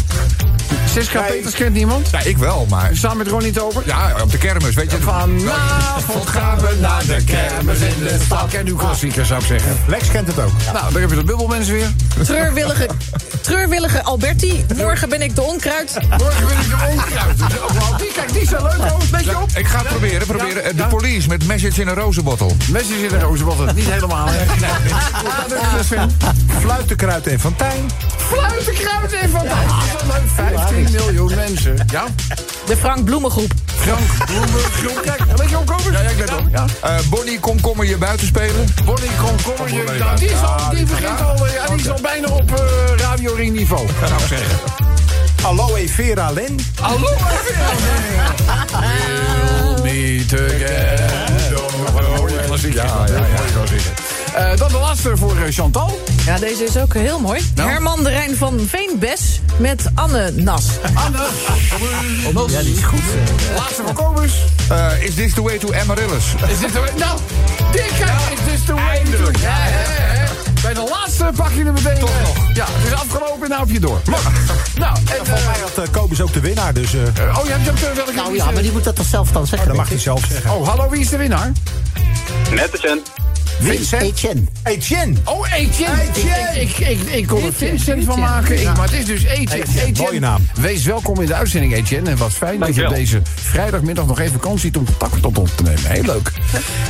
Siska 0.93 1.20
Peters 1.20 1.55
kent 1.55 1.74
niemand. 1.74 2.09
Ja, 2.11 2.20
ik 2.20 2.38
wel, 2.38 2.66
maar... 2.68 2.88
We 2.91 2.97
staan 2.97 3.16
met 3.16 3.28
Ronnie 3.28 3.53
Tober. 3.53 3.82
Ja, 3.86 4.12
op 4.22 4.30
de 4.30 4.38
kermis, 4.38 4.74
weet 4.74 4.91
je. 4.91 4.97
Vanavond 5.01 6.28
gaan 6.28 6.59
we 6.59 6.76
naar 6.80 7.07
de 7.07 7.24
kermis 7.24 7.78
in 7.80 7.95
de 8.03 8.18
stad. 8.24 8.49
Ken 8.51 8.66
uw 8.66 8.76
klassieker, 8.76 9.26
zou 9.26 9.41
ik 9.41 9.47
zeggen. 9.47 9.78
Lex 9.86 10.09
kent 10.11 10.26
het 10.26 10.38
ook. 10.38 10.53
Nou, 10.72 10.93
daar 10.93 11.01
heb 11.01 11.11
je 11.11 11.16
de 11.16 11.24
bubbelmensen 11.24 11.74
weer. 11.74 11.91
Treurwillige, 12.24 12.88
treurwillige 13.41 14.03
Alberti. 14.03 14.64
Morgen 14.76 15.09
ben 15.09 15.22
ik 15.22 15.34
de 15.34 15.43
onkruid. 15.43 15.99
Morgen 16.18 16.47
wil 16.47 16.57
ik 16.59 16.68
de 16.68 16.76
onkruid. 16.91 17.38
Die, 17.99 18.12
kijk, 18.12 18.32
die 18.32 18.43
is 18.43 18.51
wel 18.51 18.62
leuk. 18.62 18.72
hoor. 18.88 19.01
Een 19.01 19.07
beetje 19.11 19.38
op. 19.38 19.51
Ik 19.55 19.66
ga 19.66 19.78
het 19.78 19.88
proberen, 19.88 20.26
proberen. 20.26 20.64
Eh, 20.64 20.76
De 20.76 20.86
police 20.86 21.28
met 21.28 21.47
message 21.47 21.80
in 21.80 21.88
een 21.88 21.95
rozenbottel. 21.95 22.57
Messi 22.70 22.95
in 23.03 23.09
de 23.09 23.18
rozenbotten. 23.18 23.74
Niet 23.74 23.91
helemaal. 23.91 24.26
hè. 24.30 24.36
Nee, 24.36 24.70
je. 25.89 26.07
Fluitenkruid 26.61 27.26
en 27.26 27.41
Fontijn. 27.41 27.91
Fluitenkruid 28.16 29.12
en 29.12 29.31
van 29.31 29.43
leuk. 29.43 29.55
15 30.35 30.89
miljoen 30.91 31.35
mensen. 31.35 31.87
Ja? 31.91 32.05
De 32.66 32.76
Frank 32.76 33.05
Bloemengroep. 33.05 33.53
Frank 33.76 34.26
Bloemengroep. 34.26 35.01
Kijk, 35.03 35.22
let 35.37 35.51
je 35.51 35.59
opkomen? 35.59 35.93
Ja, 35.93 36.01
ja, 36.01 36.09
ik 36.09 36.18
let 36.18 36.33
op. 36.33 36.45
Ja. 36.51 36.64
Eh, 36.83 36.99
Bonnie, 37.09 37.41
kom, 37.41 37.61
kom 37.61 37.85
je 37.85 37.97
buiten 37.97 38.26
spelen? 38.26 38.74
Bonnie 38.85 39.11
Komkommerje. 39.22 39.99
Nou, 39.99 40.16
die, 40.18 40.28
is 40.28 40.43
al, 40.43 40.70
die 40.70 40.85
begint 40.85 41.20
al, 41.20 41.47
eh, 41.47 41.55
ja, 41.55 41.66
die 41.66 41.76
is 41.76 41.91
al 41.91 42.01
bijna 42.03 42.28
op 42.28 42.53
eh 42.53 42.97
Radio 42.97 43.35
Ring 43.35 43.57
niveau, 43.57 43.87
zou 44.07 44.20
ik 44.20 44.26
zeggen. 44.28 44.59
Aloe 45.43 45.89
Vera 45.89 46.31
Len. 46.33 46.59
Hallo, 46.81 47.09
We'll 49.62 49.83
meet 49.83 50.33
again. 50.33 51.19
Mooie 52.16 52.41
klassieker. 52.47 52.85
Ja, 52.85 53.07
ja, 53.07 53.26
ja. 54.35 54.57
dan 54.57 54.68
de 54.68 54.78
laatste 54.78 55.16
voor 55.16 55.37
eh, 55.37 55.53
Chantal. 55.53 55.99
Ja, 56.24 56.39
deze 56.39 56.64
is 56.64 56.76
ook 56.76 56.95
heel 56.95 57.20
mooi. 57.20 57.41
Nou? 57.55 57.70
Herman 57.70 58.03
de 58.03 58.11
Rijn 58.11 58.37
van 58.37 58.61
Veenbes 58.68 59.41
met 59.57 59.91
Anne 59.95 60.31
Nas. 60.31 60.64
Anne. 60.95 61.18
Ja, 62.49 62.61
die 62.62 62.74
is 62.74 62.83
goed. 62.83 63.03
Laatste 63.57 63.83
van 63.83 63.95
Kobus. 63.95 64.33
Eh, 64.68 65.03
is 65.03 65.14
this 65.14 65.35
the 65.35 65.43
way 65.43 65.59
to 65.59 65.72
Amaryllis? 65.72 66.24
Is 66.49 66.59
dit 66.59 66.72
de... 66.72 66.91
Nou, 66.99 67.18
dikke 67.72 68.05
is 68.33 68.53
dit 68.53 68.66
de 68.66 68.72
way 68.72 69.03
to... 69.05 69.41
Ja. 69.41 70.09
Bij 70.62 70.74
de 70.74 70.88
laatste 70.90 71.30
pak 71.36 71.50
je 71.52 71.64
er 71.64 71.72
meteen... 71.72 71.98
Toch 71.98 72.20
nog. 72.20 72.54
Ja, 72.54 72.66
het 72.68 72.86
is 72.86 72.92
afgelopen 72.92 73.42
en 73.42 73.48
nou 73.48 73.61
heb 73.61 73.70
je 73.70 73.80
door. 73.80 74.00
Maar, 74.06 74.20
nou, 74.84 74.96
en... 74.96 75.26
Volgens 75.26 75.46
mij 75.46 75.58
had 75.61 75.86
eh, 75.86 75.92
Kobus 75.92 76.20
ook 76.20 76.32
de 76.32 76.40
winnaar, 76.40 76.74
dus 76.74 76.94
eh, 76.94 77.00
eh, 77.02 77.38
oh, 77.38 77.44
je 77.44 77.52
hebt 77.52 77.70
ook 77.70 77.94
welke... 77.94 78.12
Nou 78.12 78.34
ja, 78.34 78.50
maar 78.50 78.62
die 78.62 78.72
moet 78.72 78.84
dat 78.84 78.96
toch 78.96 79.06
zelf 79.06 79.30
dan 79.32 79.46
zeggen? 79.46 79.68
dat 79.68 79.76
mag 79.76 79.88
hij 79.88 79.98
zelf 79.98 80.24
zeggen. 80.28 80.50
Oh, 80.50 80.68
hallo, 80.68 80.88
wie 80.88 81.00
is 81.00 81.08
de 81.08 81.16
winnaar? 81.16 81.52
Met 82.50 82.72
de 82.72 82.78
Chen. 82.78 83.02
Vincent. 83.61 84.02
Etienne. 84.02 84.42
Etienne. 84.64 85.14
Oh, 85.24 85.52
Etienne. 85.52 86.02
Ik, 86.54 86.78
ik, 86.78 86.78
ik, 86.88 87.00
ik 87.00 87.26
kon 87.26 87.42
er 87.44 87.52
Vincent 87.52 88.04
van 88.04 88.18
maken. 88.20 88.61
Ik, 88.61 88.64
maar 88.76 88.90
het 88.90 88.92
is 88.92 89.04
dus 89.04 89.24
Etienne. 89.24 89.64
Etienne. 89.64 89.92
mooie 90.02 90.20
naam. 90.20 90.46
Wees 90.54 90.84
welkom 90.84 91.20
in 91.20 91.26
de 91.26 91.34
uitzending, 91.34 91.74
Etienne. 91.74 92.11
En 92.11 92.16
wat 92.16 92.32
fijn 92.32 92.58
dat 92.61 92.74
je 92.74 92.86
op 92.86 92.94
deze 92.94 93.22
vrijdagmiddag 93.34 94.06
nog 94.06 94.18
even 94.20 94.40
kans 94.40 94.61
ziet 94.61 94.76
om 94.76 94.84
contact 94.84 95.22
tot 95.22 95.38
ons 95.38 95.50
te 95.54 95.62
nemen. 95.62 95.84
Heel 95.86 96.02
leuk. 96.02 96.32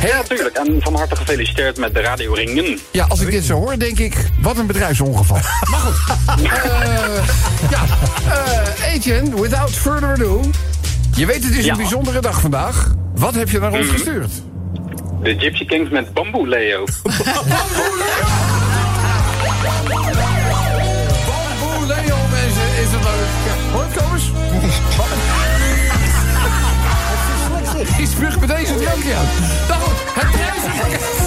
Ja, 0.07 0.17
natuurlijk. 0.17 0.57
En 0.57 0.77
van 0.83 0.95
harte 0.95 1.17
gefeliciteerd 1.17 1.79
met 1.79 1.95
de 1.95 2.01
Radio 2.01 2.33
Ringen. 2.33 2.79
Ja, 2.91 3.05
als 3.09 3.21
ik 3.21 3.31
dit 3.31 3.45
zo 3.45 3.55
hoor, 3.55 3.79
denk 3.79 3.99
ik, 3.99 4.15
wat 4.41 4.59
een 4.59 4.67
bedrijfsongeval. 4.67 5.39
Maar 5.71 5.81
goed. 5.81 6.17
Eh, 6.45 6.51
ja, 7.71 7.85
eh, 8.85 8.95
Etienne, 8.95 9.41
without 9.41 9.71
further 9.71 10.09
ado. 10.13 10.41
Je 11.17 11.27
weet, 11.27 11.45
het 11.45 11.55
is 11.55 11.65
Ja. 11.65 11.71
een 11.73 11.77
bijzondere 11.79 12.21
dag 12.21 12.41
vandaag. 12.41 12.95
Wat 13.15 13.35
heb 13.35 13.51
je 13.51 13.59
naar 13.59 13.73
ons 13.73 13.87
gestuurd? 13.89 14.31
De 15.23 15.35
Gypsy 15.39 15.65
Kings 15.65 15.91
met 15.91 16.13
Bamboe 16.13 16.49
Leo. 16.49 16.85
Bamboe 21.27 21.87
Leo, 21.87 22.17
mensen, 22.31 22.69
is 22.83 22.91
het 22.91 23.03
leuk. 23.03 23.29
Ja, 23.47 23.55
hoor 23.73 23.83
het, 23.83 23.93
Kobus? 23.97 24.25
Die 27.97 28.07
spuugt 28.07 28.41
met 28.47 28.49
deze 28.49 28.75
drank 28.75 29.05
aan. 29.05 29.29
Nou 29.69 29.81
goed, 29.81 29.99
het 30.15 30.31
prijzenpakket. 30.31 31.19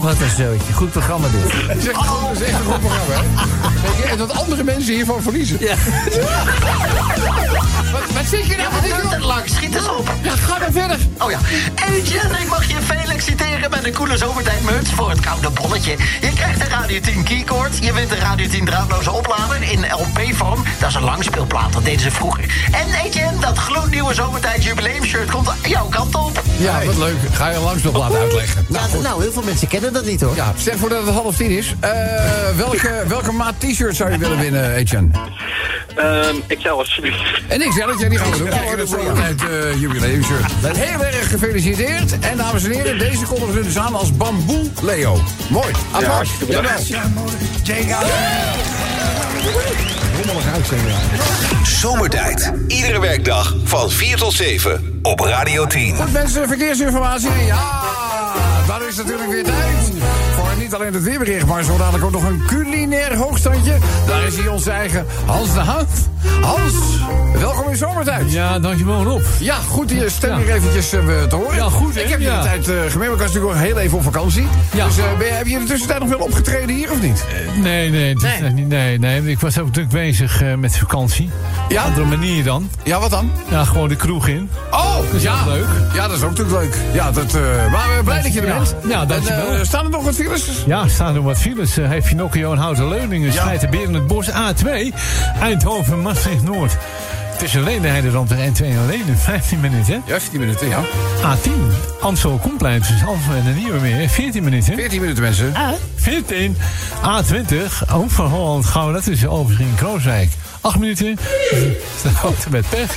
Wat 0.00 0.20
een 0.20 0.30
zootje. 0.30 0.72
Goed 0.72 0.90
programma 0.90 1.28
dit. 1.28 1.42
Dat 1.68 1.76
is 1.76 1.88
echt, 1.88 1.98
dat 1.98 2.30
is 2.32 2.42
echt 2.42 2.58
een 2.58 2.64
goed 2.64 2.80
programma, 2.80 3.14
hè? 3.14 4.08
En 4.10 4.18
dat 4.18 4.32
andere 4.32 4.64
mensen 4.64 4.94
hiervan 4.94 5.22
verliezen. 5.22 5.56
Ja. 5.60 5.74
Wat, 7.92 8.02
wat 8.14 8.26
zit 8.26 8.46
je 8.46 8.56
nou? 8.56 8.68
Wat 8.72 8.84
is 8.84 9.12
er? 9.12 9.26
Lang, 9.26 9.42
schiet 9.48 9.74
eens 9.74 9.88
op. 9.88 10.12
Ja, 10.22 10.36
ga 10.36 10.58
maar 10.58 10.72
verder. 10.72 10.98
Oh 11.18 11.30
ja. 11.30 11.38
Etienne, 11.88 12.38
ik 12.38 12.48
mag 12.48 12.64
je 12.68 12.76
feliciteren 12.82 13.70
met 13.70 13.84
een 13.84 13.92
coole 13.92 14.16
zomertijdmuts 14.16 14.90
voor 14.90 15.10
het 15.10 15.20
koude 15.20 15.50
bolletje. 15.50 15.96
Je 16.20 16.32
krijgt 16.34 16.60
een 16.60 16.68
Radio 16.68 17.00
10 17.00 17.22
keycord. 17.22 17.78
Je 17.78 17.92
wint 17.92 18.10
een 18.10 18.18
Radio 18.18 18.48
10 18.48 18.64
draadloze 18.64 19.10
oplader 19.10 19.62
in 19.62 19.84
LP-vorm. 19.92 20.62
Dat 20.78 20.88
is 20.88 20.94
een 20.94 21.02
langspeelplaat, 21.02 21.72
dat 21.72 21.84
deden 21.84 22.00
ze 22.00 22.10
vroeger. 22.10 22.44
En 22.72 23.04
Etienne, 23.04 23.40
dat 23.40 23.58
gloednieuwe 23.58 24.14
zomertijd 24.14 24.64
jubileumshirt 24.64 25.30
komt 25.30 25.50
jouw 25.66 25.86
kant 25.88 26.14
op. 26.14 26.42
Ja, 26.56 26.84
wat 26.84 26.96
leuk. 26.96 27.16
Ga 27.32 27.48
je 27.50 27.58
langs 27.58 27.82
nog 27.82 27.96
laten 27.96 28.18
uitleggen. 28.18 28.66
Ja, 28.68 28.86
nou, 29.02 29.22
heel 29.22 29.32
veel 29.32 29.42
mensen 29.42 29.68
kennen 29.68 29.89
dat 29.92 30.04
niet 30.04 30.20
hoor. 30.20 30.34
Ja, 30.34 30.52
stel 30.56 30.76
voor 30.78 30.88
dat 30.88 31.06
het 31.06 31.14
half 31.14 31.36
tien 31.36 31.50
is. 31.50 31.74
Eh, 31.80 31.90
welke, 32.56 33.04
welke 33.06 33.32
maat 33.32 33.54
t-shirt 33.58 33.96
zou 33.96 34.10
je 34.10 34.18
willen 34.18 34.38
winnen, 34.38 34.74
Etienne? 34.74 35.10
Ehm 35.96 36.34
ik 36.46 36.58
zal 36.60 36.78
alsjeblieft. 36.78 37.42
En 37.48 37.60
ik 37.60 37.72
zeg 37.72 37.86
dat 37.86 38.00
jij 38.00 38.08
die 38.08 38.18
gaan 38.18 38.30
we 38.30 38.38
doen. 38.38 38.48
Krijg 38.48 38.70
je 38.70 38.76
de 38.76 38.86
zomertijd 38.86 39.42
uh, 39.42 39.80
jubileumshirt. 39.80 40.52
Heel 40.76 41.04
erg 41.04 41.28
gefeliciteerd. 41.28 42.18
En 42.18 42.36
dames 42.36 42.64
en 42.64 42.70
heren, 42.70 42.98
deze 42.98 43.24
kondigen 43.24 43.54
we 43.54 43.62
dus 43.62 43.78
aan 43.78 43.94
als 43.94 44.16
Bamboe 44.16 44.70
Leo. 44.82 45.20
Mooi. 45.48 45.72
Applaus. 45.90 46.28
uitzending. 50.52 50.96
Zomertijd. 51.64 52.52
Iedere 52.66 53.00
werkdag 53.00 53.54
van 53.64 53.90
4 53.90 54.16
tot 54.16 54.32
7 54.32 54.98
op 55.02 55.20
Radio 55.20 55.66
10. 55.66 55.96
Goed 55.96 56.12
mensen, 56.12 56.48
verkeersinformatie. 56.48 57.30
Ja, 57.46 57.82
daar 58.66 58.88
is 58.88 58.96
natuurlijk 58.96 59.30
weer 59.30 59.44
tijd. 59.44 59.79
Alleen 60.74 60.94
het 60.94 61.02
weerbericht, 61.02 61.46
maar 61.46 61.62
zo 61.64 61.76
dadelijk 61.76 62.04
ook 62.04 62.10
nog 62.10 62.24
een 62.24 62.42
culinair 62.46 63.16
hoogstandje. 63.16 63.78
Daar 64.06 64.26
is 64.26 64.36
hij 64.36 64.48
onze 64.48 64.70
eigen 64.70 65.06
Hans 65.26 65.52
de 65.52 65.60
Haan. 65.60 65.86
Hans, 66.42 66.74
welkom 67.38 67.70
in 67.70 67.76
zomertijd. 67.76 68.32
Ja, 68.32 68.58
dankjewel 68.58 69.02
Rob. 69.04 69.22
Ja, 69.38 69.54
goed 69.54 69.90
je 69.90 70.08
stem 70.08 70.30
Ja. 70.30 70.44
weer 70.44 70.54
eventjes 70.54 70.92
eh, 70.92 71.00
te 71.22 71.34
horen. 71.36 71.56
Ja, 71.56 71.68
goed, 71.68 71.94
hè? 71.94 72.00
Ik 72.00 72.08
heb 72.08 72.18
je 72.18 72.24
Ja. 72.24 72.42
de 72.42 72.48
tijd 72.48 72.68
uh, 72.68 72.74
gemeen, 72.90 72.92
maar 73.08 73.16
ik 73.16 73.22
was 73.22 73.32
natuurlijk 73.32 73.52
nog 73.52 73.62
heel 73.62 73.78
even 73.78 73.96
op 73.98 74.04
vakantie. 74.04 74.46
Ja. 74.74 74.86
Dus 74.86 74.98
eh, 74.98 75.04
ben 75.18 75.26
je, 75.26 75.32
heb 75.32 75.46
je 75.46 75.52
in 75.52 75.60
de 75.60 75.66
tussentijd 75.66 76.00
nog 76.00 76.08
wel 76.08 76.18
opgetreden 76.18 76.74
hier 76.74 76.90
of 76.90 77.00
niet? 77.02 77.24
Nee, 77.62 77.90
nee, 77.90 78.14
Nee. 78.14 78.50
niet- 78.52 78.68
nee, 78.68 78.98
nee. 78.98 79.22
Ik 79.30 79.40
was 79.40 79.58
ook 79.58 79.72
druk 79.72 79.88
bezig 79.88 80.42
eh, 80.42 80.54
met 80.54 80.76
vakantie. 80.78 81.30
Ja? 81.68 81.82
Andere 81.82 82.06
manier 82.06 82.44
dan. 82.44 82.70
Ja, 82.84 83.00
wat 83.00 83.10
dan? 83.10 83.30
Ja, 83.48 83.64
gewoon 83.64 83.88
de 83.88 83.96
kroeg 83.96 84.28
in. 84.28 84.50
Oh, 84.70 84.96
is 85.14 85.22
ja. 85.22 85.46
leuk. 85.46 85.66
Ja, 85.94 86.08
dat 86.08 86.16
is 86.16 86.22
ook 86.22 86.30
natuurlijk 86.30 86.60
leuk. 86.62 86.76
Ja, 86.92 87.10
dat, 87.10 87.34
eh, 87.34 87.40
maar 87.72 87.96
we 87.96 88.04
blij 88.04 88.22
dat 88.22 88.32
je 88.34 88.40
er 88.40 88.46
bent. 88.58 88.74
Ja, 88.88 89.06
dankjewel. 89.06 89.52
Eh, 89.52 89.64
staan 89.64 89.84
er 89.84 89.90
nog 89.90 90.04
wat 90.04 90.14
files? 90.14 90.48
Ja, 90.66 90.88
staan 90.88 91.14
er 91.14 91.22
wat 91.22 91.38
files. 91.38 91.78
Uh, 91.78 91.88
heeft 91.88 92.06
Pinocchio 92.08 92.52
en 92.52 92.58
Houten 92.58 92.88
Leuningen. 92.88 93.32
Ja. 93.32 93.56
De 93.60 93.68
Beren 93.68 93.94
het 93.94 94.06
Bos 94.06 94.30
A2. 94.30 94.92
Eindhoven, 95.40 96.02
Maastricht 96.10 96.42
Noord. 96.42 96.76
Tussen 97.38 97.62
Ledenheide 97.62 98.10
rond 98.10 98.28
de 98.28 98.34
N2 98.34 98.64
en 98.64 98.86
Leden. 98.86 99.18
15 99.18 99.60
minuten. 99.60 100.02
Ja, 100.06 100.18
10 100.30 100.40
minuten, 100.40 100.68
ja. 100.68 100.80
A10. 101.22 101.50
Amstel 102.00 102.38
Komplein 102.42 102.82
tussen 102.82 103.06
Alphen 103.06 103.36
en 103.36 103.44
de 103.44 103.50
Nieuwe 103.60 103.80
Meer. 103.80 104.08
14 104.08 104.44
minuten. 104.44 104.74
14 104.74 105.00
minuten, 105.00 105.22
mensen. 105.22 105.54
14. 105.94 106.56
A20. 107.04 107.92
Ook 107.92 108.10
van 108.10 108.26
Holland 108.26 108.64
Gouda 108.66 109.00
tussen 109.00 109.28
en 109.30 109.74
Krooswijk. 109.76 110.30
8 110.60 110.78
minuten. 110.78 111.18
Dat 112.02 112.12
auto 112.22 112.50
met 112.50 112.64
pech. 112.68 112.96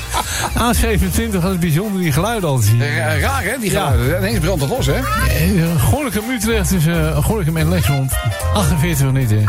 A27. 0.54 1.32
Dat 1.42 1.52
is 1.52 1.60
bijzonder 1.60 2.02
die 2.02 2.12
geluiden 2.12 2.50
altijd 2.50 2.68
zien. 2.70 2.82
Eh, 2.82 3.20
raar, 3.22 3.44
hè? 3.44 3.54
Die 3.60 3.72
Ja. 3.72 3.88
geluiden. 3.90 4.18
Ineens 4.20 4.40
brandt 4.40 4.62
het 4.62 4.70
los, 4.70 4.86
hè? 4.86 4.94
Eh, 4.94 5.84
Gorinchem 5.84 6.30
Utrecht 6.30 6.70
tussen 6.70 6.94
uh, 7.02 7.18
Gorinchem 7.26 7.58
en 7.58 7.70
Lexmond. 7.70 8.12
48 8.54 9.06
minuten. 9.06 9.44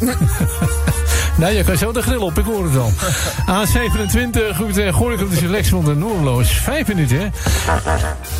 nou, 1.36 1.52
je 1.52 1.64
kan 1.64 1.76
zo 1.76 1.92
de 1.92 2.02
grill 2.02 2.16
op, 2.16 2.38
ik 2.38 2.44
hoor 2.44 2.64
het 2.64 2.76
al. 2.76 2.92
A27, 3.66 4.60
Utrecht, 4.68 4.94
Gorinchem 4.94 5.28
tussen 5.28 5.50
Lexmond 5.50 5.88
en 5.88 5.98
Noordeloos. 5.98 6.50
5 6.50 6.86
minuten. 6.86 7.20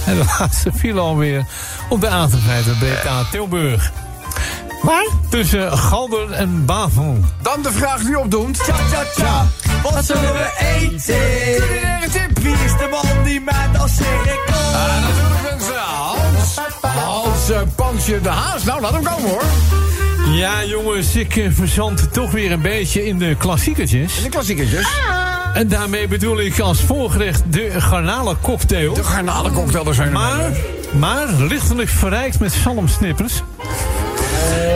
En 0.07 0.16
de 0.16 0.24
laatste 0.38 0.72
file 0.74 1.01
alweer 1.01 1.47
op 1.88 2.01
de 2.01 2.09
A50 2.09 2.78
Breda 2.78 3.24
Tilburg. 3.30 3.93
Waar? 4.82 5.07
Tussen 5.28 5.78
Galder 5.78 6.30
en 6.30 6.64
Bavel. 6.64 7.18
Dan 7.43 7.62
de 7.62 7.72
vraag 7.72 8.03
die 8.03 8.18
opdoemt. 8.18 8.64
Tja, 8.64 8.74
tja, 8.90 9.03
tja, 9.14 9.47
wat 9.82 10.05
zullen 10.05 10.32
we 10.32 10.51
eten? 10.59 12.11
Tip. 12.11 12.38
Wie 12.38 12.55
is 12.64 12.72
de 12.72 12.88
man 12.90 13.24
die 13.24 13.40
met 13.40 13.80
als 13.80 13.97
cirkel? 13.97 14.55
Ah, 14.55 15.03
natuurlijk 15.09 15.51
mensen. 15.51 15.74
Hans. 15.74 16.59
Hans 16.80 17.51
uh, 17.51 17.61
Pansje 17.74 18.20
de 18.20 18.28
Haas. 18.28 18.64
Nou, 18.64 18.80
laat 18.80 18.93
hem 18.93 19.03
komen, 19.03 19.30
hoor. 19.30 19.43
Ja, 20.31 20.64
jongens, 20.64 21.16
ik 21.16 21.37
eh, 21.37 21.51
verzand 21.51 22.12
toch 22.12 22.31
weer 22.31 22.53
een 22.53 22.62
beetje 22.62 23.07
in 23.07 23.18
de 23.18 23.35
klassiekertjes. 23.39 24.23
De 24.23 24.29
klassiekertjes. 24.29 24.87
En 25.55 25.68
daarmee 25.68 26.09
bedoel 26.09 26.41
ik 26.41 26.61
als 26.61 26.81
voorgerecht 26.81 27.43
de 27.53 27.81
garnalencocktail. 27.81 28.95
De 28.95 29.05
garnalencocktail, 29.05 29.85
daar 29.85 29.95
zijn 29.95 30.09
er 30.09 30.12
Maar, 30.12 30.51
maar 30.93 31.29
lichtelijk 31.33 31.89
verrijkt 31.89 32.41
met 32.41 32.53
zalmsnippers. 32.53 33.43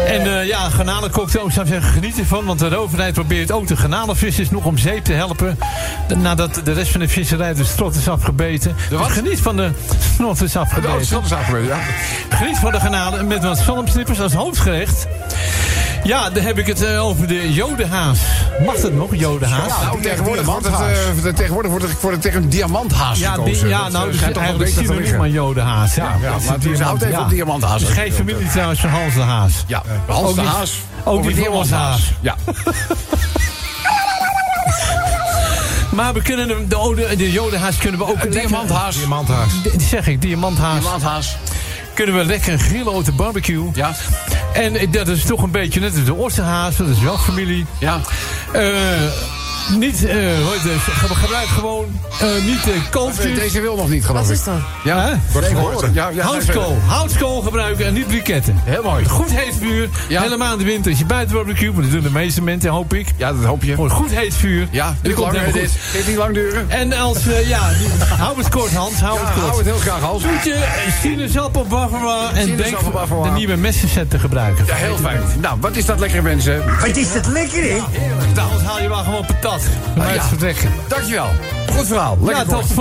En 0.07 0.27
uh, 0.27 0.47
ja, 0.47 0.71
garnalencocktail, 0.71 1.47
ik 1.47 1.53
zou 1.53 1.67
zeggen, 1.67 1.93
geniet 1.93 2.19
ervan. 2.19 2.45
Want 2.45 2.59
de 2.59 2.77
overheid 2.77 3.15
probeert 3.15 3.53
ook 3.53 3.67
de 3.67 3.77
garnalenvissers 3.77 4.51
nog 4.51 4.65
om 4.65 4.79
zeep 4.79 5.05
te 5.05 5.13
helpen. 5.13 5.59
Nadat 6.17 6.61
de 6.65 6.73
rest 6.73 6.91
van 6.91 7.01
de 7.01 7.09
visserij 7.09 7.55
de 7.55 7.65
strot 7.65 7.95
is 7.95 8.09
afgebeten. 8.09 8.77
Dus 8.89 9.01
geniet 9.07 9.41
van 9.41 9.57
de 9.57 9.71
strot 10.15 10.43
is 10.43 10.57
afgebeten. 10.57 10.95
Oh, 10.95 11.01
is 11.25 11.31
ja. 11.67 11.79
Geniet 12.29 12.59
van 12.59 12.73
de 12.73 12.81
garnalen 12.81 13.27
met 13.27 13.43
wat 13.43 13.59
zalmsnippers 13.59 14.21
als 14.21 14.33
hoofdgerecht. 14.33 15.07
Ja, 16.07 16.31
dan 16.31 16.43
heb 16.43 16.59
ik 16.59 16.67
het 16.67 16.83
uh, 16.83 17.05
over 17.05 17.27
de 17.27 17.53
jodenhaas. 17.53 18.19
Mag 18.65 18.77
dat 18.77 18.93
nog, 18.93 19.15
jodenhaas? 19.15 19.69
Ja, 19.69 19.83
nou, 19.83 20.03
tegenwoordig 20.03 20.45
wordt, 20.45 20.67
het, 20.67 21.25
uh, 21.25 21.33
tegenwoordig 21.33 21.71
wordt 21.71 21.87
het, 21.87 22.01
wordt 22.01 22.17
het 22.17 22.25
tegen 22.25 22.43
een 22.43 22.49
diamanthaas 22.49 23.19
ja, 23.19 23.33
gekozen. 23.33 23.69
Ja, 23.69 23.89
nou, 23.89 24.07
dat 24.07 24.15
is 24.15 24.37
eigenlijk 24.37 24.71
synoniem 24.71 25.21
aan 25.21 25.31
jodenhaas. 25.31 25.95
Ja, 25.95 26.05
ja, 26.05 26.29
ja 26.29 26.37
maar 26.47 26.55
het 26.55 26.65
is 26.65 26.81
houdt 26.81 27.03
even 27.03 27.21
op 27.21 27.29
diamanthaas. 27.29 27.81
Het 27.81 27.91
is 27.91 27.97
geen 27.97 28.13
familie 28.13 28.49
trouwens 28.49 28.81
van 28.81 28.91
Hans 28.91 29.15
de 29.15 29.21
Haas. 29.21 29.65
Ja, 29.67 29.83
Hans 30.07 30.35
de 30.35 30.41
Haas. 30.41 30.79
Ook 31.05 31.23
die 31.23 31.35
diamanthaas. 31.35 32.13
Ja. 32.21 32.35
Maar 35.93 36.15
we 36.15 36.23
kunnen 36.23 36.49
de, 36.49 36.67
de, 36.69 37.15
de 37.17 37.33
jodenhaas 37.33 37.77
kunnen 37.77 38.01
we 38.01 38.07
ook... 38.07 38.23
Een 38.23 38.31
diamanthaas. 38.31 38.97
Diamanthaas. 38.97 39.63
Die 39.63 39.81
zeg 39.81 40.07
ik, 40.07 40.23
diamanthaas. 40.23 40.81
Diamanthaas. 40.81 41.37
Kunnen 41.95 42.17
we 42.17 42.25
lekker 42.25 42.59
grillen 42.59 42.93
op 42.93 43.05
de 43.05 43.13
barbecue. 43.13 43.71
Ja. 43.75 43.95
En 44.57 44.91
dat 44.91 45.09
is 45.09 45.25
toch 45.25 45.43
een 45.43 45.51
beetje 45.51 45.81
net 45.81 45.95
als 45.95 46.05
de 46.05 46.17
Oosterhaas. 46.17 46.77
Dat 46.77 46.89
is 46.89 47.01
wel 47.01 47.19
familie. 47.19 47.67
Ja. 47.79 48.01
Uh, 48.55 49.36
Niet, 49.71 50.05
eh, 50.07 50.17
ge- 50.89 51.15
gebruik 51.15 51.47
gewoon 51.49 51.85
eh, 52.21 52.29
niet 52.45 52.67
uh, 52.67 52.75
kooltjes. 52.91 53.35
Deze 53.39 53.61
wil 53.61 53.77
nog 53.77 53.89
niet, 53.89 54.05
geloof 54.05 54.23
Wat 54.23 54.31
is 54.31 54.45
dat? 54.45 54.55
Ja, 54.85 55.19
wordt 55.33 55.47
gehoord. 55.49 55.87
Ja, 55.93 56.09
ja, 56.09 56.25
Houtskool. 56.25 56.79
Houtskool 56.87 57.41
gebruiken 57.43 57.87
en 57.87 57.95
niet 57.95 58.07
briketten. 58.07 58.61
Heel 58.65 58.83
mooi. 58.83 59.05
Goed 59.05 59.31
heet 59.31 59.55
vuur. 59.61 59.89
Ja. 60.09 60.23
Helemaal 60.23 60.53
in 60.53 60.59
de 60.59 60.65
winter. 60.65 60.91
Als 60.91 61.01
je 61.01 61.07
buiten 61.07 61.35
barbecue, 61.37 61.73
maar 61.73 61.83
dat 61.83 61.91
doen 61.91 62.03
de 62.03 62.11
meeste 62.11 62.43
mensen, 62.43 62.71
hoop 62.71 62.95
ik. 62.95 63.09
Ja, 63.17 63.33
dat 63.33 63.45
hoop 63.45 63.63
je. 63.63 63.75
Gewoon 63.75 63.91
goed 63.91 64.11
heet 64.11 64.35
vuur. 64.35 64.69
Ja, 64.71 64.87
En 64.87 64.97
niet 65.03 65.15
komt 65.15 65.31
helemaal 65.33 65.53
dit. 65.53 65.63
goed. 65.71 65.81
Geeft 65.91 66.07
niet 66.09 66.17
lang 66.17 66.35
duren. 66.35 66.71
En 66.71 66.93
als, 66.93 67.27
eh, 67.27 67.49
ja, 67.49 67.69
die- 67.79 68.05
hou 68.19 68.39
het 68.39 68.49
kort 68.49 68.73
Hans, 68.75 69.01
hou 69.01 69.19
Ja, 69.19 69.25
het 69.25 69.33
kort. 69.35 69.47
hou 69.47 69.57
het 69.57 69.67
heel 69.67 69.79
graag, 69.79 70.01
Hans. 70.01 70.23
Zoetje, 70.23 70.53
eh, 70.55 70.93
sinaasappel, 71.01 71.65
bavarois 71.65 72.31
en 72.35 72.57
denk 72.57 72.77
de 73.25 73.31
nieuwe 73.35 73.57
messenset 73.57 74.11
te 74.11 74.19
gebruiken. 74.19 74.65
Ja, 74.67 74.75
heel 74.75 74.97
fijn. 74.97 75.21
Nou, 75.41 75.57
wat 75.61 75.77
is 75.77 75.85
dat 75.85 75.99
lekker, 76.01 76.23
mensen? 76.23 76.63
Wat 76.81 76.97
is 76.97 77.13
dat 77.13 77.27
lekker, 77.27 77.63
hè? 77.63 77.77
Nou, 78.35 78.49
Anders 78.49 78.63
haal 78.69 78.83
je 78.83 78.89
wel 78.89 79.03
gewoon 79.05 79.27
patat. 79.27 79.56
Bij 79.95 80.05
Ah, 80.05 80.13
het 80.13 80.17
ja. 80.23 80.29
vertrekken. 80.29 80.71
Dankjewel. 80.89 81.29
Goed 81.73 81.87
verhaal. 81.87 82.19
Lekker 82.23 82.47
Ja, 82.49 82.57
ook 82.57 82.63
zo. 82.67 82.75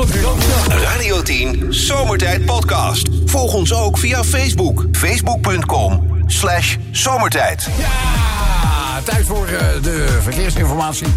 Radio 0.83 1.21
10 1.21 1.65
Zomertijd 1.69 2.45
Podcast. 2.45 3.07
Volg 3.25 3.53
ons 3.53 3.73
ook 3.73 3.97
via 3.97 4.23
Facebook. 4.23 4.85
Facebook.com 4.91 6.07
slash 6.25 6.75
zomertijd. 6.91 7.67
Ja, 7.77 7.85
tijd 9.05 9.25
voor 9.25 9.47
eh, 9.47 9.67
de 9.81 10.17
verkeersinformatie. 10.21 11.07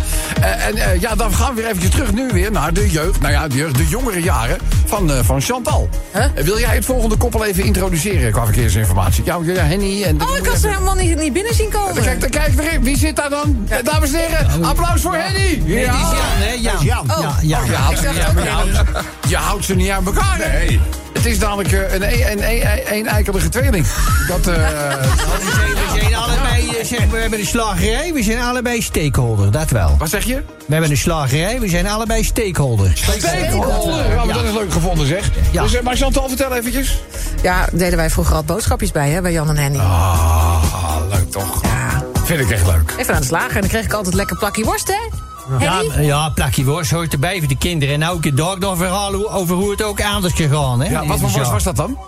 Eh, 0.41 0.67
en 0.67 0.77
eh, 0.77 1.01
ja, 1.01 1.15
dan 1.15 1.35
gaan 1.35 1.55
we 1.55 1.61
weer 1.61 1.71
eventjes 1.71 1.91
terug 1.91 2.13
nu 2.13 2.29
weer 2.33 2.53
naar 2.53 2.73
de 2.73 2.91
jeugd. 2.91 3.21
Nou 3.21 3.33
ja, 3.33 3.49
de, 3.49 3.57
jeugd, 3.57 3.77
de 3.77 3.87
jongere 3.87 4.23
jaren 4.23 4.59
van, 4.85 5.13
eh, 5.13 5.19
van 5.23 5.41
Chantal. 5.41 5.89
Huh? 6.13 6.25
Wil 6.45 6.59
jij 6.59 6.75
het 6.75 6.85
volgende 6.85 7.17
koppel 7.17 7.45
even 7.45 7.65
introduceren 7.65 8.33
qua 8.33 8.45
verkeersinformatie? 8.45 9.25
Ja, 9.25 9.39
ja 9.43 9.63
Henny 9.63 10.03
en... 10.03 10.23
Oh, 10.23 10.37
ik 10.37 10.47
had 10.47 10.59
ze 10.59 10.69
helemaal 10.69 10.95
niet, 10.95 11.19
niet 11.19 11.33
binnen 11.33 11.55
zien 11.55 11.71
komen. 11.71 12.03
Kijk, 12.03 12.21
dan 12.21 12.31
kijk 12.31 12.59
erin. 12.59 12.83
Wie 12.83 12.97
zit 12.97 13.17
daar 13.17 13.31
dan? 13.31 13.69
Dames 13.85 14.13
en 14.13 14.21
heren, 14.21 14.65
applaus 14.65 15.01
voor 15.01 15.15
Henny. 15.15 15.39
Nee, 15.39 15.61
die 15.65 15.77
is 15.77 15.89
Jan, 15.89 16.37
hè? 16.39 16.53
Jan. 16.81 17.11
Oh. 17.11 17.37
Ja. 17.43 17.61
Je 17.65 17.75
houdt, 17.75 18.01
je, 18.01 18.51
houdt, 18.51 18.83
je 19.29 19.37
houdt 19.37 19.65
ze 19.65 19.75
niet 19.75 19.91
aan 19.91 20.07
elkaar. 20.07 20.39
Nee. 20.39 20.81
Het 21.13 21.27
is 21.27 21.39
namelijk 21.39 21.73
eh, 21.73 21.93
een, 21.93 22.03
een, 22.03 22.31
een, 22.33 22.67
een, 22.67 22.95
een 22.97 23.07
eikelige 23.07 23.49
tweeling. 23.49 23.87
Dat, 24.29 24.47
eh, 24.47 24.55
We 24.55 25.51
zijn, 25.55 25.95
we 25.95 26.01
zijn 26.01 26.15
allebei, 26.15 26.69
eh, 26.69 26.85
zeg 26.85 26.99
maar, 26.99 27.11
we 27.11 27.19
hebben 27.19 27.39
een 27.39 27.47
slagerij, 27.47 28.13
we 28.13 28.23
zijn 28.23 28.41
allebei 28.41 28.83
stakeholder, 28.83 29.51
dat 29.51 29.71
wel. 29.71 29.97
wat 29.99 30.09
zeg 30.09 30.25
je? 30.25 30.35
We 30.67 30.73
hebben 30.73 30.91
een 30.91 30.97
slagerij, 30.97 31.61
we 31.61 31.69
zijn 31.69 31.87
allebei 31.87 32.25
stakeholder. 32.25 32.91
Stakeholder. 32.95 34.11
Ja, 34.11 34.25
maar 34.25 34.35
dat 34.35 34.45
is 34.45 34.53
leuk 34.53 34.73
gevonden, 34.73 35.07
zeg. 35.07 35.31
Ja. 35.53 35.63
Dus, 35.63 35.81
maar 35.81 35.97
Chantal, 35.97 36.29
vertel 36.29 36.55
eventjes. 36.55 37.03
Ja, 37.43 37.69
deden 37.73 37.97
wij 37.97 38.11
vroeger 38.11 38.35
al 38.35 38.45
boodschapjes 38.45 38.91
bij, 38.91 39.11
hè, 39.11 39.21
bij 39.23 39.33
Jan 39.33 39.49
en 39.49 39.57
Henny. 39.57 39.79
Ah, 39.79 40.97
leuk 41.11 41.31
toch? 41.31 41.63
Ja. 41.63 42.05
Vind 42.25 42.41
ik 42.41 42.51
echt 42.51 42.67
leuk. 42.67 42.95
Even 42.99 43.15
aan 43.15 43.21
de 43.21 43.27
slager 43.27 43.55
en 43.55 43.61
dan 43.61 43.71
kreeg 43.71 43.85
ik 43.85 43.93
altijd 43.93 44.15
lekker 44.15 44.37
plakje 44.37 44.65
worst, 44.65 44.89
hè? 44.89 45.28
Ja, 45.59 45.83
ja, 46.01 46.29
plakje 46.29 46.65
worst 46.65 46.91
hoort 46.91 47.13
erbij 47.13 47.39
voor 47.39 47.49
de 47.49 47.57
kinderen. 47.57 47.95
En 47.95 48.01
nou, 48.01 48.19
ik 48.21 48.37
dag 48.37 48.59
nog 48.59 48.77
verhalen 48.77 49.31
over 49.31 49.57
hoe 49.57 49.71
het 49.71 49.83
ook 49.83 50.03
anders 50.03 50.35
gegaan. 50.35 50.81
Hè, 50.81 50.91
Ja, 50.91 51.07
wat 51.07 51.21
voor 51.21 51.31
worst 51.31 51.51
was 51.51 51.63
dat 51.63 51.77
dan? 51.77 51.99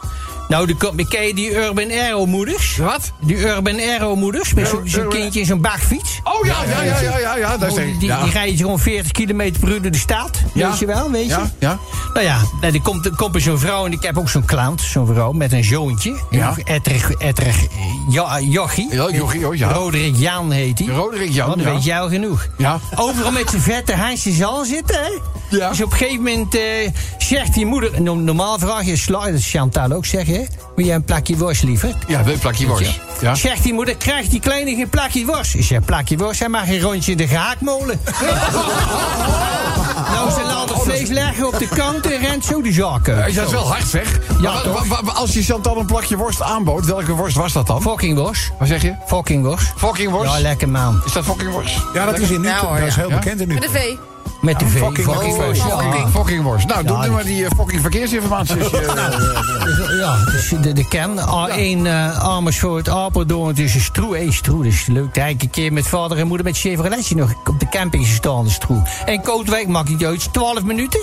Nou, 0.50 0.66
de, 0.66 1.04
ken 1.08 1.26
je 1.26 1.34
die 1.34 1.54
Urban 1.54 1.90
Aero 1.90 2.26
moeders? 2.26 2.76
Wat? 2.76 3.12
Die 3.20 3.36
Urban 3.36 3.78
Aero 3.78 4.16
moeders 4.16 4.54
met 4.54 4.74
zo'n 4.84 5.08
kindje 5.08 5.40
in 5.40 5.46
zo'n 5.46 5.60
bakfiets. 5.60 6.20
Oh 6.24 6.46
ja, 6.46 6.56
ja, 6.68 6.82
ja, 6.82 7.00
ja, 7.00 7.18
ja. 7.18 7.36
ja, 7.36 7.56
dat 7.56 7.68
is 7.68 7.78
Oh, 7.78 7.98
die, 7.98 8.08
ja. 8.08 8.22
die 8.22 8.32
rijden 8.32 8.56
gewoon 8.56 8.78
40 8.78 9.12
km 9.12 9.52
per 9.60 9.68
uur 9.68 9.82
door 9.82 9.90
de 9.90 9.98
stad. 9.98 10.30
Ja. 10.54 10.68
Weet 10.70 10.78
je 10.78 10.86
wel, 10.86 11.10
weet 11.10 11.24
je? 11.24 11.30
Ja, 11.30 11.50
ja. 11.58 11.78
Nou 12.14 12.26
ja, 12.26 12.38
nou, 12.60 12.74
er 12.74 12.80
komt, 12.80 13.06
er 13.06 13.14
komt 13.16 13.34
er 13.34 13.40
zo'n 13.40 13.58
vrouw 13.58 13.86
en 13.86 13.92
ik 13.92 14.02
heb 14.02 14.18
ook 14.18 14.28
zo'n 14.28 14.44
clown, 14.44 14.78
zo'n 14.78 15.06
vrouw 15.06 15.32
met 15.32 15.52
een 15.52 15.64
zoontje. 15.64 16.14
Ja. 16.30 16.54
Etterig, 16.64 17.10
etterig, 17.10 17.66
ja, 18.08 18.40
jochie. 18.40 18.88
Ja, 18.94 19.10
jochie, 19.10 19.46
oh, 19.46 19.54
ja. 19.54 19.72
Roderick 19.72 20.16
Jan 20.16 20.50
heet 20.50 20.78
hij. 20.78 20.88
Roderick 20.88 21.32
Jan, 21.32 21.50
Oh, 21.50 21.56
dat 21.56 21.64
weet 21.64 21.84
jij 21.84 22.00
al 22.00 22.08
genoeg. 22.08 22.46
Ja. 22.58 22.78
Overal 22.96 23.30
met 23.30 23.50
zijn 23.50 23.62
vette 23.62 23.94
handjes 23.94 24.42
al 24.42 24.64
zitten, 24.64 24.96
hè? 24.96 25.18
Ja. 25.56 25.68
Dus 25.68 25.82
op 25.82 25.92
een 25.92 25.98
gegeven 25.98 26.22
moment 26.22 26.54
eh, 26.54 26.62
zegt 27.18 27.54
die 27.54 27.66
moeder... 27.66 28.02
no- 28.02 28.14
Normaal 28.14 28.58
vraag 28.58 28.84
je 28.84 29.02
dat 29.06 29.42
Chantal 29.44 29.92
ook 29.92 30.06
zeggen, 30.06 30.39
hè? 30.40 30.46
Wil 30.76 30.84
jij 30.86 30.94
een 30.94 31.04
plakje 31.04 31.36
worst 31.36 31.62
liever? 31.62 31.94
Ja, 32.06 32.20
een 32.26 32.38
plakje 32.38 32.66
worst. 32.66 33.00
Ja. 33.20 33.34
Zegt 33.34 33.62
die 33.62 33.72
moeder, 33.74 33.96
krijgt 33.96 34.30
die 34.30 34.40
kleine 34.40 34.74
geen 34.74 34.88
plakje 34.88 35.24
worst? 35.26 35.54
Ik 35.54 35.64
zeg, 35.64 35.84
plakje 35.84 36.16
worst, 36.16 36.38
hij 36.40 36.48
mag 36.48 36.68
een 36.68 36.80
rondje 36.80 37.10
in 37.10 37.16
de 37.16 37.26
gehaktmolen. 37.26 38.00
nou, 40.12 40.30
ze 40.30 40.42
laat 40.46 40.68
het 40.68 40.82
vlees 40.82 41.08
leggen 41.08 41.46
op 41.46 41.58
de 41.58 41.68
kant 41.68 42.06
en 42.12 42.18
rent 42.20 42.44
zo 42.44 42.62
de 42.62 42.72
zaken. 42.72 43.16
Ja, 43.16 43.22
dat 43.34 43.46
is 43.46 43.52
wel 43.52 43.68
hard, 43.68 43.86
zeg. 43.86 44.18
Ja, 44.40 44.52
Maar 44.52 44.62
toch? 44.62 45.14
als 45.16 45.32
je 45.32 45.42
Chantal 45.42 45.76
een 45.78 45.86
plakje 45.86 46.16
worst 46.16 46.42
aanbood, 46.42 46.84
welke 46.84 47.12
worst 47.12 47.36
was 47.36 47.52
dat 47.52 47.66
dan? 47.66 47.82
Fucking 47.82 48.18
worst. 48.18 48.50
Wat 48.58 48.68
zeg 48.68 48.82
je? 48.82 48.94
Fucking 49.06 49.44
worst. 49.44 49.72
Fucking 49.76 50.10
worst? 50.10 50.32
Ja, 50.32 50.40
lekker 50.40 50.68
man. 50.68 51.00
Is 51.06 51.12
dat 51.12 51.24
fucking 51.24 51.50
worst? 51.52 51.74
Ja, 51.94 52.04
dat 52.04 52.18
is 52.18 52.30
in. 52.30 52.42
Ja, 52.42 52.58
hoor, 52.66 52.78
dat 52.78 52.88
is 52.88 52.94
heel 52.96 53.08
Ja? 53.08 53.18
bekend 53.18 53.40
in 53.40 53.48
nu. 53.48 53.54
Met 53.54 53.64
een 53.64 53.70
V. 53.70 53.94
Met 54.40 54.58
de 54.58 54.66
V. 54.66 54.78
fucking 54.78 55.06
Fucking 55.10 55.36
worst. 55.36 55.62
Fucking, 55.62 56.08
fucking 56.08 56.42
worst. 56.42 56.66
Nou, 56.66 56.84
doe 56.84 56.98
nu 56.98 57.10
maar 57.10 57.24
die 57.24 57.44
eh, 57.44 57.50
fucking 57.56 57.80
verkeersinformatie. 57.80 58.56
ja, 60.00 60.24
dus 60.24 60.48
de, 60.60 60.72
de 60.72 60.88
ken. 60.88 61.18
A1 61.18 61.86
eh 61.86 62.18
Amersfoort, 62.18 62.88
Apeldoorn 62.88 63.54
tussen 63.54 63.80
Stroe. 63.80 64.16
Hé, 64.16 64.32
Stroe, 64.32 64.64
dat 64.64 64.72
is 64.72 64.86
leuk. 64.86 65.14
Daar 65.14 65.28
ik 65.28 65.42
een 65.42 65.50
keer 65.50 65.72
met 65.72 65.86
vader 65.86 66.18
en 66.18 66.26
moeder 66.26 66.46
met 66.46 66.58
Chevroletje 66.58 67.14
nog 67.14 67.34
op 67.44 67.60
de 67.60 67.68
camping 67.68 68.06
gestaan, 68.06 68.44
de 68.44 68.50
Stroe. 68.50 68.82
En 69.04 69.22
Kootwijk 69.22 69.68
maakt 69.68 69.88
niet 69.88 70.04
uit, 70.04 70.32
12 70.32 70.62
minuten. 70.62 71.00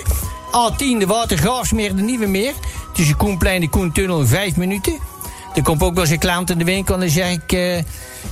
A10 0.47 0.97
de 0.99 1.05
Watergraafsmeer, 1.07 1.95
de 1.95 2.01
Nieuwe 2.01 2.27
Meer. 2.27 2.53
Tussen 2.93 3.17
Koenplein 3.17 3.61
en 3.61 3.69
Koentunnel, 3.69 4.25
5 4.25 4.55
minuten. 4.55 4.99
Er 5.57 5.63
komt 5.63 5.83
ook 5.83 5.93
wel 5.93 6.03
eens 6.03 6.11
een 6.11 6.19
klant 6.19 6.49
in 6.49 6.57
de 6.57 6.63
winkel 6.63 6.93
en 6.93 6.99
dan 6.99 7.09
zeg 7.09 7.31
ik... 7.31 7.51
eh, 7.51 7.83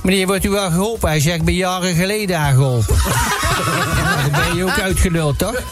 meneer, 0.02 0.26
wordt 0.26 0.44
u 0.44 0.50
wel 0.50 0.70
geholpen? 0.70 1.08
Hij 1.08 1.20
zegt, 1.20 1.36
ik 1.36 1.44
ben 1.44 1.54
jaren 1.54 1.94
geleden 1.94 2.38
aangeholpen. 2.38 2.96
dan 4.22 4.30
ben 4.30 4.56
je 4.56 4.64
ook 4.64 4.80
uitgeluld, 4.80 5.38
toch? 5.38 5.54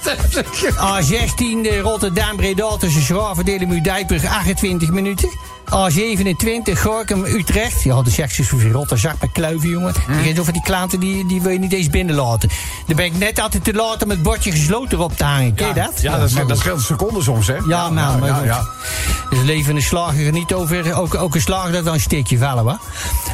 A16 1.01 1.37
de 1.37 1.81
Rotterdam 1.83 2.37
Breda 2.37 2.77
tussen 2.77 3.03
Schravendelen 3.03 3.71
en 3.71 3.83
Dijper 3.83 4.29
28 4.29 4.91
minuten. 4.91 5.29
A27 5.65 6.73
Gorkum 6.73 7.25
Utrecht. 7.25 7.83
Ja, 7.83 8.03
de 8.03 8.11
secties 8.11 8.49
van 8.49 8.73
Rotterdam 8.73 9.15
met 9.21 9.33
kluiven, 9.33 9.69
jongen. 9.69 9.95
Mm. 10.09 10.23
Je 10.23 10.41
over 10.41 10.53
die 10.53 10.63
klanten 10.63 11.01
die, 11.01 11.27
die 11.27 11.43
wil 11.43 11.53
je 11.53 11.59
niet 11.59 11.73
eens 11.73 11.91
binnenlaten. 11.91 12.49
Dan 12.87 12.97
ben 12.97 13.05
ik 13.05 13.19
net 13.19 13.41
altijd 13.41 13.65
te 13.65 13.75
laat 13.75 14.03
om 14.03 14.11
het 14.11 14.23
bordje 14.23 14.51
gesloten 14.51 14.99
op 14.99 15.17
te 15.17 15.25
hangen. 15.25 15.55
Ken 15.55 15.69
je 15.69 15.75
dat? 15.75 16.01
ja, 16.01 16.19
dat, 16.19 16.33
maar 16.33 16.47
dat 16.47 16.59
scheelt 16.59 16.77
een 16.77 16.85
seconde 16.85 17.23
soms, 17.23 17.47
hè? 17.47 17.57
ja, 17.69 17.91
man. 17.91 18.19
maar 18.19 18.29
ja, 18.29 18.45
ja. 18.45 18.67
Dus 19.31 19.43
leven 19.43 19.77
een 19.77 19.83
slager 19.83 20.27
er 20.27 20.33
niet 20.33 20.53
over. 20.53 20.95
Ook, 20.95 21.15
ook 21.15 21.35
een 21.35 21.41
slager 21.41 21.73
dat 21.73 21.85
dan 21.85 21.95
een 21.95 22.01
steekje 22.01 22.39
vallen, 22.39 22.65
hoor. 22.65 22.79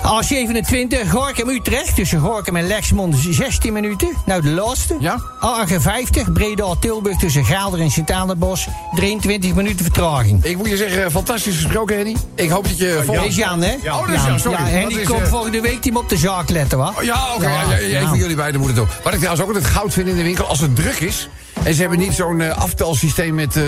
A27, 0.01 1.09
Gorkum 1.09 1.49
Utrecht. 1.49 1.95
Tussen 1.95 2.21
Gorkum 2.21 2.57
en 2.57 2.67
Lexmond 2.67 3.17
16 3.31 3.73
minuten. 3.73 4.09
Nou, 4.27 4.43
de 4.43 4.51
laatste. 4.51 4.97
Ja. 5.01 5.21
A58, 5.41 6.33
Breda 6.33 6.75
Tilburg 6.81 7.17
tussen 7.17 7.45
Gaalder 7.45 7.81
en 7.81 7.91
Sint-Annebos. 7.91 8.69
23 8.95 9.55
minuten 9.55 9.85
vertraging. 9.85 10.45
Ik 10.45 10.57
moet 10.57 10.69
je 10.69 10.77
zeggen, 10.77 11.11
fantastisch 11.11 11.55
gesproken, 11.55 11.97
Henny. 11.97 12.17
Ik 12.35 12.51
hoop 12.51 12.65
dat 12.69 12.79
je... 12.79 13.03
Dat 13.07 13.25
is 13.25 13.37
Jan, 13.37 13.63
hè? 13.63 13.75
Oh, 13.85 14.07
dat 14.07 14.17
is 14.17 14.25
Jan, 14.25 14.41
sorry. 14.41 14.59
Ja, 14.59 14.71
en 14.81 14.89
die 14.89 15.03
komt 15.03 15.21
eh, 15.21 15.27
volgende 15.29 15.61
week 15.61 15.83
die 15.83 15.97
op 15.97 16.09
de 16.09 16.17
zaak 16.17 16.51
letten, 16.51 16.79
hoor. 16.79 16.93
Oh, 16.99 17.03
Ja, 17.03 17.35
oké. 17.35 17.49
ja, 17.49 17.63
ja, 17.63 17.77
ja, 17.77 18.01
Ja. 18.01 18.09
Van 18.09 18.19
jullie 18.19 18.37
beiden 18.37 18.61
moet 18.61 18.69
het 18.69 18.79
doen. 18.79 18.89
Wat 19.03 19.13
ik 19.13 19.19
trouwens 19.19 19.43
ook 19.49 19.55
altijd 19.55 19.73
goud 19.73 19.93
vind 19.93 20.09
in 20.09 20.17
de 20.17 20.23
winkel, 20.23 20.45
als 20.47 20.61
het 20.61 20.77
druk 20.77 21.01
is... 21.01 21.29
en 21.63 21.75
ze 21.75 21.81
hebben 21.81 21.99
niet 21.99 22.13
zo'n 22.13 22.41
eh, 22.41 22.59
aftelsysteem 22.59 23.35
met 23.35 23.57
eh, 23.57 23.63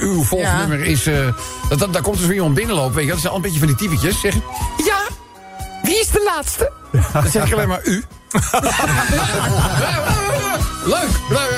uw, 0.00 0.22
volgnummer 0.22 0.84
is... 0.84 1.06
eh, 1.06 1.14
dat, 1.68 1.78
dat, 1.78 1.92
daar 1.92 2.02
komt 2.02 2.16
dus 2.16 2.26
weer 2.26 2.34
iemand 2.34 2.54
binnenlopen, 2.54 2.94
weet 2.94 3.04
je. 3.04 3.10
Dat 3.10 3.20
zijn 3.20 3.30
al 3.32 3.36
een 3.38 3.42
beetje 3.44 3.58
van 3.58 3.68
die 3.68 3.76
typetjes. 3.76 4.20
Zeg, 4.20 4.34
ja, 4.86 5.00
wie 5.82 6.00
is 6.00 6.08
de 6.08 6.30
laatste? 6.34 6.72
Dan 7.12 7.26
zeg 7.30 7.46
ik 7.46 7.52
alleen 7.52 7.68
maar 7.68 7.80
u. 7.84 8.04
Leuk, 10.84 11.08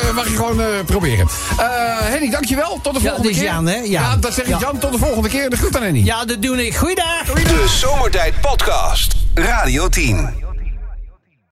Eh, 0.03 0.15
mag 0.15 0.29
je 0.29 0.37
gewoon 0.37 0.61
eh, 0.61 0.67
proberen. 0.87 1.29
Eh 1.59 1.67
Henny, 2.01 2.31
dankjewel. 2.31 2.79
Tot 2.83 2.95
de 2.95 3.01
Ja, 3.01 3.07
volgende 3.09 3.23
dit 3.29 3.31
is 3.37 3.43
keer. 3.43 3.53
Jan, 3.53 3.67
hè? 3.67 3.77
Ja. 3.77 4.17
dat 4.17 4.35
zeg 4.35 4.45
ik 4.45 4.51
Ja. 4.51 4.59
Jan. 4.59 4.79
Tot 4.79 4.93
de 4.93 4.99
volgende 4.99 5.29
keer. 5.29 5.51
De 5.51 5.57
groet 5.57 5.77
aan 5.77 5.83
Henny. 5.83 6.05
Ja, 6.05 6.25
dat 6.25 6.43
doe 6.43 6.67
ik. 6.67 6.77
Goeiedag. 6.77 7.23
De 7.25 7.65
Zomertijd 7.81 8.41
Podcast. 8.41 9.15
Radio 9.35 9.89
10. 9.89 10.44